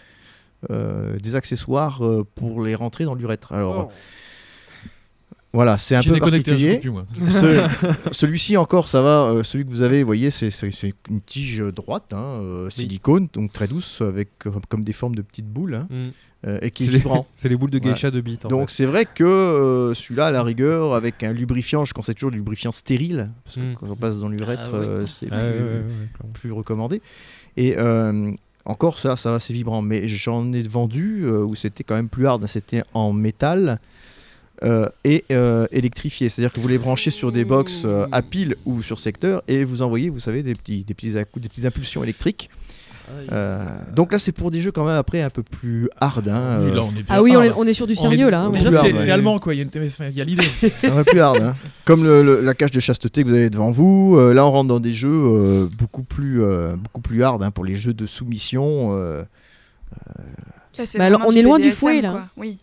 euh, 0.71 1.19
des 1.19 1.37
accessoires 1.37 2.05
euh, 2.05 2.27
pour 2.35 2.63
les 2.63 2.75
rentrer 2.75 3.05
dans 3.05 3.15
l'urètre. 3.15 3.53
Alors, 3.53 3.89
Oh. 3.89 3.93
Voilà, 5.57 5.77
c'est 5.79 5.97
un 5.97 6.03
peu 6.03 6.19
particulier. 6.21 6.81
Ce- 7.29 7.69
Celui-ci 8.13 8.57
encore, 8.57 8.89
ça 8.89 9.01
va. 9.03 9.31
euh, 9.31 9.43
celui 9.43 9.65
que 9.65 9.71
vous 9.71 9.83
avez, 9.83 10.03
vous 10.03 10.07
voyez, 10.07 10.31
c'est 10.31 10.51
une 11.11 11.21
tige 11.21 11.59
droite, 11.75 12.13
hein, 12.13 12.39
euh, 12.41 12.71
silicone, 12.71 13.29
donc 13.33 13.53
très 13.53 13.67
douce, 13.67 14.01
avec 14.03 14.29
euh, 14.47 14.51
comme 14.69 14.85
des 14.85 14.93
formes 14.93 15.15
de 15.15 15.23
petites 15.23 15.49
boules, 15.49 15.75
hein, 15.75 15.89
Mm. 15.91 16.05
euh, 16.47 16.59
et 16.63 16.71
qui 16.71 16.85
C'est 16.85 16.91
est 16.91 16.93
les, 16.93 16.99
vibrant. 16.99 17.27
c'est 17.37 17.49
les 17.49 17.57
boules 17.57 17.71
de 17.71 17.79
Ouais. 17.79 17.93
geisha 17.93 18.11
de 18.11 18.21
bite. 18.21 18.45
en 18.47 18.49
Donc 18.49 18.71
c'est 18.71 18.87
vrai 18.87 19.05
que 19.07 19.25
euh, 19.25 19.95
celui-là, 19.95 20.27
à 20.27 20.31
la 20.31 20.43
rigueur, 20.43 20.95
avec 20.95 21.23
un 21.23 21.33
lubrifiant, 21.33 21.85
je 21.85 21.95
conseille 21.95 22.15
toujours 22.15 22.31
du 22.31 22.37
lubrifiant 22.39 22.71
stérile, 22.73 23.31
parce 23.45 23.57
que 23.57 23.61
Mm. 23.61 23.75
quand 23.81 23.87
on 23.91 23.97
passe 23.97 24.19
dans 24.19 24.29
l'urètre, 24.29 24.71
Ah 24.75 24.79
oui. 24.79 24.87
euh, 24.87 25.07
c'est 25.07 25.29
Ah, 25.33 25.39
plus, 25.39 25.49
ouais, 25.49 25.53
ouais, 25.55 25.59
ouais, 25.61 25.75
ouais, 25.75 26.09
clairement. 26.15 26.33
plus 26.35 26.53
recommandé. 26.53 27.01
Et 27.57 27.75
euh, 27.79 28.31
encore, 28.67 28.99
ça, 28.99 29.17
ça 29.17 29.33
va, 29.33 29.39
c'est 29.41 29.55
vibrant. 29.55 29.81
Mais 29.81 30.09
j'en 30.09 30.53
ai 30.53 30.63
vendu 30.63 31.23
euh, 31.25 31.43
où 31.45 31.55
c'était 31.55 31.85
quand 31.85 31.95
même 31.95 32.09
plus 32.09 32.27
hard. 32.27 32.45
C'était 32.47 32.83
en 32.95 33.13
métal 33.13 33.79
euh, 34.63 34.89
et 35.05 35.25
euh, 35.33 35.67
électrifié. 35.73 36.29
C'est-à-dire 36.29 36.53
que 36.53 36.61
vous 36.61 36.69
les 36.69 36.79
branchez 36.79 37.11
sur 37.11 37.33
des 37.33 37.45
box 37.45 37.83
euh, 37.85 38.07
à 38.13 38.23
pile 38.23 38.57
ou 38.65 38.83
sur 38.83 38.99
secteur 38.99 39.43
et 39.49 39.65
vous 39.65 39.83
envoyez, 39.83 40.09
vous 40.11 40.21
savez, 40.21 40.43
des 40.43 40.55
petits, 40.55 40.85
des 40.85 40.95
petits, 40.95 41.13
des 41.13 41.25
petites 41.49 41.65
impulsions 41.65 42.03
électriques. 42.03 42.51
Euh, 43.31 43.65
donc 43.95 44.11
là, 44.11 44.19
c'est 44.19 44.33
pour 44.33 44.51
des 44.51 44.61
jeux 44.61 44.73
quand 44.73 44.85
même 44.85 44.97
après 44.97 45.23
un 45.23 45.31
peu 45.31 45.45
plus 45.45 45.89
hard. 46.01 46.27
hein, 46.29 46.59
Oui, 46.61 46.75
là, 46.75 46.83
on 46.83 46.91
est 46.91 47.05
Ah 47.09 47.23
oui, 47.23 47.37
on 47.37 47.43
est, 47.43 47.49
hard. 47.51 47.57
on 47.61 47.65
est 47.67 47.73
sur 47.73 47.87
du 47.87 47.93
est- 47.93 48.01
sérieux 48.01 48.31
là. 48.31 48.41
hein. 48.43 48.51
Déjà, 48.51 48.83
c'est 48.83 48.93
ouais. 48.93 49.11
allemand 49.13 49.39
quoi. 49.39 49.55
Il 49.55 49.59
y 49.61 50.21
a, 50.21 50.25
l'idée. 50.25 50.43
un 50.85 50.91
peu 50.91 51.05
plus 51.05 51.21
hard. 51.21 51.41
hein. 51.41 51.55
Comme 51.85 52.03
le- 52.03 52.25
le- 52.25 52.41
la 52.41 52.55
cage 52.55 52.73
de 52.73 52.81
chasteté 52.81 53.23
que 53.23 53.29
vous 53.29 53.35
avez 53.35 53.49
devant 53.49 53.71
vous. 53.71 54.17
euh, 54.19 54.33
là, 54.35 54.45
on 54.45 54.51
rentre 54.51 54.67
dans 54.69 54.81
des 54.81 54.93
jeux 54.93 55.09
euh, 55.09 55.69
beaucoup 55.79 56.03
plus, 56.03 56.43
euh, 56.43 56.75
beaucoup 56.75 57.01
plus 57.01 57.23
hard 57.23 57.45
hein, 57.45 57.53
pour 57.53 57.65
les 57.65 57.77
jeux 57.77 57.95
de 57.95 58.07
soumission. 58.07 58.97
euh, 58.99 59.23
Là, 60.79 60.85
Bah, 60.99 61.05
alors, 61.05 61.23
on 61.27 61.31
est 61.31 61.43
loin 61.43 61.59
du 61.59 61.71
fouet, 61.73 62.01
là. 62.03 62.11
quoi. 62.11 62.27
Oui. 62.37 62.59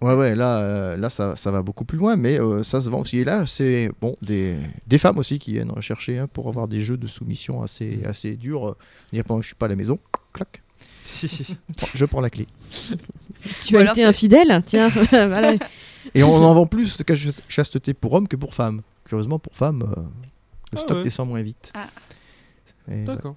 Ouais, 0.00 0.14
ouais, 0.14 0.34
là, 0.34 0.58
euh, 0.58 0.96
là 0.96 1.10
ça, 1.10 1.36
ça 1.36 1.50
va 1.50 1.62
beaucoup 1.62 1.84
plus 1.84 1.98
loin, 1.98 2.16
mais 2.16 2.40
euh, 2.40 2.62
ça 2.62 2.80
se 2.80 2.90
vend 2.90 3.00
aussi. 3.00 3.18
Et 3.18 3.24
là, 3.24 3.46
c'est 3.46 3.90
bon, 4.00 4.16
des, 4.22 4.56
des 4.86 4.98
femmes 4.98 5.18
aussi 5.18 5.38
qui 5.38 5.52
viennent 5.52 5.70
rechercher 5.70 6.18
hein, 6.18 6.28
pour 6.32 6.48
avoir 6.48 6.68
des 6.68 6.80
jeux 6.80 6.96
de 6.96 7.06
soumission 7.06 7.62
assez, 7.62 8.02
assez 8.04 8.36
durs. 8.36 8.68
euh, 8.70 8.76
dire 9.12 9.24
pendant 9.24 9.40
que 9.40 9.44
je 9.44 9.48
suis 9.48 9.56
pas 9.56 9.66
à 9.66 9.68
la 9.70 9.76
maison, 9.76 9.98
clac, 10.32 10.62
je 11.94 12.04
prends 12.04 12.20
la 12.20 12.30
clé. 12.30 12.46
Tu 13.60 13.74
Ou 13.74 13.78
as 13.78 13.90
été 13.90 14.04
infidèle, 14.04 14.62
tiens. 14.64 14.88
voilà. 15.10 15.54
Et 16.14 16.22
on 16.22 16.34
en 16.34 16.54
vend 16.54 16.66
plus 16.66 16.96
de 16.96 17.04
chasteté 17.48 17.94
pour 17.94 18.12
hommes 18.14 18.28
que 18.28 18.36
pour 18.36 18.54
femmes. 18.54 18.82
Curieusement, 19.04 19.38
pour 19.38 19.54
femmes, 19.54 19.82
euh, 19.82 20.00
le 20.72 20.78
Ah 20.78 20.80
stock 20.80 20.96
ouais. 20.98 21.02
descend 21.02 21.28
moins 21.28 21.42
vite. 21.42 21.72
Ah. 21.74 21.86
Ouais. 22.88 23.04
D'accord. 23.04 23.36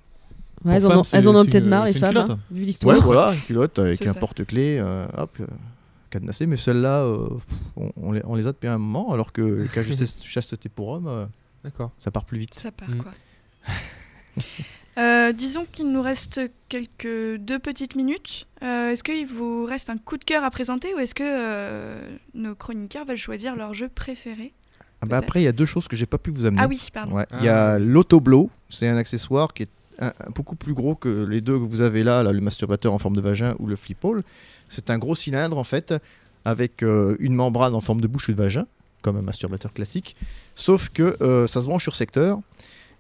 Ouais, 0.64 0.76
elles, 0.76 0.86
en 0.88 1.00
ont, 1.00 1.04
elles 1.12 1.28
en 1.28 1.46
peut-être 1.46 1.66
marre, 1.66 1.86
les 1.86 1.94
femmes, 1.94 2.10
culotte. 2.10 2.30
hein, 2.32 2.40
vu 2.50 2.62
Ouais, 2.62 2.66
l'histoire. 2.66 3.02
voilà, 3.02 3.34
une 3.34 3.42
culotte 3.42 3.78
avec 3.78 4.02
un 4.08 4.14
euh, 4.80 5.06
hop, 5.18 5.38
euh, 6.06 6.10
cadenassé. 6.10 6.46
Mais 6.46 6.58
celles-là, 6.58 7.02
euh, 7.04 7.28
on, 7.76 7.92
on 7.98 8.12
les, 8.12 8.22
on 8.26 8.36
les 8.36 8.48
a 8.48 8.52
depuis 8.52 8.68
un 8.68 8.78
moment, 8.78 9.12
alors 9.14 9.32
que 9.34 9.42
de 9.76 10.06
chasteté 10.24 10.70
pour 10.70 10.90
hommes, 10.90 11.08
euh, 11.08 11.26
D'accord. 11.64 11.92
ça 11.98 12.12
part 12.12 12.26
plus 12.26 12.40
vite. 12.40 12.54
Ça 12.56 12.72
part 12.72 12.90
Mm. 12.90 13.02
quoi. 13.02 13.12
Euh, 14.98 15.34
disons 15.34 15.66
qu'il 15.70 15.92
nous 15.92 16.02
reste 16.02 16.40
quelques 16.70 17.36
deux 17.36 17.60
petites 17.60 17.96
minutes. 17.98 18.48
Euh, 18.64 18.92
est-ce 18.92 19.04
qu'il 19.04 19.28
vous 19.28 19.66
reste 19.66 19.90
un 19.90 19.98
coup 19.98 20.16
de 20.16 20.24
cœur 20.24 20.46
à 20.46 20.50
présenter 20.50 20.94
ou 20.96 21.00
est-ce 21.00 21.14
que 21.14 21.24
euh, 21.26 22.00
nos 22.34 22.56
chroniqueurs 22.56 23.04
veulent 23.06 23.18
choisir 23.18 23.58
leur 23.58 23.74
jeu 23.74 23.90
préféré 23.90 24.54
Ah 25.02 25.06
bah 25.06 25.18
après, 25.18 25.42
il 25.42 25.44
y 25.44 25.48
a 25.50 25.52
deux 25.52 25.66
choses 25.66 25.90
que 25.90 25.98
j'ai 25.98 26.06
pas 26.06 26.18
pu 26.18 26.32
vous 26.32 26.46
amener. 26.46 26.62
Ah 26.64 26.68
oui, 26.68 26.82
pardon. 26.94 27.14
Ouais, 27.18 27.26
Ah. 27.30 27.38
Il 27.42 27.46
y 27.46 27.50
a 27.50 27.78
l'autoblow, 27.78 28.50
c'est 28.70 28.88
un 28.88 28.96
accessoire 28.96 29.54
qui 29.54 29.64
est 29.64 29.70
beaucoup 30.36 30.56
plus 30.56 30.74
gros 30.74 30.96
que 30.96 31.26
les 31.26 31.42
deux 31.42 31.54
que 31.54 31.64
vous 31.64 31.82
avez 31.82 32.04
là, 32.04 32.24
là, 32.24 32.32
le 32.32 32.42
masturbateur 32.42 32.94
en 32.94 33.00
forme 33.00 33.16
de 33.16 33.22
vagin 33.22 33.56
ou 33.60 33.68
le 33.68 33.76
flip-all. 33.76 34.24
C'est 34.70 34.90
un 34.90 34.98
gros 34.98 35.16
cylindre 35.16 35.58
en 35.58 35.64
fait, 35.64 35.94
avec 36.46 36.84
euh, 36.84 37.18
une 37.20 37.34
membrane 37.34 37.76
en 37.76 37.82
forme 37.82 38.02
de 38.02 38.08
bouche 38.08 38.30
ou 38.30 38.32
de 38.32 38.38
vagin, 38.38 38.68
comme 39.02 39.18
un 39.18 39.22
masturbateur 39.22 39.74
classique, 39.74 40.16
sauf 40.54 40.90
que 40.90 41.18
euh, 41.22 41.48
ça 41.48 41.62
se 41.62 41.66
branche 41.66 41.84
sur 41.84 41.96
secteur. 41.96 42.40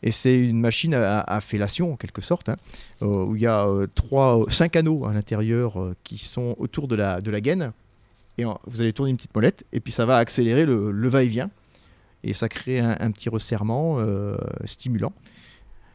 Et 0.03 0.11
c'est 0.11 0.37
une 0.37 0.59
machine 0.59 0.93
à, 0.93 1.21
à 1.21 1.41
fellation 1.41 1.93
en 1.93 1.95
quelque 1.95 2.21
sorte, 2.21 2.49
hein, 2.49 2.57
euh, 3.01 3.25
où 3.25 3.35
il 3.35 3.41
y 3.41 3.47
a 3.47 3.65
trois, 3.95 4.45
cinq 4.49 4.75
anneaux 4.75 5.05
à 5.05 5.13
l'intérieur 5.13 5.93
qui 6.03 6.17
sont 6.17 6.55
autour 6.59 6.87
de 6.87 6.95
la, 6.95 7.21
de 7.21 7.31
la 7.31 7.41
gaine. 7.41 7.71
Et 8.37 8.43
vous 8.43 8.81
allez 8.81 8.91
tourner 8.91 9.11
une 9.11 9.17
petite 9.17 9.33
molette, 9.33 9.63
et 9.71 9.79
puis 9.79 9.93
ça 9.93 10.05
va 10.05 10.17
accélérer 10.17 10.65
le, 10.65 11.07
va-et-vient 11.07 11.49
et 12.23 12.33
ça 12.33 12.49
crée 12.49 12.79
un, 12.79 13.11
petit 13.11 13.29
resserrement 13.29 13.97
stimulant. 14.65 15.13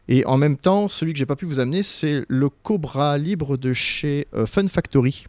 Et 0.07 0.25
en 0.25 0.37
même 0.37 0.57
temps, 0.57 0.89
celui 0.89 1.13
que 1.13 1.19
j'ai 1.19 1.25
pas 1.25 1.35
pu 1.35 1.45
vous 1.45 1.59
amener, 1.59 1.83
c'est 1.83 2.23
le 2.27 2.49
Cobra 2.49 3.17
libre 3.17 3.57
de 3.57 3.73
chez 3.73 4.27
euh, 4.33 4.45
Fun 4.45 4.67
Factory. 4.67 5.25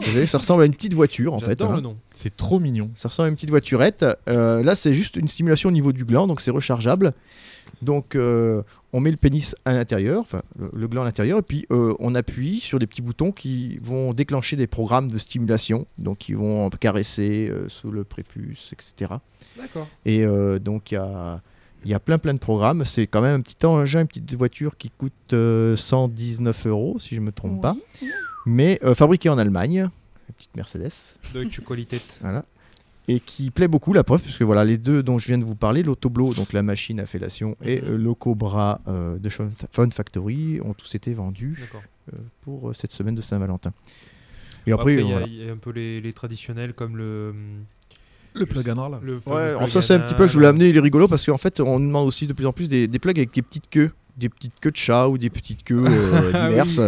Vous 0.00 0.12
voyez, 0.12 0.26
ça 0.26 0.38
ressemble 0.38 0.62
à 0.62 0.66
une 0.66 0.74
petite 0.74 0.94
voiture 0.94 1.34
en 1.34 1.38
fait. 1.38 1.60
Hein. 1.60 1.82
C'est 2.12 2.36
trop 2.36 2.60
mignon. 2.60 2.90
Ça 2.94 3.08
ressemble 3.08 3.26
à 3.26 3.28
une 3.30 3.34
petite 3.34 3.50
voiturette. 3.50 4.04
Euh, 4.28 4.62
là, 4.62 4.74
c'est 4.74 4.92
juste 4.92 5.16
une 5.16 5.28
stimulation 5.28 5.68
au 5.68 5.72
niveau 5.72 5.92
du 5.92 6.04
gland, 6.04 6.26
donc 6.26 6.40
c'est 6.40 6.50
rechargeable. 6.50 7.12
Donc, 7.82 8.14
euh, 8.14 8.62
on 8.92 9.00
met 9.00 9.10
le 9.10 9.16
pénis 9.16 9.54
à 9.64 9.72
l'intérieur, 9.74 10.20
enfin 10.20 10.42
le, 10.58 10.70
le 10.72 10.88
gland 10.88 11.02
à 11.02 11.04
l'intérieur, 11.04 11.38
et 11.38 11.42
puis 11.42 11.66
euh, 11.70 11.94
on 11.98 12.14
appuie 12.14 12.60
sur 12.60 12.78
des 12.78 12.86
petits 12.86 13.02
boutons 13.02 13.30
qui 13.30 13.78
vont 13.82 14.14
déclencher 14.14 14.56
des 14.56 14.66
programmes 14.66 15.10
de 15.10 15.18
stimulation, 15.18 15.86
donc 15.98 16.18
qui 16.18 16.32
vont 16.32 16.70
caresser 16.70 17.52
sous 17.68 17.90
le 17.90 18.04
prépuce, 18.04 18.72
etc. 18.72 19.14
D'accord. 19.56 19.86
Et 20.06 20.24
donc, 20.60 20.92
il 20.92 20.94
y 20.94 20.98
a, 20.98 21.42
il 21.84 21.90
y 21.90 21.94
a 21.94 22.00
plein 22.00 22.18
plein 22.18 22.34
de 22.34 22.38
programmes. 22.38 22.84
C'est 22.84 23.06
quand 23.06 23.20
même 23.22 23.40
un 23.40 23.42
petit 23.42 23.64
engin, 23.66 24.00
une 24.02 24.06
petite 24.08 24.34
voiture 24.34 24.76
qui 24.76 24.90
coûte 24.90 25.12
euh, 25.32 25.76
119 25.76 26.66
euros, 26.66 26.98
si 26.98 27.14
je 27.14 27.20
ne 27.20 27.26
me 27.26 27.32
trompe 27.32 27.60
pas, 27.62 27.76
mais 28.46 28.78
euh, 28.84 28.94
fabriquée 28.94 29.28
en 29.28 29.38
Allemagne, 29.38 29.88
une 30.28 30.34
petite 30.36 30.56
Mercedes. 30.56 30.92
Deutsche 31.32 31.60
Qualität. 31.64 32.02
Voilà. 32.20 32.44
Et 33.10 33.20
qui 33.20 33.50
plaît 33.50 33.68
beaucoup, 33.68 33.94
la 33.94 34.04
preuve, 34.04 34.20
puisque 34.20 34.42
voilà, 34.42 34.66
les 34.66 34.76
deux 34.76 35.02
dont 35.02 35.18
je 35.18 35.28
viens 35.28 35.38
de 35.38 35.44
vous 35.44 35.54
parler, 35.54 35.82
l'Autoblo, 35.82 36.34
donc 36.34 36.52
la 36.52 36.62
machine 36.62 37.00
à 37.00 37.06
fellation, 37.06 37.56
et 37.64 37.80
Mhm. 37.80 37.88
euh, 37.88 37.96
le 37.96 38.12
Cobra 38.14 38.82
euh, 38.86 39.16
de 39.18 39.30
Fun 39.30 39.90
Factory, 39.90 40.60
ont 40.62 40.74
tous 40.74 40.94
été 40.94 41.14
vendus 41.14 41.58
euh, 42.12 42.16
pour 42.42 42.68
euh, 42.68 42.74
cette 42.74 42.92
semaine 42.92 43.14
de 43.14 43.22
Saint-Valentin. 43.22 43.72
Et 44.66 44.72
Après, 44.72 44.92
après, 44.92 45.02
il 45.04 45.08
y, 45.08 45.10
a- 45.10 45.12
voilà. 45.12 45.26
il 45.26 45.34
y 45.46 45.48
a 45.48 45.52
un 45.52 45.56
peu 45.56 45.70
les, 45.70 46.02
les 46.02 46.12
traditionnels 46.12 46.74
comme 46.74 46.98
le. 46.98 47.32
Le 48.38 48.46
plug 48.46 48.68
anal. 48.70 48.92
le 49.02 49.14
Ouais, 49.26 49.54
plug 49.56 49.68
ça 49.68 49.82
c'est 49.82 49.94
un 49.94 50.00
petit 50.00 50.14
peu, 50.14 50.26
je 50.26 50.34
voulais 50.34 50.46
amener, 50.48 50.68
il 50.68 50.76
est 50.76 50.80
rigolo 50.80 51.08
parce 51.08 51.24
qu'en 51.26 51.38
fait 51.38 51.60
on 51.60 51.78
demande 51.80 52.06
aussi 52.06 52.26
de 52.26 52.32
plus 52.32 52.46
en 52.46 52.52
plus 52.52 52.68
des, 52.68 52.86
des 52.88 52.98
plugs 52.98 53.18
avec 53.18 53.32
des 53.34 53.42
petites 53.42 53.68
queues, 53.70 53.90
des 54.16 54.28
petites 54.28 54.58
queues 54.60 54.72
de 54.72 54.76
chat 54.76 55.08
ou 55.08 55.16
des 55.18 55.30
petites 55.30 55.62
queues 55.64 55.84
euh, 55.86 56.30
Ah 56.34 56.46
oui. 56.46 56.48
diverses. 56.50 56.80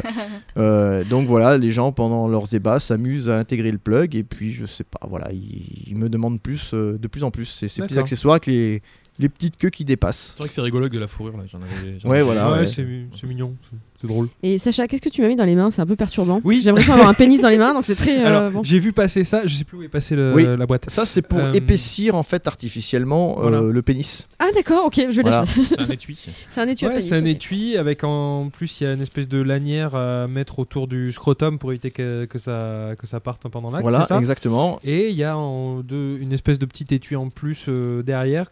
Euh, 0.57 1.05
donc 1.05 1.29
voilà, 1.29 1.59
les 1.59 1.71
gens 1.71 1.93
pendant 1.93 2.27
leurs 2.29 2.53
ébats 2.55 2.81
s'amusent 2.81 3.31
à 3.31 3.39
intégrer 3.39 3.71
le 3.71 3.79
plug 3.79 4.17
et 4.17 4.25
puis 4.25 4.53
je 4.53 4.67
sais 4.67 4.85
pas, 4.85 5.07
voilà, 5.09 5.31
ils, 5.33 5.85
ils 5.89 5.97
me 5.97 6.09
demandent 6.09 6.41
plus, 6.41 6.73
euh, 6.75 6.99
de 6.99 7.09
plus 7.09 7.23
en 7.25 7.31
plus 7.31 7.45
ces, 7.45 7.69
ces 7.69 7.83
petits 7.83 7.99
accessoires 7.99 8.35
avec 8.35 8.47
les, 8.47 8.83
les 9.21 9.29
petites 9.29 9.57
queues 9.59 9.71
qui 9.71 9.85
dépassent. 9.85 10.33
C'est 10.35 10.39
vrai 10.39 10.49
que 10.49 10.55
c'est 10.55 10.61
rigolo 10.61 10.85
avec 10.85 10.93
de 10.93 10.99
la 10.99 11.07
fourrure 11.07 11.37
là. 11.37 11.45
J'en 11.51 11.59
avais. 11.59 11.99
j'en 12.01 12.09
Ouais, 12.09 12.17
avais- 12.17 12.25
voilà. 12.25 12.51
ouais, 12.53 12.59
ouais. 12.61 12.67
c'est 12.67 12.87
c'est 13.15 13.27
mignon, 13.27 13.55
c'est- 13.71 13.77
c'est 14.01 14.07
drôle. 14.07 14.29
Et 14.43 14.57
Sacha, 14.59 14.89
qu'est-ce 14.89 15.03
que 15.03 15.09
tu 15.11 15.21
m'as 15.23 15.29
mis 15.29 15.37
dans 15.37 15.45
les 15.45 15.55
mains? 15.55 15.71
C'est 15.71 15.83
un 15.83 15.87
peu 15.87 15.97
perturbant. 15.97 16.41
Oui. 16.43 16.61
J'ai 16.63 16.71
l'impression 16.71 16.93
d'avoir 16.95 17.11
un 17.11 17.15
pénis 17.23 17.41
dans 17.43 17.51
les 17.51 17.59
mains, 17.59 17.75
donc 17.75 17.85
c'est 17.85 17.95
très. 17.97 18.19
euh, 18.23 18.27
Alors, 18.27 18.51
bon. 18.51 18.63
j'ai 18.65 18.79
vu 18.79 18.93
passer 18.93 19.25
ça, 19.25 19.43
je 19.47 19.55
sais 19.55 19.65
plus 19.65 19.77
où 19.79 19.83
est 19.83 19.89
passé 19.89 20.17
le- 20.17 20.33
Oui. 20.35 20.45
la 20.45 20.67
boîte. 20.67 20.89
Ça 20.91 21.05
c'est 21.07 21.23
pour 21.23 21.39
Euh, 21.41 21.53
épaissir 21.53 22.15
en 22.15 22.23
fait 22.23 22.47
artificiellement 22.47 23.45
euh, 23.45 23.71
le 23.73 23.83
pénis. 23.83 24.27
Ah 24.39 24.49
d'accord, 24.55 24.87
ok, 24.87 24.95
je 24.97 25.17
vais 25.17 25.23
Voilà. 25.23 25.41
lâcher. 25.41 25.65
C'est 25.65 25.81
un 25.81 25.89
étui. 25.89 26.19
C'est 26.49 26.61
un 26.61 26.69
étui 26.69 26.87
à 26.87 26.89
Ouais, 26.89 26.95
pénis. 26.97 27.09
c'est 27.09 27.17
un 27.17 27.21
ok. 27.21 27.27
étui 27.27 27.77
avec 27.77 28.05
en 28.05 28.49
plus 28.51 28.81
il 28.81 28.85
y 28.85 28.87
a 28.87 28.93
une 28.95 29.03
espèce 29.03 29.29
de 29.29 29.41
lanière 29.43 29.95
à 29.95 30.27
mettre 30.29 30.59
autour 30.59 30.89
du 30.89 31.13
scrotum 31.13 31.59
pour 31.59 31.71
éviter 31.73 31.91
que, 31.91 32.25
que 32.25 32.39
ça, 32.39 32.91
que 32.99 33.07
ça 33.07 33.21
parte 33.21 33.47
pendant 33.49 33.71
l'acte, 33.71 33.83
voilà, 33.83 34.03
c'est 34.03 34.15
ça? 34.15 34.19
exactement. 34.19 34.81
Et 34.85 35.09
il 35.11 35.17
y 35.17 35.25
a 35.25 35.37
en 35.37 35.81
deux- 35.81 36.17
une 36.21 36.33
espèce 36.33 36.59
de 36.59 36.67
petit 36.67 36.87
étui 36.95 37.17
en 37.17 37.29
plus 37.29 37.67
euh, 37.69 38.03
derrière. 38.03 38.51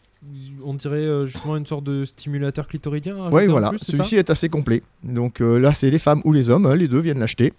On 0.64 0.74
dirait 0.74 0.96
euh, 0.98 1.26
justement 1.26 1.56
une 1.56 1.66
sorte 1.66 1.84
de 1.84 2.04
stimulateur 2.04 2.66
clitoridien. 2.66 3.16
Oui, 3.30 3.46
voilà, 3.46 3.70
celui-ci 3.86 4.16
est 4.16 4.30
assez 4.30 4.48
complet. 4.48 4.82
Donc 5.04 5.40
euh, 5.40 5.58
là, 5.58 5.72
c'est 5.72 5.90
les 5.90 5.98
femmes 6.00 6.20
ou 6.24 6.32
les 6.32 6.50
hommes, 6.50 6.66
hein, 6.66 6.74
les 6.76 6.88
deux 6.88 6.98
viennent 7.00 7.20
l'acheter. 7.20 7.52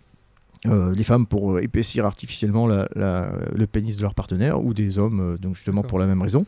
Euh, 0.66 0.94
les 0.94 1.06
femmes 1.06 1.26
pour 1.26 1.54
euh, 1.54 1.60
épaissir 1.62 2.06
artificiellement 2.06 2.68
la- 2.68 2.90
la- 2.96 3.32
le 3.56 3.66
pénis 3.66 3.96
de 3.96 4.02
leur 4.02 4.14
partenaire, 4.14 4.62
ou 4.62 4.74
des 4.74 5.00
hommes, 5.00 5.38
donc 5.42 5.56
justement 5.56 5.84
pour 5.84 6.00
la 6.00 6.06
même 6.06 6.22
raison. 6.22 6.44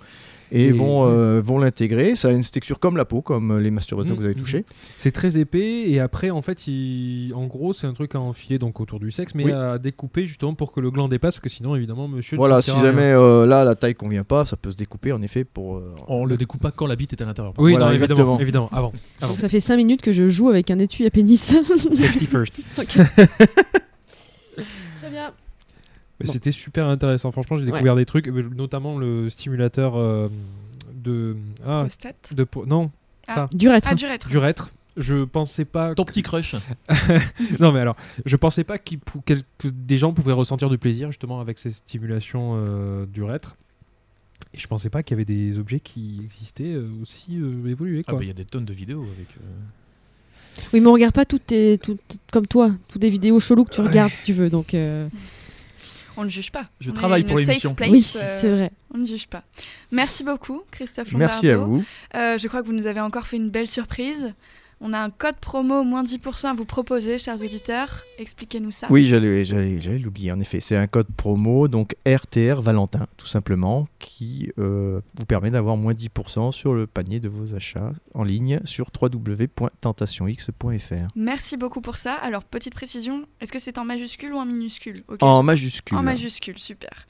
Et, 0.51 0.65
Et- 0.65 0.71
vont, 0.71 1.05
euh, 1.05 1.39
vont 1.41 1.59
l'intégrer. 1.59 2.15
Ça 2.15 2.27
a 2.27 2.31
une 2.31 2.43
texture 2.43 2.79
comme 2.79 2.97
la 2.97 3.05
peau, 3.05 3.21
comme 3.21 3.51
euh, 3.51 3.59
les 3.59 3.71
masturbateurs 3.71 4.15
que 4.15 4.19
vous 4.19 4.25
avez 4.25 4.35
mhm. 4.35 4.41
touchés. 4.41 4.65
C'est 4.97 5.11
très 5.11 5.37
épais 5.37 5.89
et 5.89 5.99
après 5.99 6.29
en 6.29 6.41
fait 6.41 6.67
il... 6.67 7.31
en 7.35 7.45
gros 7.47 7.73
c'est 7.73 7.87
un 7.87 7.93
truc 7.93 8.15
à 8.15 8.19
enfiler 8.19 8.59
donc 8.59 8.79
autour 8.81 8.99
du 8.99 9.11
sexe 9.11 9.33
mais 9.33 9.45
Oui. 9.45 9.51
à 9.51 9.77
découper 9.77 10.27
justement 10.27 10.53
pour 10.53 10.71
que 10.71 10.79
le 10.79 10.91
gland 10.91 11.07
dépasse 11.07 11.35
parce 11.35 11.43
que 11.43 11.49
sinon 11.49 11.75
évidemment 11.75 12.07
monsieur 12.07 12.35
ne 12.35 12.39
Voilà, 12.39 12.61
si 12.61 12.71
jamais 12.71 13.11
euh, 13.13 13.45
là 13.45 13.63
la 13.63 13.75
taille 13.75 13.95
convient 13.95 14.23
pas, 14.23 14.45
ça 14.45 14.57
peut 14.57 14.71
se 14.71 14.77
découper 14.77 15.11
en 15.13 15.21
effet 15.21 15.43
pour. 15.43 15.77
euh, 15.77 15.95
On 16.07 16.25
le 16.25 16.37
découpe 16.37 16.61
pas 16.61 16.71
quand 16.71 16.87
la 16.87 16.95
bite 16.95 17.13
est 17.13 17.21
à 17.21 17.25
l'intérieur. 17.25 17.53
Oui, 17.57 17.71
Voilà, 17.71 17.87
non, 17.87 17.91
évidemment, 17.93 18.39
évidemment, 18.39 18.69
avant. 18.71 18.91
avant. 19.21 19.31
Donc 19.31 19.39
ça 19.39 19.49
fait 19.49 19.59
5 19.59 19.77
minutes 19.77 20.01
que 20.01 20.11
je 20.11 20.27
joue 20.29 20.49
avec 20.49 20.69
un 20.69 20.79
étui 20.79 21.05
à 21.05 21.09
pénis. 21.09 21.41
Safety 21.93 22.25
first. 22.25 22.59
Mais 26.21 26.27
Bon. 26.27 26.33
C'était 26.33 26.51
super 26.51 26.85
intéressant. 26.87 27.31
Franchement, 27.31 27.57
j'ai 27.57 27.65
découvert 27.65 27.95
des 27.95 28.05
trucs, 28.05 28.27
notamment 28.27 28.97
le 28.97 29.29
stimulateur 29.29 29.95
euh, 29.95 30.27
de. 30.93 31.35
Ah, 31.65 31.81
Prostate. 31.81 32.29
de. 32.33 32.43
po- 32.43 32.65
Non, 32.65 32.91
Ah. 33.27 33.35
ça. 33.35 33.49
Du 33.53 33.67
rétro. 33.69 33.89
Ah. 34.67 34.69
Je 34.97 35.23
pensais 35.23 35.63
pas. 35.65 35.95
Ton 35.95 36.03
petit 36.05 36.21
crush. 36.21 36.55
Non, 37.59 37.71
mais 37.71 37.79
alors, 37.79 37.95
je 38.25 38.35
pensais 38.35 38.63
pas 38.65 38.77
qu'il 38.77 38.99
pou- 38.99 39.21
quel- 39.25 39.41
que 39.57 39.67
des 39.69 39.97
gens 39.97 40.11
pouvaient 40.13 40.33
ressentir 40.33 40.69
du 40.69 40.77
plaisir 40.77 41.07
justement 41.09 41.39
avec 41.39 41.59
ces 41.59 41.71
stimulations 41.71 42.53
euh, 42.57 43.05
du 43.05 43.23
rétre. 43.23 43.55
Et 44.53 44.59
je 44.59 44.67
pensais 44.67 44.89
pas 44.89 45.01
qu'il 45.01 45.15
y 45.15 45.17
avait 45.17 45.23
des 45.25 45.57
objets 45.59 45.79
qui 45.79 46.19
existaient 46.25 46.73
euh, 46.73 46.89
aussi 47.01 47.37
euh, 47.39 47.65
évolués. 47.69 48.03
Ah 48.05 48.11
Quoi. 48.11 48.19
bah 48.19 48.25
il 48.25 48.27
y 48.27 48.31
a 48.31 48.33
des 48.33 48.43
tonnes 48.43 48.65
de 48.65 48.73
vidéos 48.73 49.03
avec. 49.03 49.29
euh, 49.37 50.63
Oui, 50.73 50.81
mais 50.81 50.87
on 50.87 50.93
regarde 50.93 51.13
pas 51.13 51.23
toutes 51.23 51.47
tes, 51.47 51.77
toutes, 51.77 52.01
comme 52.33 52.47
toi, 52.47 52.71
toutes 52.89 53.01
des 53.01 53.09
vidéos 53.09 53.39
cheloues 53.39 53.63
que 53.63 53.73
tu 53.73 53.79
Ouais. 53.79 53.87
regardes 53.87 54.11
si 54.11 54.23
tu 54.23 54.33
veux. 54.33 54.49
Donc, 54.49 54.73
euh, 54.73 55.07
On 56.17 56.23
ne 56.23 56.29
juge 56.29 56.51
pas. 56.51 56.65
Je 56.79 56.89
On 56.89 56.93
travaille 56.93 57.23
pour 57.23 57.37
safe 57.37 57.47
l'émission. 57.47 57.73
place, 57.73 57.89
oui, 57.89 58.05
euh, 58.17 58.37
c'est 58.39 58.49
vrai. 58.51 58.71
On 58.93 58.97
ne 58.97 59.05
juge 59.05 59.27
pas. 59.27 59.43
Merci 59.91 60.23
beaucoup, 60.23 60.61
Christophe 60.71 61.11
Merci 61.13 61.49
à 61.49 61.53
Lombardo. 61.53 61.73
vous. 61.77 61.85
Euh, 62.15 62.37
je 62.37 62.47
crois 62.47 62.61
que 62.61 62.67
vous 62.67 62.73
nous 62.73 62.87
avez 62.87 62.99
encore 62.99 63.27
fait 63.27 63.37
une 63.37 63.49
belle 63.49 63.67
surprise. 63.67 64.33
On 64.83 64.93
a 64.93 64.99
un 64.99 65.11
code 65.11 65.35
promo 65.35 65.83
moins 65.83 66.03
10% 66.03 66.47
à 66.47 66.55
vous 66.55 66.65
proposer, 66.65 67.19
chers 67.19 67.35
auditeurs. 67.35 68.01
Expliquez-nous 68.17 68.71
ça. 68.71 68.87
Oui, 68.89 69.05
j'allais, 69.05 69.43
l'oublier 69.99 70.31
en 70.31 70.39
effet. 70.39 70.59
C'est 70.59 70.75
un 70.75 70.87
code 70.87 71.05
promo, 71.15 71.67
donc 71.67 71.95
RTR 72.07 72.63
Valentin, 72.63 73.05
tout 73.15 73.27
simplement, 73.27 73.87
qui 73.99 74.51
euh, 74.57 75.01
vous 75.13 75.25
permet 75.25 75.51
d'avoir 75.51 75.77
moins 75.77 75.93
10% 75.93 76.51
sur 76.51 76.73
le 76.73 76.87
panier 76.87 77.19
de 77.19 77.29
vos 77.29 77.53
achats 77.53 77.91
en 78.15 78.23
ligne 78.23 78.59
sur 78.65 78.89
www.tentationx.fr. 78.99 81.07
Merci 81.15 81.57
beaucoup 81.57 81.81
pour 81.81 81.97
ça. 81.97 82.15
Alors, 82.15 82.43
petite 82.43 82.73
précision, 82.73 83.27
est-ce 83.39 83.51
que 83.51 83.59
c'est 83.59 83.77
en 83.77 83.85
majuscule 83.85 84.33
ou 84.33 84.37
en 84.37 84.45
minuscule? 84.45 85.03
En 85.19 85.43
majuscule. 85.43 85.95
En 85.95 86.01
majuscule, 86.01 86.57
super. 86.57 87.05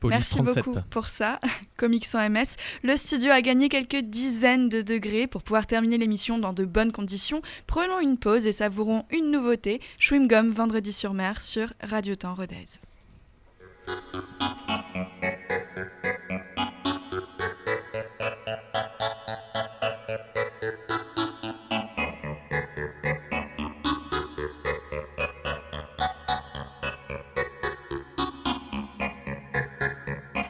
Police 0.00 0.14
Merci 0.14 0.36
37. 0.36 0.64
beaucoup 0.64 0.78
pour 0.90 1.08
ça, 1.08 1.40
Comics 1.76 2.04
sans 2.04 2.28
MS. 2.28 2.56
Le 2.82 2.96
studio 2.96 3.30
a 3.30 3.40
gagné 3.40 3.68
quelques 3.68 4.00
dizaines 4.00 4.68
de 4.68 4.82
degrés 4.82 5.26
pour 5.26 5.42
pouvoir 5.42 5.66
terminer 5.66 5.98
l'émission 5.98 6.38
dans 6.38 6.52
de 6.52 6.64
bonnes 6.64 6.92
conditions. 6.92 7.42
Prenons 7.66 7.98
une 7.98 8.16
pause 8.16 8.46
et 8.46 8.52
savourons 8.52 9.04
une 9.10 9.30
nouveauté, 9.30 9.80
Chewing 9.98 10.28
Gum 10.28 10.50
vendredi 10.50 10.92
sur 10.92 11.14
mer 11.14 11.42
sur 11.42 11.72
Radio 11.82 12.14
Temps 12.14 12.34
Rodez. 12.34 12.66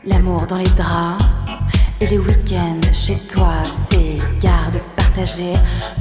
L'amour 0.08 0.46
dans 0.46 0.56
les 0.56 0.64
draps 0.64 1.22
et 2.00 2.06
les 2.06 2.18
week-ends 2.18 2.80
chez 2.94 3.16
toi, 3.28 3.56
c'est 3.90 4.16
garde 4.42 4.80
partagée 4.96 5.52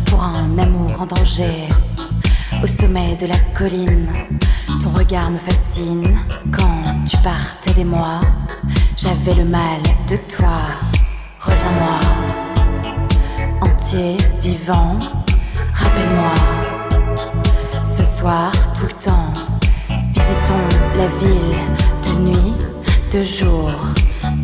pour 0.06 0.24
un 0.24 0.58
amour 0.58 1.02
en 1.02 1.06
danger. 1.06 1.68
Au 2.64 2.68
sommet 2.68 3.18
de 3.18 3.28
la 3.28 3.38
colline, 3.54 4.08
ton 4.82 4.92
regard 4.92 5.30
me 5.30 5.38
fascine. 5.38 6.18
Quand 6.58 6.84
tu 7.10 7.18
partais 7.18 7.74
des 7.74 7.84
mois, 7.84 8.22
j'avais 8.96 9.36
le 9.36 9.44
mal 9.44 9.82
de 10.10 10.16
toi. 10.34 10.58
Reviens-moi, 11.42 12.00
entier, 13.62 14.16
vivant, 14.42 15.00
rappelle-moi. 15.76 16.34
Ce 17.84 18.06
soir, 18.06 18.52
tout 18.74 18.86
le 18.86 19.04
temps, 19.04 19.34
visitons 19.90 20.68
la 20.96 21.08
ville 21.08 21.58
de 22.04 22.20
nuit, 22.30 22.54
de 23.12 23.24
jour. 23.24 23.72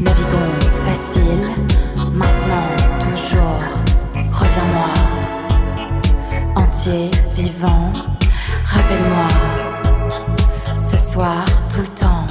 Naviguons 0.01 0.59
facile, 0.85 1.49
maintenant, 1.97 2.69
toujours. 2.99 3.59
Reviens-moi, 4.31 4.89
entier, 6.55 7.09
vivant, 7.35 7.91
rappelle-moi. 8.65 9.27
Ce 10.77 10.97
soir, 10.97 11.43
tout 11.73 11.81
le 11.81 11.87
temps, 11.87 12.25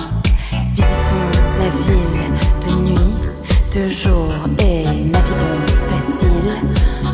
visitons 0.74 1.28
la 1.58 1.68
ville 1.84 2.24
de 2.66 2.72
nuit, 2.82 3.16
de 3.74 3.88
jour. 3.88 4.32
Et 4.58 4.84
naviguons 4.84 5.66
facile, 5.90 6.56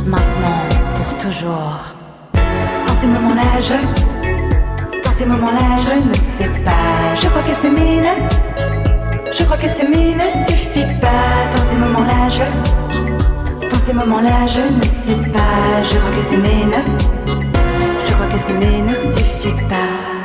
maintenant, 0.07 0.61
pour 0.97 1.31
toujours. 1.31 1.79
Dans 2.87 2.95
ces 2.95 3.07
moments-là, 3.07 3.61
je. 3.61 5.03
Dans 5.05 5.13
ces 5.13 5.27
moments-là, 5.27 5.79
je 5.81 6.09
ne 6.09 6.15
sais 6.15 6.65
pas. 6.65 7.15
Je 7.15 7.29
crois 7.29 7.43
que 7.43 7.55
c'est 7.61 7.71
mine. 7.71 8.48
Je 9.31 9.45
crois 9.45 9.59
que 9.59 9.69
c'est 9.69 9.89
mine 9.89 10.17
ne 10.17 10.31
suffit 10.31 11.01
pas. 11.01 11.57
Dans 11.57 11.65
ces 11.65 11.77
moments-là, 11.77 12.29
je. 12.31 13.69
Dans 13.69 13.79
ces 13.79 13.93
moments-là, 13.93 14.47
je 14.47 14.61
ne 14.75 14.83
sais 14.83 15.31
pas. 15.33 15.83
Je 15.83 15.99
crois 15.99 16.11
que 16.11 16.21
c'est 16.21 16.37
mine. 16.39 16.75
Je 18.07 18.13
crois 18.15 18.27
que 18.27 18.53
mine 18.53 18.87
ne 18.87 18.95
suffit 18.95 19.69
pas. 19.69 20.18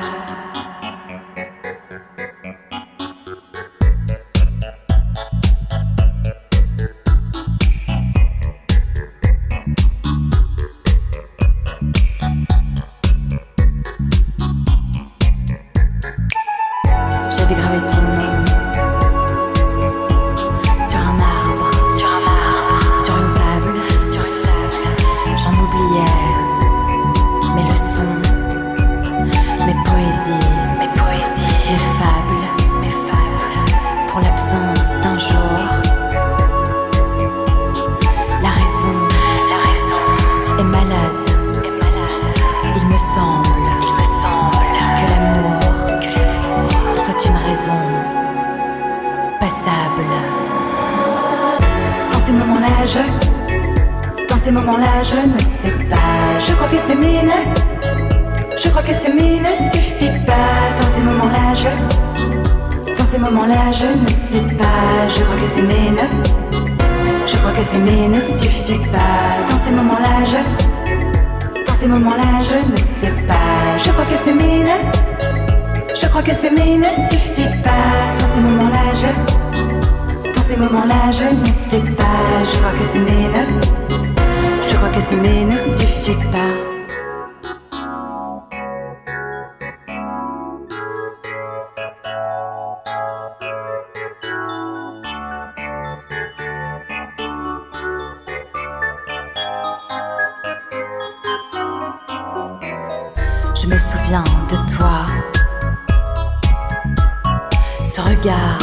Ce 107.95 108.01
regard 108.01 108.57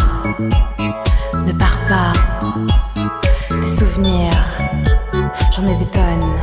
ne 1.47 1.53
part 1.53 1.79
pas. 1.87 2.13
Des 3.49 3.69
souvenirs, 3.69 4.33
j'en 5.53 5.69
ai 5.69 5.77
des 5.77 5.87
tonnes. 5.87 6.35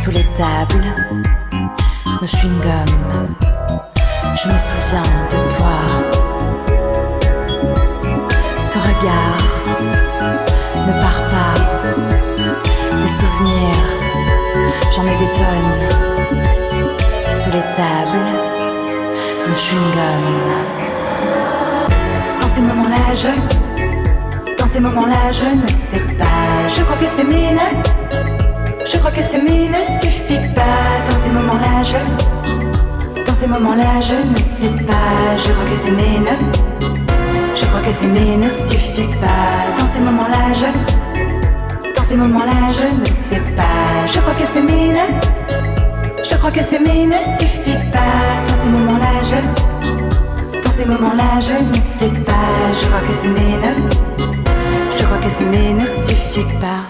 Sous 0.00 0.12
les 0.12 0.24
tables, 0.36 0.86
nos 2.06 2.28
chewing-gums. 2.28 3.34
Je 4.36 4.48
me 4.48 4.58
souviens 4.68 5.10
de 5.32 5.38
toi. 5.56 5.78
Ce 8.62 8.78
regard 8.78 9.40
ne 10.86 10.92
part 11.00 11.22
pas. 11.34 11.56
Des 12.92 13.08
souvenirs, 13.08 13.82
j'en 14.94 15.02
ai 15.02 15.18
des 15.18 15.32
tonnes 15.34 16.04
les 17.54 17.60
tables, 17.76 18.32
le 19.46 19.54
chewing-gum. 19.54 20.83
Ces 22.54 22.60
moments-là, 22.60 23.14
je. 23.16 24.56
Dans 24.58 24.68
ces 24.68 24.78
moments-là, 24.78 25.32
je 25.32 25.44
ne 25.44 25.66
sais 25.66 26.16
pas. 26.16 26.68
Je 26.68 26.82
crois 26.82 26.96
que 26.96 27.06
c'est 27.06 27.24
mine. 27.24 27.58
Je 28.86 28.96
crois 28.98 29.10
que 29.10 29.22
c'est 29.22 29.42
mine 29.42 29.72
ne 29.72 29.82
suffit 29.82 30.54
pas. 30.54 31.02
Dans 31.04 31.18
ces 31.18 31.30
moments-là, 31.30 31.82
je. 31.82 33.24
Dans 33.26 33.34
ces 33.34 33.48
moments-là, 33.48 34.00
je 34.00 34.14
ne 34.30 34.36
sais 34.36 34.84
pas. 34.84 35.36
Je 35.36 35.50
crois 35.52 35.68
que 35.68 35.74
c'est 35.74 35.90
mine. 35.90 36.28
Je 37.56 37.64
crois 37.64 37.80
que 37.80 37.90
c'est 37.92 38.06
mine 38.06 38.40
ne 38.40 38.48
suffit 38.48 39.10
pas. 39.20 39.80
Dans 39.80 39.86
ces 39.86 39.98
moments-là, 39.98 40.54
je. 40.54 41.90
Dans 41.96 42.04
ces 42.04 42.16
moments-là, 42.16 42.70
je 42.70 43.00
ne 43.00 43.04
sais 43.06 43.42
pas. 43.56 44.06
Je 44.06 44.20
crois 44.20 44.34
que 44.34 44.46
c'est 44.46 44.62
mine. 44.62 44.98
Je 46.24 46.34
crois 46.36 46.50
que 46.50 46.62
s'aimer 46.62 47.04
ne 47.06 47.20
suffit 47.20 47.78
pas. 47.92 48.44
Dans 48.46 48.56
ces 48.56 48.68
moments-là, 48.70 49.03
ces 50.84 50.90
moments-là, 50.90 51.40
je 51.40 51.52
ne 51.52 51.74
sais 51.80 52.24
pas. 52.24 52.32
Je 52.72 52.86
crois 52.86 53.00
que 53.00 53.12
s'aimer 53.12 53.56
ne. 53.62 53.88
Je 54.90 55.04
crois 55.04 55.18
que 55.18 55.28
ne 55.74 55.86
suffit 55.86 56.58
pas. 56.60 56.83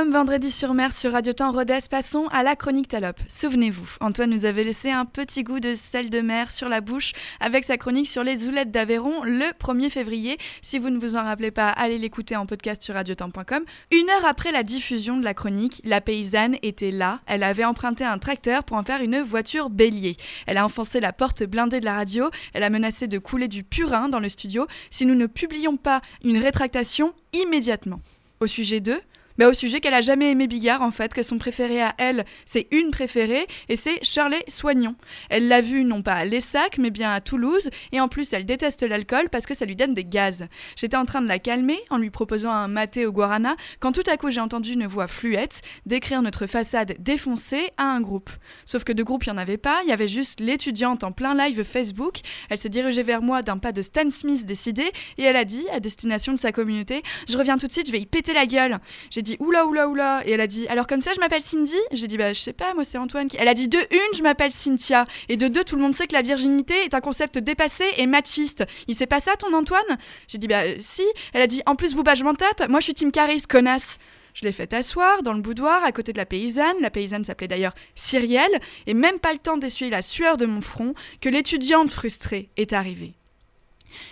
Gum, 0.00 0.12
vendredi 0.12 0.50
sur 0.50 0.72
mer 0.72 0.94
sur 0.94 1.12
Radio 1.12 1.34
Temps 1.34 1.52
Rodez. 1.52 1.80
Passons 1.90 2.26
à 2.28 2.42
la 2.42 2.56
chronique 2.56 2.88
Talop. 2.88 3.16
Souvenez-vous, 3.28 3.96
Antoine 4.00 4.30
nous 4.30 4.46
avait 4.46 4.64
laissé 4.64 4.90
un 4.90 5.04
petit 5.04 5.42
goût 5.42 5.60
de 5.60 5.74
sel 5.74 6.08
de 6.08 6.22
mer 6.22 6.50
sur 6.50 6.70
la 6.70 6.80
bouche 6.80 7.12
avec 7.38 7.64
sa 7.64 7.76
chronique 7.76 8.08
sur 8.08 8.24
les 8.24 8.38
zoulettes 8.38 8.70
d'Aveyron 8.70 9.22
le 9.24 9.52
1er 9.52 9.90
février. 9.90 10.38
Si 10.62 10.78
vous 10.78 10.88
ne 10.88 10.98
vous 10.98 11.16
en 11.16 11.24
rappelez 11.24 11.50
pas, 11.50 11.68
allez 11.68 11.98
l'écouter 11.98 12.34
en 12.34 12.46
podcast 12.46 12.82
sur 12.82 12.94
radiotemps.com. 12.94 13.64
Une 13.90 14.08
heure 14.08 14.24
après 14.24 14.52
la 14.52 14.62
diffusion 14.62 15.18
de 15.18 15.24
la 15.24 15.34
chronique, 15.34 15.82
la 15.84 16.00
paysanne 16.00 16.56
était 16.62 16.92
là. 16.92 17.20
Elle 17.26 17.42
avait 17.42 17.66
emprunté 17.66 18.02
un 18.02 18.16
tracteur 18.16 18.64
pour 18.64 18.78
en 18.78 18.84
faire 18.84 19.02
une 19.02 19.20
voiture 19.20 19.68
bélier. 19.68 20.16
Elle 20.46 20.56
a 20.56 20.64
enfoncé 20.64 21.00
la 21.00 21.12
porte 21.12 21.42
blindée 21.42 21.80
de 21.80 21.84
la 21.84 21.94
radio. 21.94 22.30
Elle 22.54 22.64
a 22.64 22.70
menacé 22.70 23.06
de 23.06 23.18
couler 23.18 23.48
du 23.48 23.64
purin 23.64 24.08
dans 24.08 24.20
le 24.20 24.30
studio 24.30 24.66
si 24.88 25.04
nous 25.04 25.14
ne 25.14 25.26
publions 25.26 25.76
pas 25.76 26.00
une 26.24 26.38
rétractation 26.38 27.12
immédiatement. 27.34 28.00
Au 28.42 28.46
sujet 28.46 28.80
2, 28.80 28.98
bah, 29.40 29.48
au 29.48 29.54
sujet 29.54 29.80
qu'elle 29.80 29.94
a 29.94 30.02
jamais 30.02 30.30
aimé 30.30 30.46
Bigard 30.46 30.82
en 30.82 30.90
fait, 30.90 31.14
que 31.14 31.22
son 31.22 31.38
préféré 31.38 31.80
à 31.80 31.94
elle, 31.96 32.26
c'est 32.44 32.68
une 32.72 32.90
préférée 32.90 33.46
et 33.70 33.76
c'est 33.76 33.98
Shirley 34.04 34.44
Soignon. 34.48 34.96
Elle 35.30 35.48
l'a 35.48 35.62
vu 35.62 35.82
non 35.82 36.02
pas 36.02 36.12
à 36.12 36.24
Lessac 36.26 36.76
mais 36.76 36.90
bien 36.90 37.10
à 37.10 37.22
Toulouse 37.22 37.70
et 37.92 38.02
en 38.02 38.08
plus 38.08 38.34
elle 38.34 38.44
déteste 38.44 38.82
l'alcool 38.82 39.30
parce 39.32 39.46
que 39.46 39.54
ça 39.54 39.64
lui 39.64 39.76
donne 39.76 39.94
des 39.94 40.04
gaz. 40.04 40.46
J'étais 40.76 40.98
en 40.98 41.06
train 41.06 41.22
de 41.22 41.26
la 41.26 41.38
calmer 41.38 41.78
en 41.88 41.96
lui 41.96 42.10
proposant 42.10 42.50
un 42.50 42.68
maté 42.68 43.06
au 43.06 43.12
guarana 43.12 43.56
quand 43.78 43.92
tout 43.92 44.02
à 44.12 44.18
coup 44.18 44.30
j'ai 44.30 44.40
entendu 44.40 44.74
une 44.74 44.86
voix 44.86 45.06
fluette 45.06 45.62
décrire 45.86 46.20
notre 46.20 46.46
façade 46.46 46.96
défoncée 46.98 47.70
à 47.78 47.84
un 47.84 48.02
groupe. 48.02 48.28
Sauf 48.66 48.84
que 48.84 48.92
de 48.92 49.02
groupe 49.02 49.24
il 49.24 49.30
n'y 49.30 49.36
en 49.36 49.38
avait 49.38 49.56
pas, 49.56 49.80
il 49.84 49.88
y 49.88 49.92
avait 49.92 50.06
juste 50.06 50.40
l'étudiante 50.40 51.02
en 51.02 51.12
plein 51.12 51.34
live 51.34 51.64
Facebook. 51.64 52.18
Elle 52.50 52.58
s'est 52.58 52.68
dirigée 52.68 53.02
vers 53.02 53.22
moi 53.22 53.40
d'un 53.40 53.56
pas 53.56 53.72
de 53.72 53.80
Stan 53.80 54.10
Smith 54.10 54.44
décidé 54.44 54.92
et 55.16 55.22
elle 55.22 55.36
a 55.36 55.46
dit 55.46 55.64
à 55.72 55.80
destination 55.80 56.34
de 56.34 56.38
sa 56.38 56.52
communauté 56.52 57.02
"Je 57.26 57.38
reviens 57.38 57.56
tout 57.56 57.68
de 57.68 57.72
suite, 57.72 57.86
je 57.86 57.92
vais 57.92 58.00
y 58.00 58.06
péter 58.06 58.34
la 58.34 58.44
gueule." 58.44 58.80
J'ai 59.08 59.22
dit 59.22 59.29
oula 59.40 59.66
oula 59.66 59.88
oula. 59.88 60.22
Et 60.26 60.32
elle 60.32 60.40
a 60.40 60.46
dit 60.46 60.66
alors 60.68 60.86
comme 60.86 61.02
ça 61.02 61.12
je 61.14 61.20
m'appelle 61.20 61.42
Cindy? 61.42 61.76
J'ai 61.92 62.06
dit 62.06 62.16
bah 62.16 62.32
je 62.32 62.40
sais 62.40 62.52
pas 62.52 62.74
moi 62.74 62.84
c'est 62.84 62.98
Antoine 62.98 63.28
qui. 63.28 63.36
Elle 63.38 63.48
a 63.48 63.54
dit 63.54 63.68
de 63.68 63.78
une 63.78 64.14
je 64.14 64.22
m'appelle 64.22 64.50
Cynthia. 64.50 65.06
Et 65.28 65.36
de 65.36 65.48
deux 65.48 65.64
tout 65.64 65.76
le 65.76 65.82
monde 65.82 65.94
sait 65.94 66.06
que 66.06 66.14
la 66.14 66.22
virginité 66.22 66.74
est 66.84 66.94
un 66.94 67.00
concept 67.00 67.38
dépassé 67.38 67.84
et 67.96 68.06
machiste. 68.06 68.64
Il 68.88 68.94
sait 68.94 69.06
pas 69.06 69.20
ça 69.20 69.36
ton 69.36 69.52
Antoine? 69.54 69.98
J'ai 70.28 70.38
dit 70.38 70.48
bah 70.48 70.62
euh, 70.64 70.76
si. 70.80 71.04
Elle 71.32 71.42
a 71.42 71.46
dit 71.46 71.62
en 71.66 71.76
plus 71.76 71.94
bah 71.94 72.14
je 72.14 72.24
m'en 72.24 72.34
tape. 72.34 72.68
Moi 72.68 72.80
je 72.80 72.84
suis 72.84 72.94
Tim 72.94 73.10
Caris 73.10 73.42
connasse. 73.42 73.98
Je 74.34 74.44
l'ai 74.44 74.52
fait 74.52 74.72
asseoir 74.72 75.22
dans 75.22 75.32
le 75.32 75.40
boudoir 75.40 75.82
à 75.84 75.92
côté 75.92 76.12
de 76.12 76.18
la 76.18 76.26
paysanne. 76.26 76.76
La 76.80 76.90
paysanne 76.90 77.24
s'appelait 77.24 77.48
d'ailleurs 77.48 77.74
Cyrielle, 77.94 78.60
et 78.86 78.94
même 78.94 79.18
pas 79.18 79.32
le 79.32 79.38
temps 79.38 79.56
d'essuyer 79.56 79.90
la 79.90 80.02
sueur 80.02 80.36
de 80.36 80.46
mon 80.46 80.60
front 80.60 80.94
que 81.20 81.28
l'étudiante 81.28 81.90
frustrée 81.90 82.50
est 82.56 82.72
arrivée. 82.72 83.14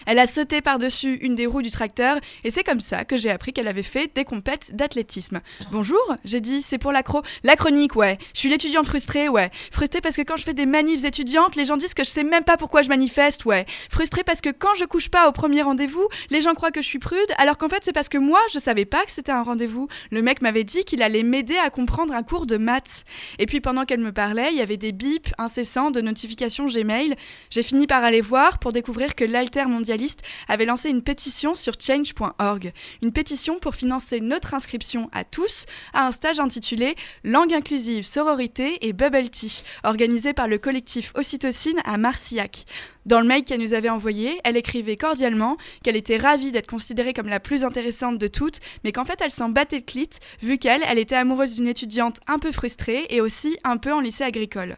Elle 0.07 0.19
a 0.19 0.27
sauté 0.27 0.61
par-dessus 0.61 1.15
une 1.23 1.35
des 1.35 1.47
roues 1.47 1.63
du 1.63 1.71
tracteur 1.71 2.19
et 2.45 2.51
c'est 2.51 2.65
comme 2.65 2.81
ça 2.81 3.05
que 3.05 3.17
j'ai 3.17 3.31
appris 3.31 3.53
qu'elle 3.53 3.69
avait 3.69 3.83
fait 3.83 4.11
des 4.15 4.25
compètes 4.25 4.75
d'athlétisme. 4.75 5.41
Bonjour, 5.71 6.17
j'ai 6.25 6.41
dit, 6.41 6.63
c'est 6.63 6.79
pour 6.79 6.93
l'accro. 6.93 7.23
La 7.43 7.57
chronique, 7.57 7.97
ouais. 7.97 8.19
Je 8.35 8.41
suis 8.41 8.49
l'étudiante 8.49 8.87
frustrée, 8.87 9.29
ouais. 9.29 9.51
Frustrée 9.71 10.01
parce 10.01 10.17
que 10.17 10.23
quand 10.23 10.37
je 10.37 10.45
fais 10.45 10.55
des 10.55 10.67
manifs 10.67 11.05
étudiantes, 11.05 11.57
les 11.57 11.65
gens 11.65 11.77
disent 11.77 11.95
que 11.95 12.05
je 12.05 12.11
sais 12.11 12.25
même 12.25 12.45
pas 12.45 12.57
pourquoi 12.57 12.83
je 12.83 12.89
manifeste, 12.89 13.45
ouais. 13.45 13.67
Frustrée 13.91 14.25
parce 14.25 14.41
que 14.41 14.51
quand 14.51 14.75
je 14.79 14.85
couche 14.85 15.09
pas 15.09 15.29
au 15.29 15.33
premier 15.33 15.63
rendez-vous, 15.63 16.07
les 16.31 16.41
gens 16.41 16.55
croient 16.55 16.71
que 16.71 16.83
je 16.83 16.87
suis 16.87 16.99
prude, 16.99 17.19
alors 17.39 17.59
qu'en 17.59 17.69
fait 17.69 17.83
c'est 17.83 17.93
parce 17.93 18.09
que 18.09 18.19
moi 18.19 18.41
je 18.53 18.59
savais 18.59 18.85
pas 18.85 19.05
que 19.05 19.13
c'était 19.13 19.33
un 19.33 19.43
rendez-vous. 19.43 19.89
Le 20.11 20.23
mec 20.23 20.43
m'avait 20.43 20.65
dit 20.65 20.85
qu'il 20.85 21.03
allait 21.03 21.23
m'aider 21.23 21.57
à 21.57 21.71
comprendre 21.71 22.15
un 22.15 22.23
cours 22.23 22.47
de 22.47 22.57
maths. 22.57 23.05
Et 23.39 23.47
puis 23.47 23.61
pendant 23.61 23.85
qu'elle 23.85 24.01
me 24.01 24.13
parlait, 24.13 24.51
il 24.53 24.59
y 24.59 24.63
avait 24.63 24.77
des 24.77 24.93
bips 24.93 25.33
incessants 25.39 25.91
de 25.91 26.01
notifications 26.01 26.67
Gmail. 26.67 27.15
J'ai 27.51 27.63
fini 27.63 27.87
par 27.87 28.05
aller 28.05 28.21
voir 28.21 28.59
pour 28.59 28.73
découvrir 28.73 29.15
que 29.15 29.25
l'alter 29.25 29.68
mondialiste 29.69 30.23
avait 30.49 30.65
lancé 30.65 30.89
une 30.91 31.03
pétition 31.03 31.55
sur 31.55 31.75
change.org, 31.79 32.73
une 33.03 33.13
pétition 33.13 33.59
pour 33.59 33.75
financer 33.75 34.21
notre 34.21 34.55
inscription 34.55 35.09
à 35.13 35.25
tous 35.25 35.67
à 35.93 36.07
un 36.07 36.13
stage 36.13 36.41
intitulé 36.41 36.97
Langue 37.25 37.55
inclusive, 37.55 38.07
sororité 38.07 38.87
et 38.87 38.93
bubble 38.93 39.31
tea, 39.31 39.63
organisé 39.85 40.33
par 40.33 40.49
le 40.49 40.59
collectif 40.59 41.13
Ocytocine 41.15 41.81
à 41.85 41.97
Marcillac. 41.99 42.67
Dans 43.09 43.21
le 43.21 43.27
mail 43.27 43.43
qu'elle 43.43 43.63
nous 43.63 43.73
avait 43.73 43.89
envoyé, 43.89 44.39
elle 44.45 44.59
écrivait 44.59 44.99
cordialement 44.99 45.57
qu'elle 45.83 45.97
était 45.97 46.19
ravie 46.19 46.53
d'être 46.53 46.67
considérée 46.67 47.15
comme 47.15 47.27
la 47.27 47.41
plus 47.41 47.65
intéressante 47.65 48.19
de 48.19 48.27
toutes, 48.27 48.61
mais 48.85 48.93
qu'en 48.93 49.07
fait 49.07 49.19
elle 49.23 49.31
s'en 49.31 49.49
battait 49.49 49.79
le 49.79 49.83
clit, 49.83 50.11
vu 50.43 50.59
qu'elle, 50.59 50.83
elle 50.87 50.99
était 50.99 51.15
amoureuse 51.15 51.55
d'une 51.55 51.69
étudiante 51.69 52.19
un 52.27 52.39
peu 52.39 52.53
frustrée 52.53 53.07
et 53.09 53.23
aussi 53.23 53.57
un 53.65 53.79
peu 53.79 53.95
en 53.95 54.01
lycée 54.01 54.25
agricole. 54.25 54.77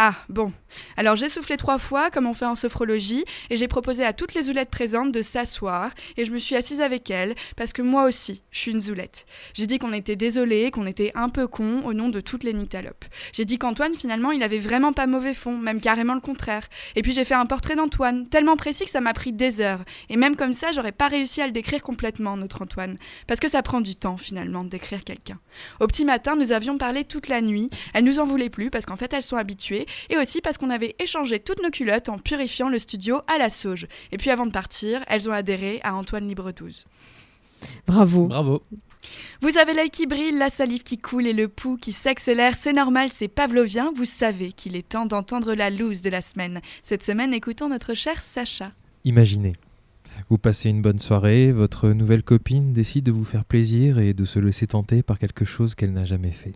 Ah, 0.00 0.14
bon. 0.28 0.52
Alors 0.96 1.16
j'ai 1.16 1.28
soufflé 1.28 1.56
trois 1.56 1.78
fois, 1.78 2.10
comme 2.10 2.26
on 2.26 2.32
fait 2.32 2.44
en 2.44 2.54
sophrologie, 2.54 3.24
et 3.50 3.56
j'ai 3.56 3.66
proposé 3.66 4.04
à 4.04 4.12
toutes 4.12 4.34
les 4.34 4.44
zoulettes 4.44 4.70
présentes 4.70 5.10
de 5.10 5.22
s'asseoir, 5.22 5.90
et 6.16 6.24
je 6.24 6.30
me 6.30 6.38
suis 6.38 6.54
assise 6.54 6.80
avec 6.80 7.10
elles, 7.10 7.34
parce 7.56 7.72
que 7.72 7.82
moi 7.82 8.04
aussi, 8.04 8.42
je 8.52 8.60
suis 8.60 8.70
une 8.70 8.80
zoulette. 8.80 9.26
J'ai 9.54 9.66
dit 9.66 9.80
qu'on 9.80 9.92
était 9.92 10.14
désolé, 10.14 10.70
qu'on 10.70 10.86
était 10.86 11.10
un 11.16 11.28
peu 11.28 11.48
con, 11.48 11.82
au 11.84 11.94
nom 11.94 12.10
de 12.10 12.20
toutes 12.20 12.44
les 12.44 12.52
nyctalopes. 12.52 13.06
J'ai 13.32 13.44
dit 13.44 13.58
qu'Antoine, 13.58 13.92
finalement, 13.92 14.30
il 14.30 14.44
avait 14.44 14.60
vraiment 14.60 14.92
pas 14.92 15.08
mauvais 15.08 15.34
fond, 15.34 15.58
même 15.58 15.80
carrément 15.80 16.14
le 16.14 16.20
contraire. 16.20 16.68
Et 16.94 17.02
puis 17.02 17.12
j'ai 17.12 17.24
fait 17.24 17.34
un 17.34 17.46
portrait 17.46 17.67
d'Antoine, 17.76 18.28
tellement 18.28 18.56
précis 18.56 18.84
que 18.84 18.90
ça 18.90 19.00
m'a 19.00 19.12
pris 19.14 19.32
des 19.32 19.60
heures. 19.60 19.84
Et 20.08 20.16
même 20.16 20.36
comme 20.36 20.52
ça, 20.52 20.72
j'aurais 20.72 20.92
pas 20.92 21.08
réussi 21.08 21.42
à 21.42 21.46
le 21.46 21.52
décrire 21.52 21.82
complètement, 21.82 22.36
notre 22.36 22.62
Antoine. 22.62 22.96
Parce 23.26 23.40
que 23.40 23.48
ça 23.48 23.62
prend 23.62 23.80
du 23.80 23.96
temps, 23.96 24.16
finalement, 24.16 24.64
de 24.64 24.68
décrire 24.68 25.04
quelqu'un. 25.04 25.38
Au 25.80 25.86
petit 25.86 26.04
matin, 26.04 26.36
nous 26.36 26.52
avions 26.52 26.78
parlé 26.78 27.04
toute 27.04 27.28
la 27.28 27.40
nuit. 27.40 27.70
Elles 27.94 28.04
nous 28.04 28.20
en 28.20 28.26
voulaient 28.26 28.50
plus, 28.50 28.70
parce 28.70 28.86
qu'en 28.86 28.96
fait, 28.96 29.12
elles 29.12 29.22
sont 29.22 29.36
habituées 29.36 29.86
et 30.10 30.16
aussi 30.16 30.40
parce 30.40 30.58
qu'on 30.58 30.70
avait 30.70 30.94
échangé 30.98 31.38
toutes 31.38 31.62
nos 31.62 31.70
culottes 31.70 32.08
en 32.08 32.18
purifiant 32.18 32.68
le 32.68 32.78
studio 32.78 33.20
à 33.26 33.38
la 33.38 33.48
sauge. 33.48 33.86
Et 34.12 34.16
puis 34.16 34.30
avant 34.30 34.46
de 34.46 34.52
partir, 34.52 35.02
elles 35.08 35.28
ont 35.28 35.32
adhéré 35.32 35.80
à 35.82 35.94
Antoine 35.94 36.28
Libre 36.28 36.52
12. 36.52 36.84
Bravo. 37.86 38.26
Bravo. 38.26 38.62
Vous 39.40 39.56
avez 39.58 39.74
l'œil 39.74 39.90
qui 39.90 40.06
brille, 40.06 40.36
la 40.36 40.48
salive 40.48 40.82
qui 40.82 40.98
coule 40.98 41.26
et 41.26 41.32
le 41.32 41.48
pouls 41.48 41.76
qui 41.76 41.92
s'accélère. 41.92 42.54
C'est 42.54 42.72
normal, 42.72 43.08
c'est 43.10 43.28
pavlovien. 43.28 43.92
Vous 43.94 44.04
savez 44.04 44.52
qu'il 44.52 44.76
est 44.76 44.88
temps 44.88 45.06
d'entendre 45.06 45.54
la 45.54 45.70
loose 45.70 46.02
de 46.02 46.10
la 46.10 46.20
semaine. 46.20 46.60
Cette 46.82 47.02
semaine, 47.02 47.32
écoutons 47.32 47.68
notre 47.68 47.94
cher 47.94 48.20
Sacha. 48.20 48.72
Imaginez. 49.04 49.54
Vous 50.28 50.38
passez 50.38 50.70
une 50.70 50.82
bonne 50.82 50.98
soirée, 50.98 51.52
votre 51.52 51.90
nouvelle 51.90 52.22
copine 52.22 52.72
décide 52.72 53.04
de 53.04 53.12
vous 53.12 53.24
faire 53.24 53.44
plaisir 53.44 53.98
et 53.98 54.14
de 54.14 54.24
se 54.24 54.38
laisser 54.38 54.66
tenter 54.66 55.02
par 55.02 55.18
quelque 55.18 55.44
chose 55.44 55.74
qu'elle 55.74 55.92
n'a 55.92 56.04
jamais 56.04 56.32
fait. 56.32 56.54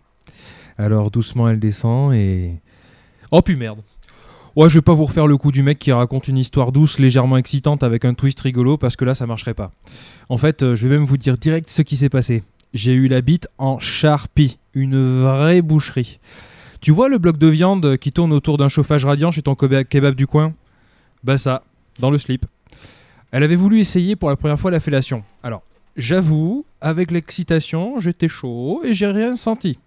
Alors 0.77 1.11
doucement 1.11 1.47
elle 1.47 1.59
descend 1.59 2.13
et... 2.13 2.59
Oh 3.31 3.41
puis 3.41 3.55
merde 3.55 3.81
Ouais, 4.55 4.69
je 4.69 4.75
vais 4.75 4.83
pas 4.83 4.93
vous 4.93 5.05
refaire 5.05 5.25
le 5.25 5.35
coup 5.35 5.51
du 5.51 5.63
mec 5.63 5.79
qui 5.79 5.91
raconte 5.91 6.27
une 6.27 6.37
histoire 6.37 6.71
douce, 6.71 6.99
légèrement 6.99 7.37
excitante 7.37 7.81
avec 7.81 8.05
un 8.05 8.13
twist 8.13 8.39
rigolo 8.39 8.77
parce 8.77 8.95
que 8.95 9.03
là 9.03 9.15
ça 9.15 9.25
marcherait 9.25 9.55
pas. 9.55 9.71
En 10.29 10.37
fait, 10.37 10.61
euh, 10.61 10.75
je 10.75 10.87
vais 10.87 10.95
même 10.95 11.05
vous 11.05 11.17
dire 11.17 11.39
direct 11.39 11.71
ce 11.71 11.81
qui 11.81 11.97
s'est 11.97 12.09
passé. 12.09 12.43
J'ai 12.71 12.93
eu 12.93 13.07
la 13.07 13.21
bite 13.21 13.47
en 13.57 13.79
charpie, 13.79 14.59
une 14.75 15.23
vraie 15.23 15.63
boucherie. 15.63 16.19
Tu 16.81 16.91
vois 16.91 17.09
le 17.09 17.17
bloc 17.17 17.39
de 17.39 17.47
viande 17.47 17.97
qui 17.97 18.11
tourne 18.11 18.31
autour 18.31 18.59
d'un 18.59 18.69
chauffage 18.69 19.05
radiant 19.05 19.31
chez 19.31 19.41
ton 19.41 19.55
kebab 19.55 20.13
du 20.13 20.27
coin? 20.27 20.53
Bah 21.23 21.39
ça, 21.39 21.63
dans 21.97 22.11
le 22.11 22.19
slip. 22.19 22.45
Elle 23.31 23.41
avait 23.41 23.55
voulu 23.55 23.79
essayer 23.79 24.15
pour 24.15 24.29
la 24.29 24.35
première 24.35 24.59
fois 24.59 24.69
la 24.69 24.79
fellation. 24.79 25.23
Alors, 25.41 25.63
j'avoue, 25.97 26.63
avec 26.79 27.09
l'excitation, 27.09 27.99
j'étais 27.99 28.27
chaud 28.27 28.81
et 28.83 28.93
j'ai 28.93 29.07
rien 29.07 29.35
senti. 29.35 29.79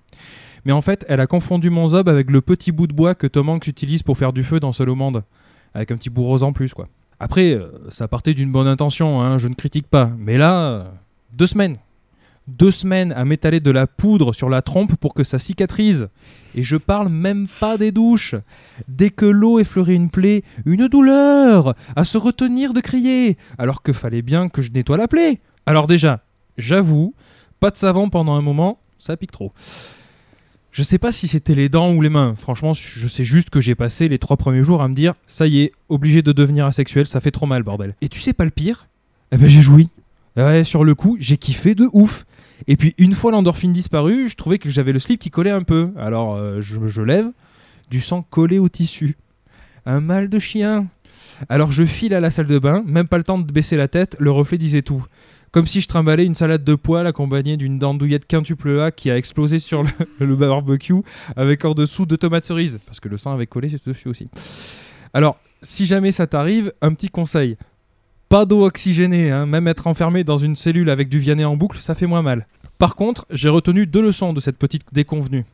Mais 0.66 0.72
en 0.72 0.82
fait, 0.82 1.04
elle 1.08 1.20
a 1.20 1.28
confondu 1.28 1.70
mon 1.70 1.86
zob 1.86 2.08
avec 2.08 2.28
le 2.28 2.40
petit 2.40 2.72
bout 2.72 2.88
de 2.88 2.92
bois 2.92 3.14
que 3.14 3.28
Tom 3.28 3.48
Hanks 3.50 3.68
utilise 3.68 4.02
pour 4.02 4.18
faire 4.18 4.32
du 4.32 4.42
feu 4.42 4.58
dans 4.58 4.72
Seul 4.72 4.90
au 4.90 4.96
monde. 4.96 5.22
Avec 5.74 5.92
un 5.92 5.96
petit 5.96 6.10
bout 6.10 6.24
rose 6.24 6.42
en 6.42 6.52
plus, 6.52 6.74
quoi. 6.74 6.88
Après, 7.20 7.52
euh, 7.52 7.68
ça 7.90 8.08
partait 8.08 8.34
d'une 8.34 8.50
bonne 8.50 8.66
intention, 8.66 9.22
hein, 9.22 9.38
je 9.38 9.46
ne 9.46 9.54
critique 9.54 9.86
pas. 9.86 10.10
Mais 10.18 10.36
là, 10.36 10.58
euh, 10.58 10.84
deux 11.32 11.46
semaines. 11.46 11.76
Deux 12.48 12.72
semaines 12.72 13.12
à 13.12 13.24
m'étaler 13.24 13.60
de 13.60 13.70
la 13.70 13.86
poudre 13.86 14.32
sur 14.32 14.48
la 14.48 14.60
trompe 14.60 14.96
pour 14.96 15.14
que 15.14 15.22
ça 15.22 15.38
cicatrise. 15.38 16.08
Et 16.56 16.64
je 16.64 16.76
parle 16.76 17.10
même 17.10 17.46
pas 17.60 17.78
des 17.78 17.92
douches. 17.92 18.34
Dès 18.88 19.10
que 19.10 19.26
l'eau 19.26 19.60
effleurait 19.60 19.94
une 19.94 20.10
plaie, 20.10 20.42
une 20.64 20.88
douleur 20.88 21.76
À 21.94 22.04
se 22.04 22.18
retenir 22.18 22.72
de 22.72 22.80
crier 22.80 23.36
Alors 23.56 23.82
que 23.82 23.92
fallait 23.92 24.22
bien 24.22 24.48
que 24.48 24.62
je 24.62 24.72
nettoie 24.72 24.96
la 24.96 25.06
plaie. 25.06 25.38
Alors 25.64 25.86
déjà, 25.86 26.24
j'avoue, 26.58 27.14
pas 27.60 27.70
de 27.70 27.76
savon 27.76 28.10
pendant 28.10 28.34
un 28.34 28.42
moment, 28.42 28.80
ça 28.98 29.16
pique 29.16 29.30
trop. 29.30 29.52
Je 30.76 30.82
sais 30.82 30.98
pas 30.98 31.10
si 31.10 31.26
c'était 31.26 31.54
les 31.54 31.70
dents 31.70 31.94
ou 31.94 32.02
les 32.02 32.10
mains. 32.10 32.34
Franchement, 32.36 32.74
je 32.74 33.08
sais 33.08 33.24
juste 33.24 33.48
que 33.48 33.62
j'ai 33.62 33.74
passé 33.74 34.10
les 34.10 34.18
trois 34.18 34.36
premiers 34.36 34.62
jours 34.62 34.82
à 34.82 34.88
me 34.88 34.94
dire 34.94 35.14
ça 35.26 35.46
y 35.46 35.62
est, 35.62 35.72
obligé 35.88 36.20
de 36.20 36.32
devenir 36.32 36.66
asexuel, 36.66 37.06
ça 37.06 37.22
fait 37.22 37.30
trop 37.30 37.46
mal, 37.46 37.62
bordel. 37.62 37.94
Et 38.02 38.10
tu 38.10 38.20
sais 38.20 38.34
pas 38.34 38.44
le 38.44 38.50
pire? 38.50 38.86
Eh 39.32 39.38
ben 39.38 39.48
j'ai 39.48 39.62
joui. 39.62 39.88
Sur 40.64 40.84
le 40.84 40.94
coup, 40.94 41.16
j'ai 41.18 41.38
kiffé 41.38 41.74
de 41.74 41.88
ouf. 41.94 42.26
Et 42.68 42.76
puis 42.76 42.94
une 42.98 43.14
fois 43.14 43.32
l'endorphine 43.32 43.72
disparue, 43.72 44.28
je 44.28 44.36
trouvais 44.36 44.58
que 44.58 44.68
j'avais 44.68 44.92
le 44.92 44.98
slip 44.98 45.18
qui 45.18 45.30
collait 45.30 45.48
un 45.48 45.62
peu. 45.62 45.92
Alors 45.96 46.34
euh, 46.34 46.60
je, 46.60 46.86
je 46.86 47.00
lève, 47.00 47.30
du 47.88 48.02
sang 48.02 48.20
collé 48.28 48.58
au 48.58 48.68
tissu. 48.68 49.16
Un 49.86 50.02
mal 50.02 50.28
de 50.28 50.38
chien. 50.38 50.88
Alors 51.48 51.72
je 51.72 51.86
file 51.86 52.12
à 52.12 52.20
la 52.20 52.30
salle 52.30 52.48
de 52.48 52.58
bain, 52.58 52.82
même 52.84 53.08
pas 53.08 53.16
le 53.16 53.24
temps 53.24 53.38
de 53.38 53.50
baisser 53.50 53.78
la 53.78 53.88
tête, 53.88 54.14
le 54.18 54.30
reflet 54.30 54.58
disait 54.58 54.82
tout. 54.82 55.02
Comme 55.52 55.66
si 55.66 55.80
je 55.80 55.88
trimballais 55.88 56.24
une 56.24 56.34
salade 56.34 56.64
de 56.64 56.74
poils 56.74 57.06
accompagnée 57.06 57.56
d'une 57.56 57.78
dandouillette 57.78 58.26
quintuple 58.26 58.80
A 58.80 58.90
qui 58.90 59.10
a 59.10 59.16
explosé 59.16 59.58
sur 59.58 59.84
le, 60.18 60.36
barbecue 60.36 61.02
avec 61.36 61.64
en 61.64 61.72
dessous 61.72 62.06
deux 62.06 62.16
tomates 62.16 62.46
cerises. 62.46 62.78
Parce 62.86 63.00
que 63.00 63.08
le 63.08 63.16
sang 63.16 63.32
avait 63.32 63.46
collé 63.46 63.68
dessus 63.84 64.08
aussi. 64.08 64.28
Alors, 65.14 65.38
si 65.62 65.86
jamais 65.86 66.12
ça 66.12 66.26
t'arrive, 66.26 66.72
un 66.82 66.92
petit 66.92 67.08
conseil. 67.08 67.56
Pas 68.28 68.44
d'eau 68.44 68.64
oxygénée, 68.64 69.30
hein. 69.30 69.46
même 69.46 69.68
être 69.68 69.86
enfermé 69.86 70.24
dans 70.24 70.38
une 70.38 70.56
cellule 70.56 70.90
avec 70.90 71.08
du 71.08 71.18
Vianney 71.18 71.44
en 71.44 71.56
boucle, 71.56 71.78
ça 71.78 71.94
fait 71.94 72.06
moins 72.06 72.22
mal. 72.22 72.46
Par 72.78 72.96
contre, 72.96 73.24
j'ai 73.30 73.48
retenu 73.48 73.86
deux 73.86 74.02
leçons 74.02 74.32
de 74.32 74.40
cette 74.40 74.58
petite 74.58 74.82
déconvenue. 74.92 75.46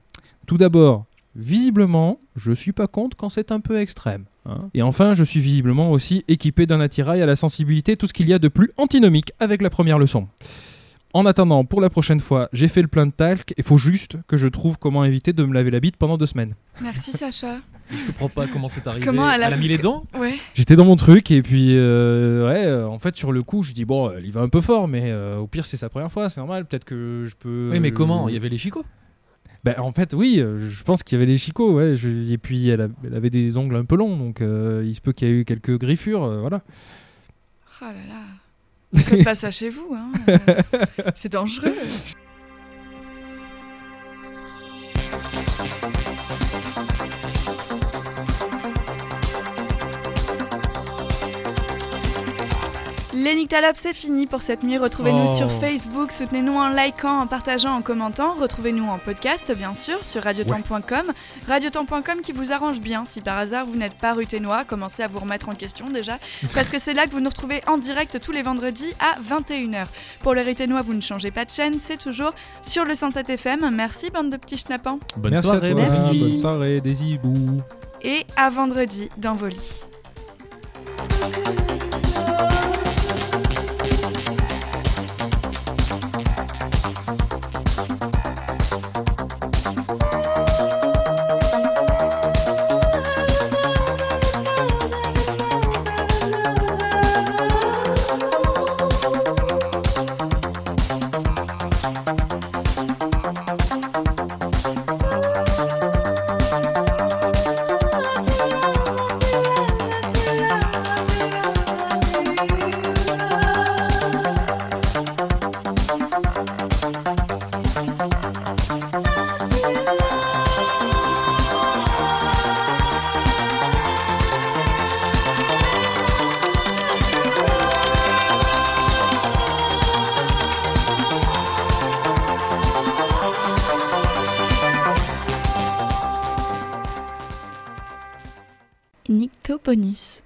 Tout 0.46 0.56
d'abord, 0.56 1.04
visiblement, 1.36 2.18
je 2.34 2.52
suis 2.52 2.72
pas 2.72 2.86
contre 2.86 3.16
quand 3.16 3.28
c'est 3.28 3.52
un 3.52 3.60
peu 3.60 3.78
extrême. 3.78 4.24
Hein. 4.46 4.68
Et 4.74 4.82
enfin, 4.82 5.14
je 5.14 5.24
suis 5.24 5.40
visiblement 5.40 5.90
aussi 5.90 6.24
équipé 6.28 6.66
d'un 6.66 6.80
attirail 6.80 7.22
à 7.22 7.26
la 7.26 7.36
sensibilité, 7.36 7.96
tout 7.96 8.06
ce 8.06 8.12
qu'il 8.12 8.28
y 8.28 8.34
a 8.34 8.38
de 8.38 8.48
plus 8.48 8.70
antinomique 8.76 9.32
avec 9.40 9.62
la 9.62 9.70
première 9.70 9.98
leçon. 9.98 10.28
En 11.14 11.26
attendant, 11.26 11.64
pour 11.66 11.82
la 11.82 11.90
prochaine 11.90 12.20
fois, 12.20 12.48
j'ai 12.54 12.68
fait 12.68 12.80
le 12.80 12.88
plein 12.88 13.04
de 13.06 13.12
talc, 13.12 13.52
il 13.58 13.64
faut 13.64 13.76
juste 13.76 14.16
que 14.26 14.38
je 14.38 14.48
trouve 14.48 14.78
comment 14.78 15.04
éviter 15.04 15.34
de 15.34 15.44
me 15.44 15.52
laver 15.52 15.70
la 15.70 15.78
bite 15.78 15.96
pendant 15.98 16.16
deux 16.16 16.24
semaines. 16.26 16.54
Merci 16.82 17.12
Sacha. 17.12 17.56
Je 17.90 18.06
comprends 18.06 18.30
pas 18.30 18.46
comment 18.46 18.68
c'est 18.70 18.86
arrivé. 18.86 19.04
Comment 19.04 19.30
elle 19.30 19.42
a- 19.42 19.54
mis 19.58 19.68
les 19.68 19.76
dents? 19.76 20.04
Ouais. 20.18 20.36
J'étais 20.54 20.74
dans 20.76 20.86
mon 20.86 20.96
truc 20.96 21.30
et 21.30 21.42
puis 21.42 21.76
euh, 21.76 22.48
ouais, 22.48 22.64
euh, 22.64 22.86
en 22.88 22.98
fait 22.98 23.14
sur 23.14 23.30
le 23.32 23.42
coup, 23.42 23.62
je 23.62 23.72
dis 23.72 23.84
bon, 23.84 24.10
il 24.24 24.32
va 24.32 24.40
un 24.40 24.48
peu 24.48 24.62
fort, 24.62 24.88
mais 24.88 25.10
euh, 25.10 25.36
au 25.36 25.46
pire 25.46 25.66
c'est 25.66 25.76
sa 25.76 25.90
première 25.90 26.10
fois, 26.10 26.30
c'est 26.30 26.40
normal. 26.40 26.64
Peut-être 26.64 26.86
que 26.86 27.26
je 27.28 27.34
peux. 27.36 27.68
Oui, 27.72 27.80
mais 27.80 27.90
comment? 27.90 28.28
Il 28.30 28.34
y 28.34 28.38
avait 28.38 28.48
les 28.48 28.56
chicots? 28.56 28.84
Bah, 29.64 29.74
en 29.78 29.92
fait, 29.92 30.12
oui, 30.12 30.40
euh, 30.40 30.68
je 30.70 30.82
pense 30.82 31.02
qu'il 31.04 31.16
y 31.18 31.22
avait 31.22 31.30
les 31.30 31.38
chicots, 31.38 31.72
ouais. 31.74 31.94
je- 31.94 32.32
Et 32.32 32.38
puis 32.38 32.68
elle, 32.68 32.80
a- 32.80 32.88
elle 33.04 33.14
avait 33.14 33.30
des 33.30 33.56
ongles 33.56 33.76
un 33.76 33.84
peu 33.84 33.96
longs, 33.96 34.16
donc 34.16 34.40
euh, 34.40 34.82
il 34.84 34.94
se 34.94 35.00
peut 35.00 35.12
qu'il 35.12 35.28
y 35.28 35.30
ait 35.30 35.34
eu 35.34 35.44
quelques 35.44 35.78
griffures, 35.78 36.24
euh, 36.24 36.40
voilà. 36.40 36.62
Oh 37.80 37.84
là 37.84 37.92
là. 38.08 38.22
Ne 38.92 38.98
faites 39.00 39.24
pas 39.24 39.34
ça 39.34 39.50
chez 39.50 39.70
vous. 39.70 39.94
Hein. 39.96 40.10
C'est 41.14 41.32
dangereux. 41.32 41.72
Les 53.22 53.36
Nyctalopes, 53.36 53.76
c'est 53.76 53.94
fini 53.94 54.26
pour 54.26 54.42
cette 54.42 54.64
nuit. 54.64 54.78
Retrouvez-nous 54.78 55.26
Oh. 55.28 55.36
sur 55.36 55.50
Facebook, 55.60 56.10
soutenez-nous 56.10 56.54
en 56.56 56.70
likant, 56.70 57.18
en 57.20 57.26
partageant, 57.28 57.72
en 57.76 57.80
commentant. 57.82 58.34
Retrouvez-nous 58.34 58.84
en 58.88 58.98
podcast, 58.98 59.52
bien 59.56 59.74
sûr, 59.74 60.04
sur 60.04 60.22
radiotemps.com. 60.24 61.12
Radiotemps.com 61.46 62.20
qui 62.22 62.32
vous 62.32 62.50
arrange 62.52 62.80
bien 62.80 63.04
si 63.04 63.20
par 63.20 63.38
hasard 63.38 63.66
vous 63.66 63.76
n'êtes 63.76 63.94
pas 63.94 64.14
ruténois. 64.14 64.64
Commencez 64.64 65.04
à 65.04 65.08
vous 65.08 65.20
remettre 65.20 65.48
en 65.48 65.52
question 65.52 65.84
déjà, 65.88 66.18
parce 66.52 66.70
que 66.70 66.80
c'est 66.80 66.94
là 66.94 67.06
que 67.06 67.12
vous 67.12 67.20
nous 67.20 67.28
retrouvez 67.28 67.60
en 67.68 67.78
direct 67.78 68.18
tous 68.20 68.32
les 68.32 68.42
vendredis 68.42 68.92
à 68.98 69.20
21h. 69.20 69.86
Pour 70.20 70.34
le 70.34 70.40
ruténois, 70.42 70.82
vous 70.82 70.94
ne 70.94 71.00
changez 71.00 71.30
pas 71.30 71.44
de 71.44 71.50
chaîne, 71.50 71.78
c'est 71.78 71.98
toujours 71.98 72.32
sur 72.62 72.84
le 72.84 72.94
107 72.96 73.30
FM. 73.30 73.70
Merci, 73.72 74.10
bande 74.10 74.30
de 74.30 74.36
petits 74.36 74.58
schnappants. 74.58 74.98
Bonne 75.16 75.32
Merci 75.32 75.46
soirée. 75.46 75.68
à 75.70 75.72
toi, 75.74 75.80
Merci. 75.82 76.18
bonne 76.20 76.38
soirée, 76.38 76.80
des 76.80 77.04
hiboux. 77.04 77.58
Et 78.02 78.26
à 78.36 78.50
vendredi 78.50 79.10
dans 79.18 79.34
vos 79.34 79.46
lits. 79.46 79.82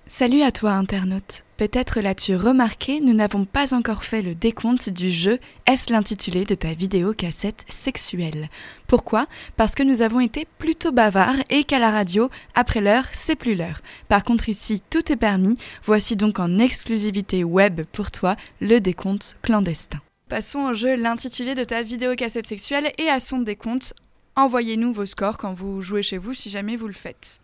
Salut 0.08 0.42
à 0.42 0.50
toi 0.50 0.72
internaute. 0.72 1.44
Peut-être 1.56 2.00
l'as-tu 2.00 2.34
remarqué, 2.34 2.98
nous 3.00 3.12
n'avons 3.12 3.44
pas 3.44 3.74
encore 3.74 4.02
fait 4.02 4.22
le 4.22 4.34
décompte 4.34 4.88
du 4.88 5.10
jeu 5.10 5.38
Est-ce 5.66 5.92
l'intitulé 5.92 6.44
de 6.44 6.56
ta 6.56 6.74
vidéo 6.74 7.12
cassette 7.12 7.64
sexuelle? 7.68 8.48
Pourquoi? 8.88 9.26
Parce 9.56 9.74
que 9.74 9.84
nous 9.84 10.02
avons 10.02 10.18
été 10.18 10.48
plutôt 10.58 10.90
bavards 10.90 11.42
et 11.48 11.62
qu'à 11.62 11.78
la 11.78 11.90
radio, 11.90 12.28
après 12.54 12.80
l'heure, 12.80 13.06
c'est 13.12 13.36
plus 13.36 13.54
l'heure. 13.54 13.82
Par 14.08 14.24
contre 14.24 14.48
ici, 14.48 14.82
tout 14.90 15.12
est 15.12 15.16
permis. 15.16 15.56
Voici 15.84 16.16
donc 16.16 16.40
en 16.40 16.58
exclusivité 16.58 17.44
web 17.44 17.82
pour 17.92 18.10
toi 18.10 18.36
le 18.60 18.80
décompte 18.80 19.36
clandestin. 19.42 20.00
Passons 20.28 20.70
au 20.70 20.74
jeu 20.74 20.96
l'intitulé 20.96 21.54
de 21.54 21.62
ta 21.62 21.82
vidéo 21.82 22.16
cassette 22.16 22.48
sexuelle 22.48 22.90
et 22.98 23.08
à 23.08 23.20
son 23.20 23.38
décompte. 23.38 23.94
Envoyez-nous 24.34 24.92
vos 24.92 25.06
scores 25.06 25.38
quand 25.38 25.54
vous 25.54 25.82
jouez 25.82 26.02
chez 26.02 26.18
vous 26.18 26.34
si 26.34 26.50
jamais 26.50 26.76
vous 26.76 26.88
le 26.88 26.92
faites. 26.92 27.40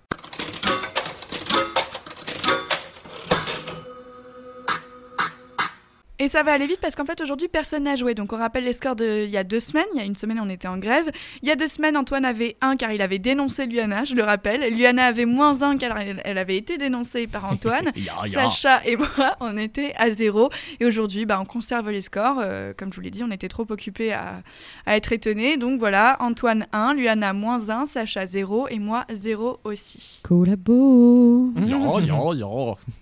Et 6.23 6.29
ça 6.29 6.45
va 6.45 6.53
aller 6.53 6.69
vite 6.69 6.79
parce 6.81 6.95
qu'en 6.95 7.05
fait 7.05 7.21
aujourd'hui 7.21 7.49
personne 7.49 7.83
n'a 7.83 7.97
joué. 7.97 8.15
Donc 8.15 8.33
on 8.33 8.37
rappelle 8.37 8.63
les 8.63 8.73
scores 8.73 8.95
d'il 8.95 9.29
y 9.29 9.37
a 9.37 9.43
deux 9.43 9.59
semaines. 9.59 9.85
Il 9.95 9.99
y 9.99 10.03
a 10.03 10.05
une 10.05 10.15
semaine 10.15 10.39
on 10.41 10.49
était 10.49 10.69
en 10.69 10.79
grève. 10.79 11.11
Il 11.43 11.49
y 11.49 11.51
a 11.51 11.57
deux 11.57 11.67
semaines 11.67 11.97
Antoine 11.97 12.25
avait 12.25 12.57
1 12.61 12.77
car 12.77 12.93
il 12.93 13.03
avait 13.03 13.19
dénoncé 13.19 13.67
Luana, 13.67 14.05
je 14.05 14.15
le 14.15 14.23
rappelle. 14.23 14.73
Luana 14.73 15.07
avait 15.07 15.25
moins 15.25 15.65
1 15.65 15.79
car 15.79 15.99
elle 15.99 16.39
avait 16.39 16.57
été 16.57 16.79
dénoncée 16.79 17.27
par 17.27 17.47
Antoine. 17.47 17.91
Sacha 18.33 18.85
et 18.85 18.95
moi 18.95 19.09
on 19.41 19.57
était 19.57 19.95
à 19.97 20.11
zéro. 20.11 20.51
Et 20.79 20.87
aujourd'hui 20.87 21.27
bah, 21.27 21.41
on 21.41 21.45
conserve 21.45 21.91
les 21.91 22.03
scores. 22.03 22.39
Euh, 22.41 22.73
comme 22.77 22.93
je 22.93 22.99
vous 22.99 23.03
l'ai 23.03 23.11
dit 23.11 23.25
on 23.25 23.31
était 23.33 23.49
trop 23.49 23.67
occupés 23.69 24.13
à, 24.13 24.45
à 24.87 24.97
être 24.97 25.11
étonnés. 25.11 25.57
Donc 25.57 25.81
voilà 25.81 26.19
Antoine 26.21 26.69
1, 26.73 26.95
Luana 26.95 27.33
moins 27.33 27.69
1, 27.69 27.87
Sacha 27.87 28.27
0 28.27 28.69
et 28.69 28.79
moi 28.79 29.07
0 29.11 29.59
aussi. 29.65 30.21
Collabo. 30.23 31.51
Ya. 31.67 32.77